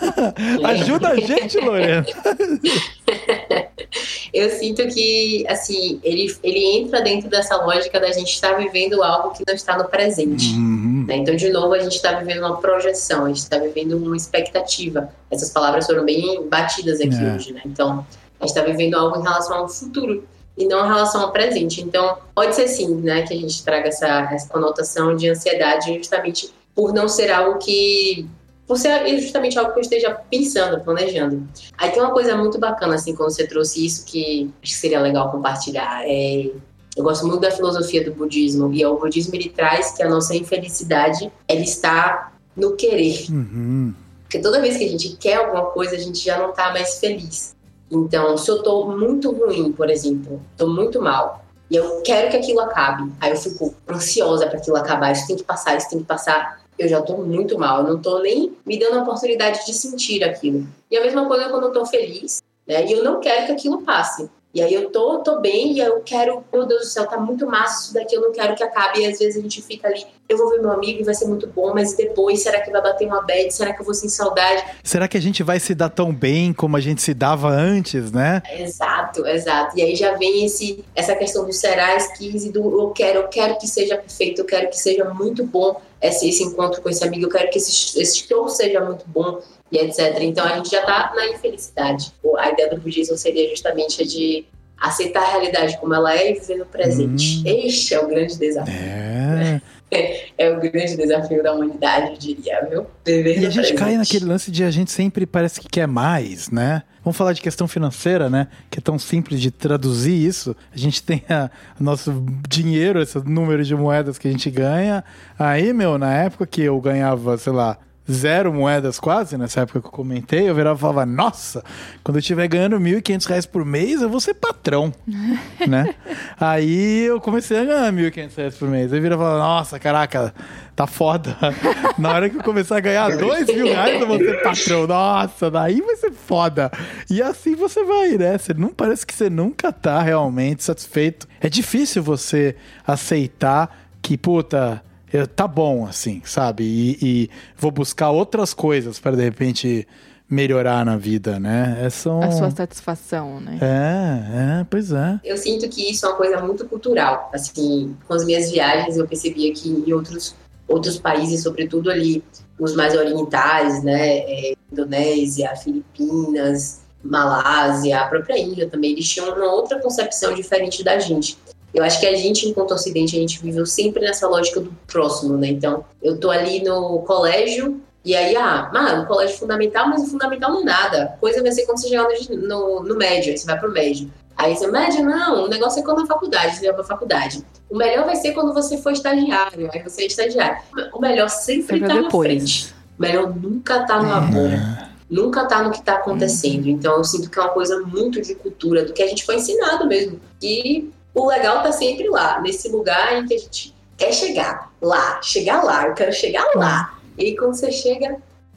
[0.64, 2.04] Ajuda a gente, Lorena.
[4.32, 9.30] Eu sinto que, assim, ele, ele entra dentro dessa lógica da gente estar vivendo algo
[9.32, 10.52] que não está no presente.
[10.54, 11.04] Uhum.
[11.06, 11.16] né?
[11.16, 15.08] Então, de novo, a gente está vivendo uma projeção, a gente está vivendo uma expectativa.
[15.30, 17.34] Essas palavras foram bem batidas aqui É.
[17.34, 17.60] hoje, né?
[17.64, 18.04] Então,
[18.40, 20.24] a gente está vivendo algo em relação ao futuro
[20.58, 21.80] e não em relação ao presente.
[21.80, 26.50] Então, pode ser sim, né, que a gente traga essa, essa conotação de ansiedade justamente
[26.74, 28.26] por não ser algo que
[28.66, 31.46] por ser justamente algo que eu esteja pensando, planejando.
[31.76, 35.00] Aí tem uma coisa muito bacana, assim, quando você trouxe isso, que acho que seria
[35.00, 36.02] legal compartilhar.
[36.04, 36.50] É,
[36.96, 40.34] eu gosto muito da filosofia do budismo, e o budismo ele traz que a nossa
[40.34, 43.26] infelicidade, ela está no querer.
[43.30, 43.92] Uhum.
[44.22, 46.98] Porque toda vez que a gente quer alguma coisa, a gente já não tá mais
[46.98, 47.54] feliz.
[47.90, 52.36] Então, se eu tô muito ruim, por exemplo, tô muito mal, e eu quero que
[52.36, 55.98] aquilo acabe, aí eu fico ansiosa para aquilo acabar, isso tem que passar, isso tem
[55.98, 56.60] que passar.
[56.78, 60.24] Eu já tô muito mal, eu não tô nem me dando a oportunidade de sentir
[60.24, 60.66] aquilo.
[60.90, 62.86] E a mesma coisa quando eu tô feliz, né?
[62.86, 64.28] E eu não quero que aquilo passe.
[64.54, 67.44] E aí eu tô, tô bem e eu quero, meu Deus do céu, tá muito
[67.44, 69.00] massa isso daqui, eu não quero que acabe.
[69.00, 71.26] E às vezes a gente fica ali, eu vou ver meu amigo e vai ser
[71.26, 73.52] muito bom, mas depois, será que vai bater uma bad?
[73.52, 74.62] Será que eu vou sem saudade?
[74.84, 78.12] Será que a gente vai se dar tão bem como a gente se dava antes,
[78.12, 78.42] né?
[78.56, 79.76] Exato, exato.
[79.76, 83.58] E aí já vem esse, essa questão do será esquise, do eu quero, eu quero
[83.58, 87.24] que seja perfeito, eu quero que seja muito bom esse, esse encontro com esse amigo,
[87.24, 89.40] eu quero que esse, esse show seja muito bom
[89.72, 90.16] e etc.
[90.20, 92.12] Então a gente já tá na infelicidade.
[92.38, 94.44] A ideia do budismo seria justamente a de
[94.76, 97.38] aceitar a realidade como ela é e viver no presente.
[97.38, 97.42] Hum.
[97.46, 98.74] Este é o grande desafio.
[98.74, 99.60] É.
[100.36, 102.86] É o grande desafio da humanidade, eu diria, viu?
[103.04, 106.50] Viver E a gente cai naquele lance de a gente sempre parece que quer mais,
[106.50, 106.82] né?
[107.04, 108.48] Vamos falar de questão financeira, né?
[108.70, 110.56] Que é tão simples de traduzir isso.
[110.72, 115.04] A gente tem a, o nosso dinheiro, esse número de moedas que a gente ganha.
[115.38, 117.78] Aí, meu, na época que eu ganhava, sei lá,
[118.10, 121.64] zero moedas quase, nessa época que eu comentei, eu virava e falava, nossa,
[122.02, 124.92] quando eu estiver ganhando 1.500 reais por mês, eu vou ser patrão,
[125.66, 125.94] né?
[126.38, 128.92] Aí eu comecei a ganhar 1.500 reais por mês.
[128.92, 130.34] Aí vira e fala, nossa, caraca,
[130.76, 131.36] tá foda.
[131.98, 134.86] Na hora que eu começar a ganhar dois mil reais, eu vou ser patrão.
[134.86, 136.70] Nossa, daí vai ser foda.
[137.08, 138.36] E assim você vai, né?
[138.36, 141.26] Você não parece que você nunca tá realmente satisfeito.
[141.40, 142.56] É difícil você
[142.86, 144.82] aceitar que, puta,
[145.14, 146.64] eu- tá bom assim, sabe?
[146.64, 149.86] E, e vou buscar outras coisas para de repente
[150.28, 151.78] melhorar na vida, né?
[151.82, 152.22] É, são...
[152.22, 153.58] A sua satisfação, né?
[153.60, 155.20] É, é, pois é.
[155.22, 157.30] Eu sinto que isso é uma coisa muito cultural.
[157.32, 160.34] Assim, com as minhas viagens, eu percebia que em outros,
[160.66, 162.24] outros países, sobretudo ali
[162.58, 169.52] os mais orientais, né, é, Indonésia, Filipinas, Malásia, a própria Índia também, eles tinham uma
[169.52, 171.36] outra concepção diferente da gente.
[171.74, 175.36] Eu acho que a gente, enquanto Ocidente, a gente viveu sempre nessa lógica do próximo,
[175.36, 175.48] né?
[175.48, 180.52] Então, eu tô ali no colégio e aí, ah, mano, colégio fundamental, mas o fundamental
[180.52, 181.04] não é nada.
[181.04, 183.72] A coisa vai ser quando você chegar no, no, no médio, aí você vai pro
[183.72, 184.10] médio.
[184.36, 187.44] Aí você, médio, não, o negócio é quando na faculdade, você vai pra faculdade.
[187.70, 190.58] O melhor vai ser quando você for estagiário, aí você é estagiário.
[190.92, 192.28] O melhor sempre tá na depois.
[192.28, 192.74] frente.
[192.98, 194.90] O melhor nunca tá no agora.
[195.08, 196.68] Nunca tá no que tá acontecendo.
[196.68, 199.36] Então eu sinto que é uma coisa muito de cultura, do que a gente foi
[199.36, 200.20] ensinado mesmo.
[200.42, 204.70] E o legal tá sempre lá, nesse lugar em que a gente quer chegar.
[204.82, 206.98] Lá, chegar lá, eu quero chegar lá.
[207.16, 208.16] E quando você chega,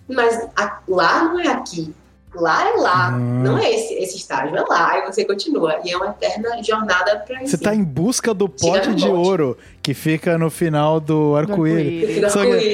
[0.09, 1.93] mas a- lá não é aqui.
[2.35, 3.41] Lá é lá, Hum.
[3.43, 5.79] não é esse, esse estágio, é lá, e você continua.
[5.84, 9.11] E é uma eterna jornada pra Você tá em busca do pote de pote.
[9.15, 9.57] ouro
[9.88, 12.18] que fica no final do arco-íris.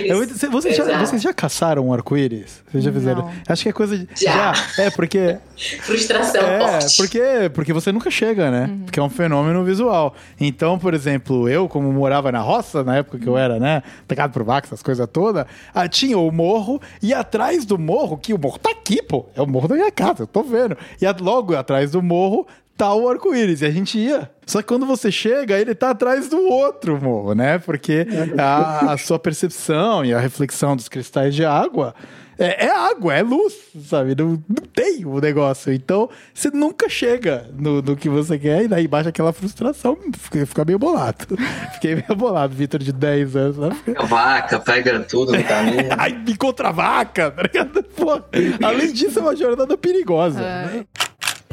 [0.10, 2.64] eu- cê- vocês, já, vocês já caçaram um arco-íris?
[2.72, 3.22] Vocês já fizeram?
[3.26, 3.32] Não.
[3.48, 4.08] Acho que é coisa de.
[4.20, 4.52] Já.
[4.80, 5.38] É, porque.
[5.82, 6.98] Frustração É, forte.
[6.98, 7.22] porque,
[7.54, 8.68] porque você nunca chega, né?
[8.86, 10.16] Porque é um fenômeno visual.
[10.42, 13.84] Então, por exemplo, eu, como morava na roça, na época que eu era, né?
[14.06, 18.34] Atacado por vacas, essas coisas todas, ah, tinha o morro, e atrás do morro, que
[18.34, 19.28] o morro tá aqui, pô.
[19.36, 20.76] É o morro da minha casa, eu tô vendo.
[21.00, 22.48] E logo atrás do morro
[22.84, 23.62] tá o arco-íris.
[23.62, 24.30] E a gente ia.
[24.46, 27.58] Só que quando você chega, ele tá atrás do outro morro, né?
[27.60, 28.06] Porque
[28.38, 31.96] a, a sua percepção e a reflexão dos cristais de água
[32.38, 33.54] é, é água, é luz,
[33.88, 34.16] sabe?
[34.16, 35.72] Não, não tem o negócio.
[35.72, 39.98] Então, você nunca chega no, no que você quer e daí baixa aquela frustração.
[40.18, 41.26] Fica, fica meio bolado.
[41.76, 43.58] Fiquei meio bolado, Vitor, de 10 anos.
[43.58, 43.70] Né?
[43.96, 45.88] A vaca pega tudo no caminho.
[45.98, 47.84] Aí encontra a vaca, tá ligado?
[47.84, 48.22] Pô,
[48.64, 50.42] além disso, é uma jornada perigosa.
[50.42, 50.86] Né?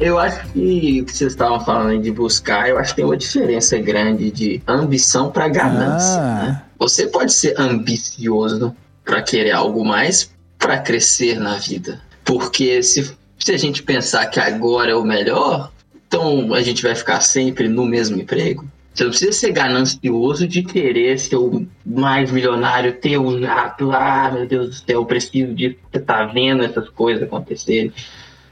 [0.01, 3.15] Eu acho que o que vocês estavam falando de buscar, eu acho que tem uma
[3.15, 6.19] diferença grande de ambição para ganância.
[6.19, 6.43] Ah.
[6.43, 6.63] Né?
[6.79, 8.75] Você pode ser ambicioso
[9.05, 12.01] para querer algo mais, para crescer na vida.
[12.25, 15.71] Porque se, se a gente pensar que agora é o melhor,
[16.07, 18.65] então a gente vai ficar sempre no mesmo emprego.
[18.93, 24.31] Você não precisa ser ganancioso de querer ser o mais milionário, ter o jato, ah,
[24.33, 25.75] meu Deus do céu, eu preciso disso.
[25.91, 27.93] Você tá vendo essas coisas acontecerem.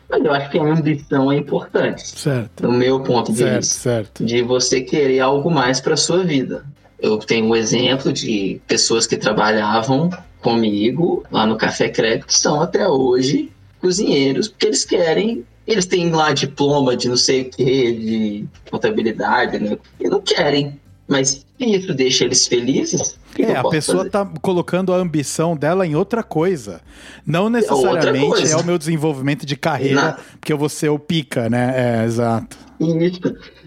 [0.10, 2.07] Mas eu acho que a ambição é importante.
[2.07, 2.64] Certo.
[2.64, 3.76] Do meu ponto de Certo, vista.
[3.80, 4.26] certo.
[4.26, 6.65] De você querer algo mais para sua vida.
[6.99, 10.10] Eu tenho um exemplo de pessoas que trabalhavam
[10.41, 15.45] comigo lá no Café Crédito que são até hoje cozinheiros, porque eles querem.
[15.68, 19.77] Eles têm lá diploma de não sei o que, de contabilidade, né?
[19.99, 20.80] E não querem.
[21.10, 24.10] Mas se isso deixa eles felizes, que É, eu a pessoa fazer?
[24.11, 26.81] tá colocando a ambição dela em outra coisa.
[27.26, 28.53] Não necessariamente coisa.
[28.53, 31.73] é o meu desenvolvimento de carreira, Na- porque eu vou ser o pica, né?
[32.02, 32.57] É, exato.
[32.80, 33.19] Isso,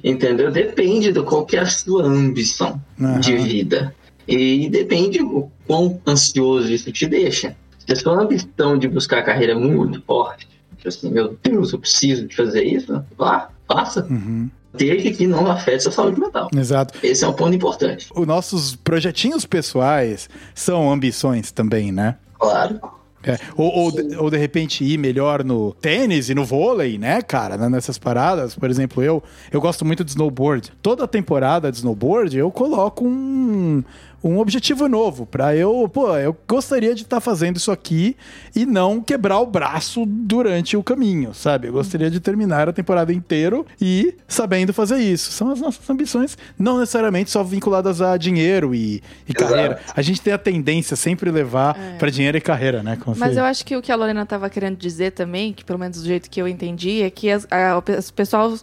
[0.04, 0.50] entendeu?
[0.52, 3.18] Depende do qual que é a sua ambição Aham.
[3.20, 3.94] de vida.
[4.26, 7.56] E depende o quão ansioso isso te deixa.
[7.84, 10.46] Se a sua ambição de buscar a carreira é muito forte,
[10.76, 14.06] tipo assim, meu Deus, eu preciso de fazer isso, vá, faça.
[14.08, 16.48] Uhum, Desde que não afete sua saúde mental.
[16.56, 16.98] exato.
[17.02, 18.08] Esse é um ponto importante.
[18.14, 22.16] Os nossos projetinhos pessoais são ambições também, né?
[22.38, 22.80] Claro.
[23.24, 27.22] É, Ou, ou, de- ou de repente ir melhor no tênis e no vôlei, né,
[27.22, 27.56] cara?
[27.56, 28.56] né, Nessas paradas.
[28.56, 29.22] Por exemplo, eu,
[29.52, 30.72] eu gosto muito de snowboard.
[30.82, 33.84] Toda temporada de snowboard eu coloco um,
[34.22, 38.16] um objetivo novo pra eu, pô, eu gostaria de estar fazendo isso aqui
[38.54, 41.68] e não quebrar o braço durante o caminho, sabe?
[41.68, 45.32] Eu gostaria de terminar a temporada inteiro e sabendo fazer isso.
[45.32, 49.80] São as nossas ambições, não necessariamente só vinculadas a dinheiro e, e carreira.
[49.94, 52.96] A gente tem a tendência sempre levar pra dinheiro e carreira, né?
[53.02, 55.64] Como Mas você- eu acho que o que a Lorena estava querendo dizer também, que
[55.64, 57.82] pelo menos do jeito que eu entendi, é que as, a, o
[58.12, 58.54] pessoal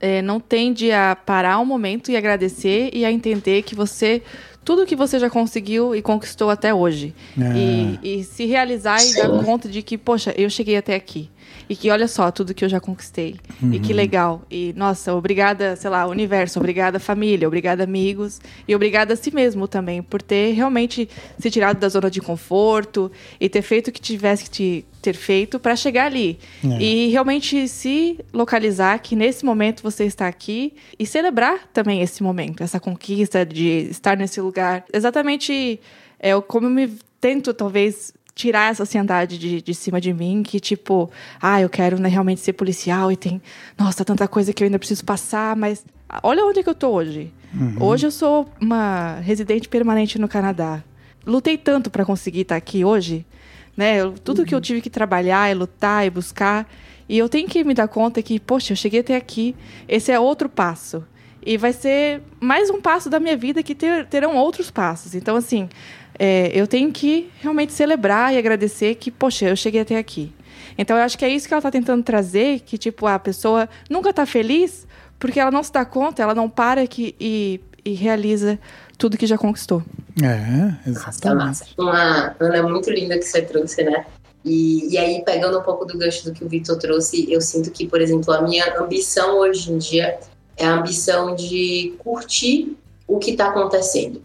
[0.00, 4.22] é, não tende a parar um momento e agradecer e a entender que você
[4.64, 7.14] tudo que você já conseguiu e conquistou até hoje.
[7.38, 7.52] É.
[7.56, 11.30] e, e se realizar e dar conta de que poxa eu cheguei até aqui
[11.68, 13.36] e que olha só tudo que eu já conquistei.
[13.72, 14.42] E que legal.
[14.50, 18.40] E nossa obrigada sei lá universo obrigada família obrigada amigos.
[18.66, 21.08] E obrigada a si mesmo também por ter realmente
[21.38, 23.10] se tirado da zona de conforto
[23.40, 26.38] e ter feito o que tivesse que te ter feito para chegar ali.
[26.64, 26.82] É.
[26.82, 32.62] e realmente se localizar que nesse momento você está aqui e celebrar também esse momento
[32.62, 34.84] essa conquista de estar nesse lugar.
[34.92, 35.80] Exatamente
[36.18, 40.58] é como eu me tento talvez tirar essa ansiedade de, de cima de mim, que
[40.58, 43.40] tipo, ah, eu quero né, realmente ser policial e tem,
[43.78, 45.84] nossa, tanta coisa que eu ainda preciso passar, mas
[46.22, 47.32] olha onde é que eu tô hoje.
[47.80, 50.82] Hoje eu sou uma residente permanente no Canadá.
[51.24, 53.24] Lutei tanto para conseguir estar aqui hoje,
[53.76, 54.00] né?
[54.00, 56.68] Eu- tudo que eu tive que trabalhar e lutar e buscar,
[57.08, 59.54] e eu tenho que me dar conta que, poxa, eu cheguei até aqui.
[59.86, 61.04] Esse é outro passo.
[61.46, 65.14] E vai ser mais um passo da minha vida que ter- terão outros passos.
[65.14, 65.68] Então, assim,
[66.18, 70.32] é, eu tenho que realmente celebrar e agradecer que, poxa, eu cheguei até aqui.
[70.76, 73.68] Então, eu acho que é isso que ela está tentando trazer, que, tipo, a pessoa
[73.88, 74.86] nunca está feliz
[75.18, 78.58] porque ela não se dá conta, ela não para que, e, e realiza
[78.98, 79.82] tudo que já conquistou.
[80.22, 81.44] É, exatamente.
[81.44, 81.66] massa.
[81.78, 84.04] Uma Ana muito linda que você trouxe, né?
[84.44, 87.70] E, e aí, pegando um pouco do gancho do que o Vitor trouxe, eu sinto
[87.70, 90.18] que, por exemplo, a minha ambição hoje em dia
[90.56, 92.76] é a ambição de curtir
[93.06, 94.22] o que está acontecendo.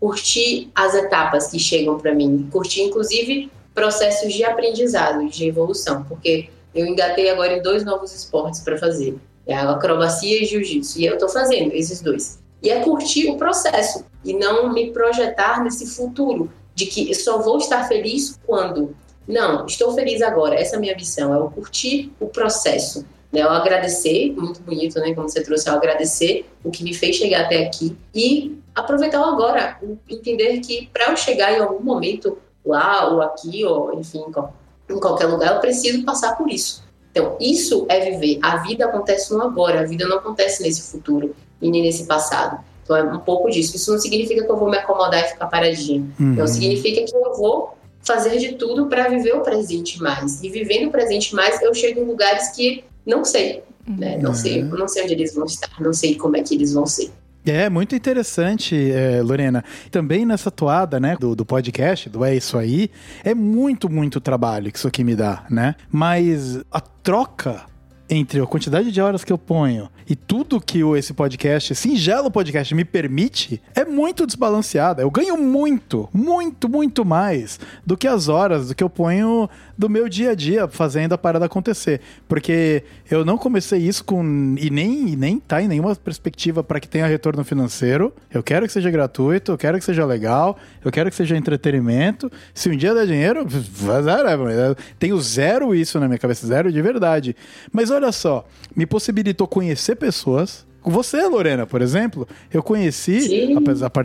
[0.00, 2.48] Curtir as etapas que chegam para mim.
[2.52, 6.04] Curtir, inclusive, processos de aprendizado, de evolução.
[6.04, 9.16] Porque eu engatei agora em dois novos esportes para fazer.
[9.46, 11.00] É a acrobacia e jiu-jitsu.
[11.00, 12.38] E eu estou fazendo esses dois.
[12.62, 17.58] E é curtir o processo e não me projetar nesse futuro de que só vou
[17.58, 18.94] estar feliz quando.
[19.26, 20.54] Não, estou feliz agora.
[20.54, 23.04] Essa é a minha missão, é o curtir o processo.
[23.32, 23.42] Né?
[23.42, 25.14] Eu agradecer, muito bonito, né?
[25.14, 29.78] Como você trouxe, eu agradecer o que me fez chegar até aqui e aproveitar agora,
[30.08, 34.54] entender que para eu chegar em algum momento lá ou aqui, ou enfim, em qual-
[34.88, 36.82] em qualquer lugar, eu preciso passar por isso.
[37.10, 38.38] Então, isso é viver.
[38.42, 42.62] A vida acontece no agora, a vida não acontece nesse futuro e nem nesse passado.
[42.84, 43.76] Então, é um pouco disso.
[43.76, 46.06] Isso não significa que eu vou me acomodar e ficar paradinha.
[46.18, 46.32] Uhum.
[46.34, 50.42] Então, significa que eu vou fazer de tudo para viver o presente mais.
[50.42, 54.18] E vivendo o presente mais, eu chego em lugares que não sei, né?
[54.18, 54.78] Não sei, Uhum.
[54.78, 57.10] não sei onde eles vão estar, não sei como é que eles vão ser.
[57.46, 59.64] É muito interessante, é, Lorena.
[59.90, 62.90] Também nessa toada, né, do, do podcast, do É Isso Aí,
[63.24, 65.74] é muito, muito trabalho que isso aqui me dá, né?
[65.90, 67.62] Mas a troca
[68.10, 72.74] entre a quantidade de horas que eu ponho e tudo que esse podcast, singelo podcast,
[72.74, 75.02] me permite, é muito desbalanceada.
[75.02, 79.48] Eu ganho muito, muito, muito mais do que as horas do que eu ponho
[79.78, 82.00] do meu dia a dia fazendo a parada acontecer.
[82.26, 84.56] Porque eu não comecei isso com.
[84.58, 88.12] E nem, nem tá em nenhuma perspectiva para que tenha retorno financeiro.
[88.34, 92.30] Eu quero que seja gratuito, eu quero que seja legal, eu quero que seja entretenimento.
[92.52, 97.36] Se um dia der dinheiro, zero, tenho zero isso na minha cabeça, zero de verdade.
[97.70, 98.44] Mas olha só,
[98.74, 100.66] me possibilitou conhecer pessoas.
[100.82, 103.54] Você, Lorena, por exemplo, eu conheci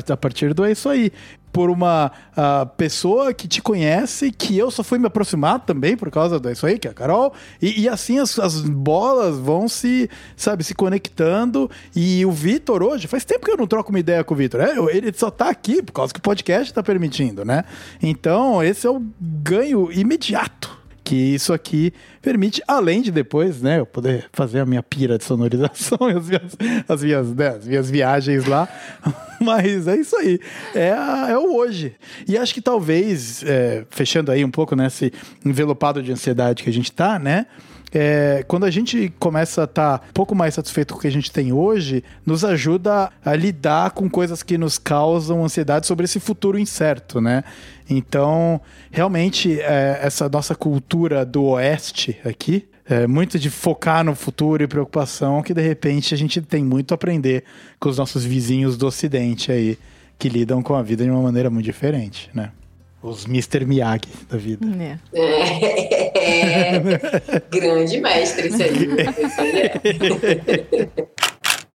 [0.10, 1.12] a, partir do É Isso Aí.
[1.52, 6.10] Por uma uh, pessoa que te conhece, que eu só fui me aproximar também por
[6.10, 7.32] causa do É Isso Aí, que é a Carol.
[7.62, 11.70] E, e assim as, as, bolas vão se, sabe, se conectando.
[11.96, 14.62] E o Vitor hoje, faz tempo que eu não troco uma ideia com o Vitor.
[14.62, 17.64] É, ele só tá aqui por causa que o podcast está permitindo, né?
[18.02, 23.86] Então, esse é o ganho imediato que isso aqui permite, além de depois, né, eu
[23.86, 26.58] poder fazer a minha pira de sonorização e as minhas,
[26.88, 28.68] as minhas, né, as minhas viagens lá.
[29.42, 30.40] Mas é isso aí.
[30.74, 31.96] É, a, é o hoje.
[32.28, 35.12] E acho que talvez, é, fechando aí um pouco nesse
[35.46, 37.48] envelopado de ansiedade que a gente tá, né?
[37.94, 41.08] É, quando a gente começa a estar tá um pouco mais satisfeito com o que
[41.08, 46.06] a gente tem hoje, nos ajuda a lidar com coisas que nos causam ansiedade sobre
[46.06, 47.44] esse futuro incerto, né?
[47.88, 48.60] Então,
[48.90, 54.68] realmente, é, essa nossa cultura do oeste aqui, é, muito de focar no futuro e
[54.68, 57.44] preocupação, que de repente a gente tem muito a aprender
[57.80, 59.78] com os nossos vizinhos do ocidente aí,
[60.18, 62.52] que lidam com a vida de uma maneira muito diferente, né?
[63.04, 63.66] Os Mr.
[63.66, 64.66] Miyagi da vida.
[64.80, 64.98] É.
[66.16, 66.80] é.
[67.52, 68.72] Grande mestre, isso aí.
[69.26, 71.12] Isso aí é.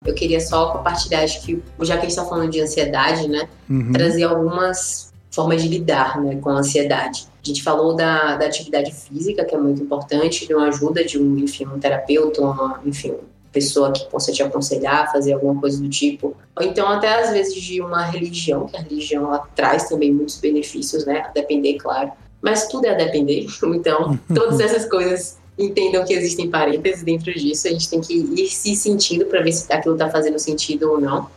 [0.06, 3.50] Eu queria só compartilhar, acho que, já que a gente está falando de ansiedade, né?
[3.70, 3.92] Uhum.
[3.92, 7.28] Trazer algumas formas de lidar né, com a ansiedade.
[7.44, 11.20] A gente falou da, da atividade física, que é muito importante, de uma ajuda de
[11.20, 13.14] um, enfim, um terapeuta, uma, enfim,
[13.58, 16.36] pessoa que possa te aconselhar, fazer alguma coisa do tipo.
[16.56, 20.38] Ou então até às vezes de uma religião, que a religião ela traz também muitos
[20.38, 21.24] benefícios, né?
[21.28, 22.12] A depender, claro.
[22.40, 23.48] Mas tudo é a depender.
[23.66, 27.68] Então, todas essas coisas entendam que existem parênteses dentro disso.
[27.68, 31.02] A gente tem que ir se sentindo para ver se aquilo está fazendo sentido ou
[31.02, 31.28] não.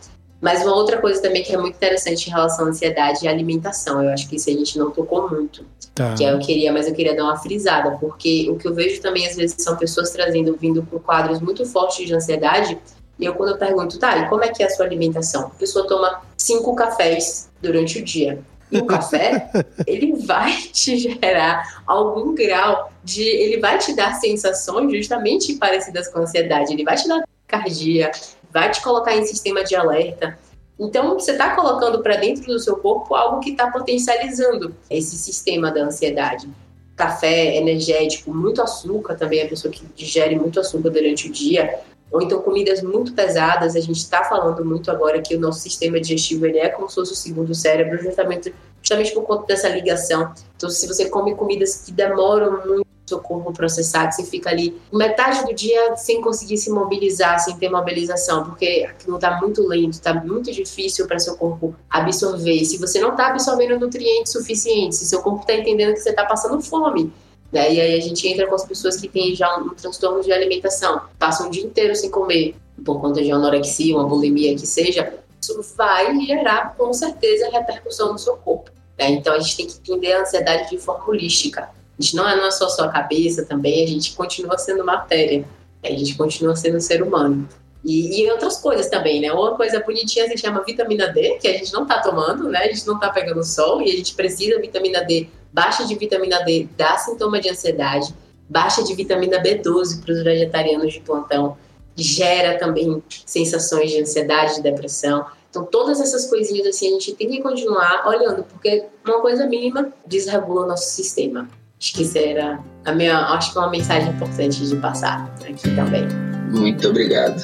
[0.41, 3.33] Mas uma outra coisa também que é muito interessante em relação à ansiedade é a
[3.33, 4.03] alimentação.
[4.03, 5.67] Eu acho que isso a gente não tocou muito.
[5.95, 6.15] Tá.
[6.15, 9.03] Que é eu queria, mas eu queria dar uma frisada, porque o que eu vejo
[9.03, 12.79] também às vezes são pessoas trazendo, vindo com quadros muito fortes de ansiedade.
[13.19, 15.49] E eu, quando eu pergunto, tá, e como é que é a sua alimentação?
[15.49, 18.41] A pessoa toma cinco cafés durante o dia.
[18.73, 19.51] E o café,
[19.87, 23.23] ele vai te gerar algum grau de.
[23.23, 26.73] Ele vai te dar sensações justamente parecidas com a ansiedade.
[26.73, 28.11] Ele vai te dar cardia,
[28.53, 30.39] vai te colocar em sistema de alerta.
[30.79, 35.71] Então, você está colocando para dentro do seu corpo algo que está potencializando esse sistema
[35.71, 36.49] da ansiedade.
[36.97, 41.79] Café, energético, muito açúcar também, a pessoa que digere muito açúcar durante o dia,
[42.11, 43.77] ou então comidas muito pesadas.
[43.77, 46.95] A gente está falando muito agora que o nosso sistema digestivo ele é como se
[46.95, 50.33] fosse o segundo cérebro, justamente, justamente por conta dessa ligação.
[50.57, 54.81] Então, se você come comidas que demoram muito seu corpo processar, que você fica ali
[54.93, 59.95] metade do dia sem conseguir se mobilizar, sem ter mobilização, porque aquilo está muito lento,
[59.95, 62.65] está muito difícil para seu corpo absorver.
[62.65, 66.25] Se você não está absorvendo nutrientes suficientes, se seu corpo está entendendo que você está
[66.25, 67.13] passando fome,
[67.53, 67.73] né?
[67.73, 71.03] E aí a gente entra com as pessoas que têm já um transtorno de alimentação,
[71.19, 72.55] passam o dia inteiro sem comer,
[72.85, 78.19] por conta de anorexia, uma bulimia que seja, isso vai gerar com certeza repercussão no
[78.19, 78.71] seu corpo.
[78.99, 79.11] Né?
[79.11, 81.69] Então a gente tem que entender a ansiedade de forma holística.
[82.01, 85.45] A gente não é, não é só sua cabeça também, a gente continua sendo matéria,
[85.85, 87.47] a gente continua sendo ser humano.
[87.85, 89.31] E, e, outras coisas também, né?
[89.31, 92.61] Uma coisa bonitinha se chama vitamina D, que a gente não tá tomando, né?
[92.61, 95.29] A gente não tá pegando sol e a gente precisa de vitamina D.
[95.53, 98.15] Baixa de vitamina D dá sintoma de ansiedade,
[98.49, 101.59] baixa de vitamina B12 para os vegetarianos de plantão,
[101.95, 105.27] gera também sensações de ansiedade, de depressão.
[105.51, 109.93] Então, todas essas coisinhas assim, a gente tem que continuar olhando, porque uma coisa mínima
[110.07, 111.49] desregula o nosso sistema.
[111.81, 116.07] Acho que era a minha, acho que é uma mensagem importante de passar aqui também.
[116.51, 117.41] Muito obrigado.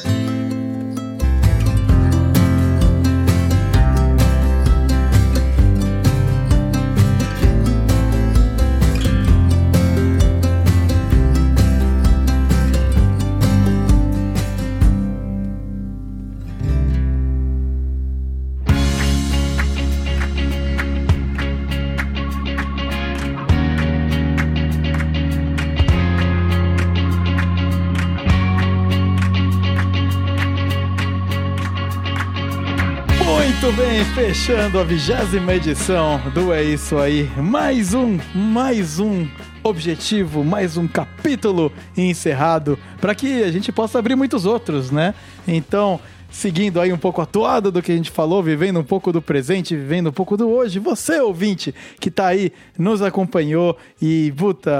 [34.17, 37.31] Fechando a vigésima edição do É Isso Aí.
[37.37, 39.29] Mais um, mais um
[39.63, 45.13] objetivo, mais um capítulo encerrado para que a gente possa abrir muitos outros, né?
[45.47, 49.13] Então, seguindo aí um pouco a toada do que a gente falou, vivendo um pouco
[49.13, 50.79] do presente, vivendo um pouco do hoje.
[50.79, 54.73] Você, ouvinte, que tá aí, nos acompanhou e, puta,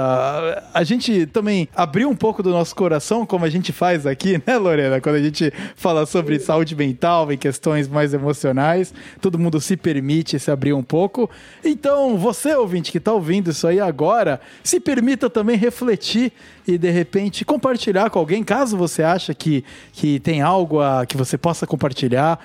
[0.73, 4.57] a gente também abriu um pouco do nosso coração, como a gente faz aqui, né,
[4.57, 5.01] Lorena?
[5.01, 10.39] Quando a gente fala sobre saúde mental e questões mais emocionais, todo mundo se permite
[10.39, 11.29] se abrir um pouco.
[11.63, 16.31] Então, você, ouvinte, que tá ouvindo isso aí agora, se permita também refletir
[16.67, 19.63] e de repente compartilhar com alguém, caso você acha que,
[19.93, 22.39] que tem algo a, que você possa compartilhar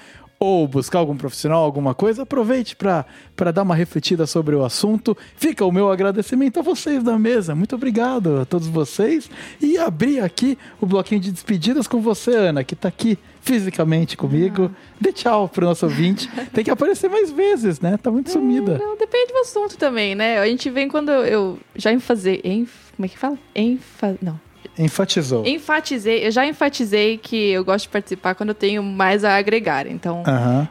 [0.44, 5.16] ou buscar algum profissional, alguma coisa, aproveite para dar uma refletida sobre o assunto.
[5.36, 7.54] Fica o meu agradecimento a vocês da mesa.
[7.54, 9.30] Muito obrigado a todos vocês.
[9.60, 14.68] E abrir aqui o bloquinho de despedidas com você, Ana, que está aqui fisicamente comigo.
[14.74, 14.94] Ah.
[15.00, 16.28] Dê tchau pro nosso ouvinte.
[16.52, 17.96] Tem que aparecer mais vezes, né?
[17.96, 18.78] Tá muito sumida.
[18.78, 20.40] Não, depende do assunto também, né?
[20.40, 22.40] A gente vem quando eu já enfazei.
[22.42, 23.38] Enf, como é que fala?
[23.54, 25.46] Enfa, não Enfatizou.
[25.46, 29.86] Enfatizei, eu já enfatizei que eu gosto de participar quando eu tenho mais a agregar.
[29.86, 30.22] Então,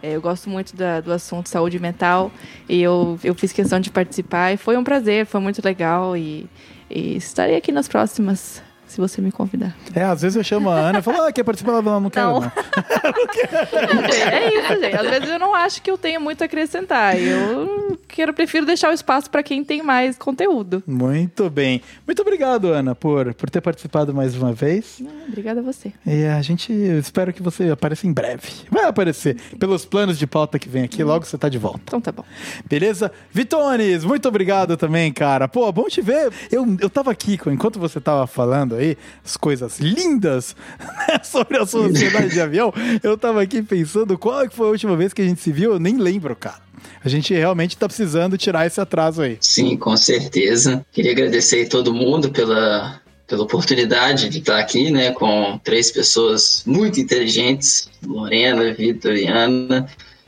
[0.01, 2.31] é, eu gosto muito da, do assunto saúde mental
[2.67, 6.47] e eu, eu fiz questão de participar e foi um prazer, foi muito legal e,
[6.89, 8.61] e estarei aqui nas próximas
[8.91, 9.76] se você me convidar.
[9.95, 11.72] É, às vezes eu chamo a Ana e falo, ah, quer participar?
[11.72, 12.41] Ela não, não quero, não.
[12.41, 12.51] não.
[14.11, 14.95] é isso, gente.
[14.95, 17.18] Às vezes eu não acho que eu tenho muito a acrescentar.
[17.18, 20.84] Eu quero, prefiro deixar o espaço para quem tem mais conteúdo.
[20.85, 21.81] Muito bem.
[22.05, 25.01] Muito obrigado, Ana, por, por ter participado mais uma vez.
[25.27, 25.93] obrigada a você.
[26.05, 28.49] E a gente espero que você apareça em breve.
[28.69, 29.38] Vai aparecer.
[29.57, 31.80] Pelos planos de pauta que vem aqui, logo você tá de volta.
[31.85, 32.26] Então tá bom.
[32.65, 33.11] Beleza?
[33.31, 35.47] Vitones, muito obrigado também, cara.
[35.47, 36.31] Pô, bom te ver.
[36.51, 38.80] Eu, eu tava aqui, enquanto você tava falando
[39.23, 44.67] as coisas lindas né, sobre a sociedade de avião, eu tava aqui pensando qual foi
[44.67, 46.61] a última vez que a gente se viu, eu nem lembro, cara.
[47.03, 49.37] A gente realmente está precisando tirar esse atraso aí.
[49.41, 50.85] Sim, com certeza.
[50.91, 56.63] Queria agradecer a todo mundo pela, pela oportunidade de estar aqui, né, com três pessoas
[56.65, 59.87] muito inteligentes, Lorena, Vitor e Ana,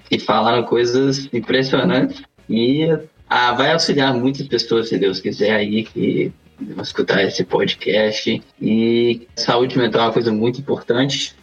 [0.10, 2.88] que falaram coisas impressionantes e
[3.30, 6.32] ah, vai auxiliar muitas pessoas, se Deus quiser, aí, que
[6.82, 8.42] escutar esse podcast.
[8.62, 11.36] E saúde mental é uma coisa muito importante,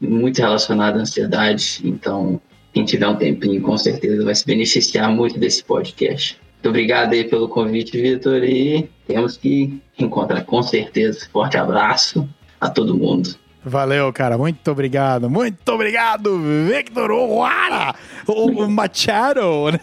[0.00, 1.80] muito relacionada à ansiedade.
[1.84, 2.40] Então,
[2.72, 6.38] quem tiver um tempinho, com certeza vai se beneficiar muito desse podcast.
[6.54, 8.42] Muito obrigado aí pelo convite, Vitor.
[8.42, 11.28] E temos que encontrar com certeza.
[11.32, 12.28] Forte abraço
[12.60, 13.36] a todo mundo.
[13.68, 14.38] Valeu, cara.
[14.38, 15.28] Muito obrigado.
[15.28, 16.38] Muito obrigado,
[16.68, 19.80] Victor Oara, o, Machado, né?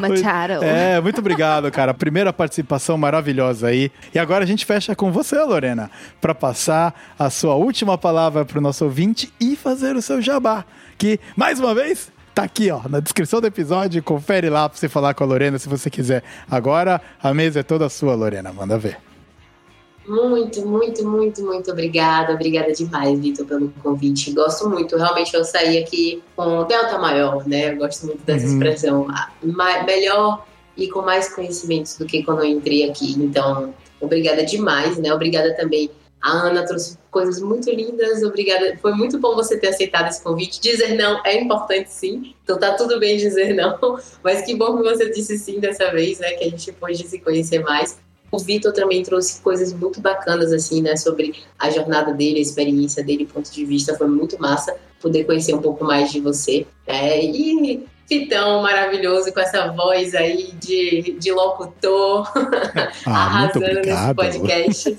[0.00, 0.64] Machado.
[0.64, 1.94] É, muito obrigado, cara.
[1.94, 3.92] Primeira participação maravilhosa aí.
[4.12, 5.88] E agora a gente fecha com você, Lorena,
[6.20, 10.64] para passar a sua última palavra para o nosso ouvinte e fazer o seu jabá.
[10.98, 14.02] Que, mais uma vez, tá aqui, ó, na descrição do episódio.
[14.02, 16.24] Confere lá para você falar com a Lorena se você quiser.
[16.50, 18.52] Agora a mesa é toda sua, Lorena.
[18.52, 19.11] Manda ver.
[20.06, 22.32] Muito, muito, muito, muito obrigada.
[22.32, 24.32] Obrigada demais, Vitor, pelo convite.
[24.32, 24.96] Gosto muito.
[24.96, 27.72] Realmente eu saí aqui com delta maior, né?
[27.72, 28.52] Eu gosto muito dessa uhum.
[28.52, 29.06] expressão.
[29.86, 30.44] Melhor
[30.76, 33.12] e com mais conhecimentos do que quando eu entrei aqui.
[33.12, 35.12] Então, obrigada demais, né?
[35.12, 35.90] Obrigada também.
[36.20, 38.22] A Ana trouxe coisas muito lindas.
[38.22, 38.76] Obrigada.
[38.80, 40.60] Foi muito bom você ter aceitado esse convite.
[40.60, 42.34] Dizer não é importante, sim.
[42.44, 43.98] Então tá tudo bem dizer não.
[44.22, 46.32] Mas que bom que você disse sim dessa vez, né?
[46.32, 47.98] Que a gente pôde se conhecer mais.
[48.32, 53.04] O Vitor também trouxe coisas muito bacanas, assim, né, sobre a jornada dele, a experiência
[53.04, 53.94] dele, ponto de vista.
[53.96, 56.66] Foi muito massa poder conhecer um pouco mais de você.
[56.86, 62.30] É, e Fitão maravilhoso com essa voz aí de, de locutor,
[63.06, 64.98] ah, arrasando nesse podcast.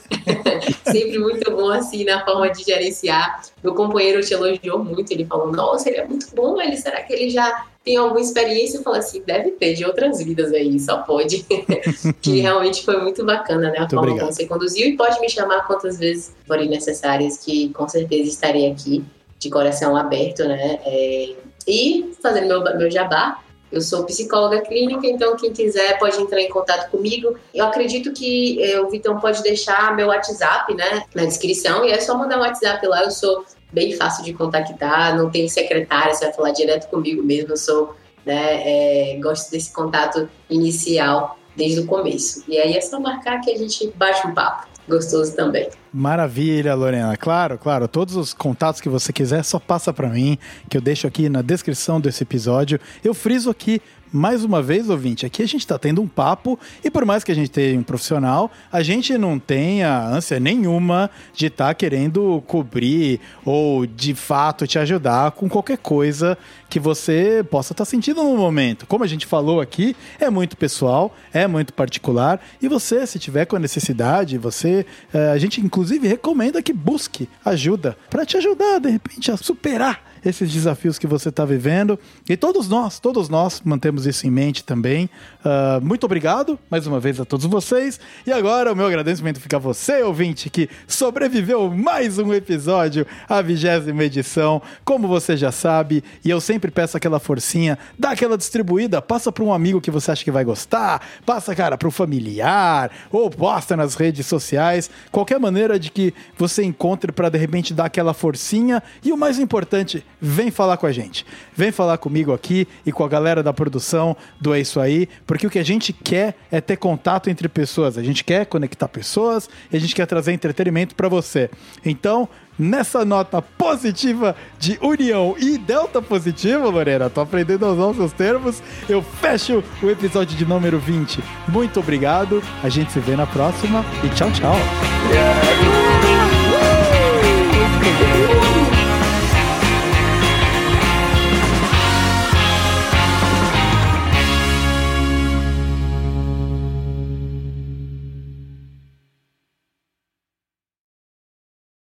[0.89, 3.41] Sempre muito bom assim na forma de gerenciar.
[3.63, 7.13] Meu companheiro te elogiou muito, ele falou: Nossa, ele é muito bom, ele será que
[7.13, 8.77] ele já tem alguma experiência?
[8.77, 11.45] Eu falei assim: Deve ter de outras vidas aí, só pode.
[12.21, 13.77] que realmente foi muito bacana, né?
[13.77, 14.27] A muito forma obrigado.
[14.27, 18.71] como você conduziu e pode me chamar quantas vezes forem necessárias, que com certeza estarei
[18.71, 19.03] aqui
[19.43, 20.79] de coração aberto, né?
[20.85, 21.35] É,
[21.67, 23.39] e fazendo meu, meu jabá,
[23.71, 27.35] eu sou psicóloga clínica, então quem quiser pode entrar em contato comigo.
[27.51, 31.99] Eu acredito que eh, o Vitão pode deixar meu WhatsApp, né, na descrição, e é
[31.99, 33.03] só mandar um WhatsApp lá.
[33.03, 37.53] Eu sou bem fácil de contactar, não tenho secretária, você vai falar direto comigo mesmo.
[37.53, 42.43] Eu sou, né, é, gosto desse contato inicial desde o começo.
[42.47, 45.69] E aí é só marcar que a gente bate um papo gostoso também.
[45.93, 47.15] Maravilha, Lorena.
[47.17, 47.87] Claro, claro.
[47.87, 50.37] Todos os contatos que você quiser, só passa para mim,
[50.69, 52.79] que eu deixo aqui na descrição desse episódio.
[53.03, 53.81] Eu friso aqui
[54.13, 57.31] mais uma vez, ouvinte, aqui a gente está tendo um papo e por mais que
[57.31, 62.43] a gente tenha um profissional, a gente não tenha ânsia nenhuma de estar tá querendo
[62.45, 66.37] cobrir ou de fato te ajudar com qualquer coisa
[66.69, 68.85] que você possa estar tá sentindo no momento.
[68.85, 73.45] Como a gente falou aqui, é muito pessoal, é muito particular e você, se tiver
[73.45, 78.79] com a necessidade, você, eh, a gente inclusive recomenda que busque ajuda para te ajudar
[78.79, 81.99] de repente a superar esses desafios que você está vivendo.
[82.29, 85.09] E todos nós, todos nós mantemos isso em mente também.
[85.43, 87.99] Uh, muito obrigado mais uma vez a todos vocês.
[88.25, 93.41] E agora o meu agradecimento fica a você, ouvinte, que sobreviveu mais um episódio, a
[93.41, 94.61] vigésima edição.
[94.83, 99.43] Como você já sabe, e eu sempre peço aquela forcinha, dá aquela distribuída, passa para
[99.43, 103.75] um amigo que você acha que vai gostar, passa, cara, para o familiar, ou posta
[103.75, 108.81] nas redes sociais, qualquer maneira de que você encontre para de repente dar aquela forcinha.
[109.03, 111.25] E o mais importante, vem falar com a gente.
[111.53, 115.45] Vem falar comigo aqui e com a galera da produção do É Isso Aí, porque
[115.45, 117.97] o que a gente quer é ter contato entre pessoas.
[117.97, 121.49] A gente quer conectar pessoas e a gente quer trazer entretenimento para você.
[121.85, 127.97] Então, nessa nota positiva de união e delta positivo, Lorena, tô aprendendo a usar os
[127.97, 131.21] seus termos, eu fecho o episódio de número 20.
[131.49, 134.55] Muito obrigado, a gente se vê na próxima e tchau, tchau.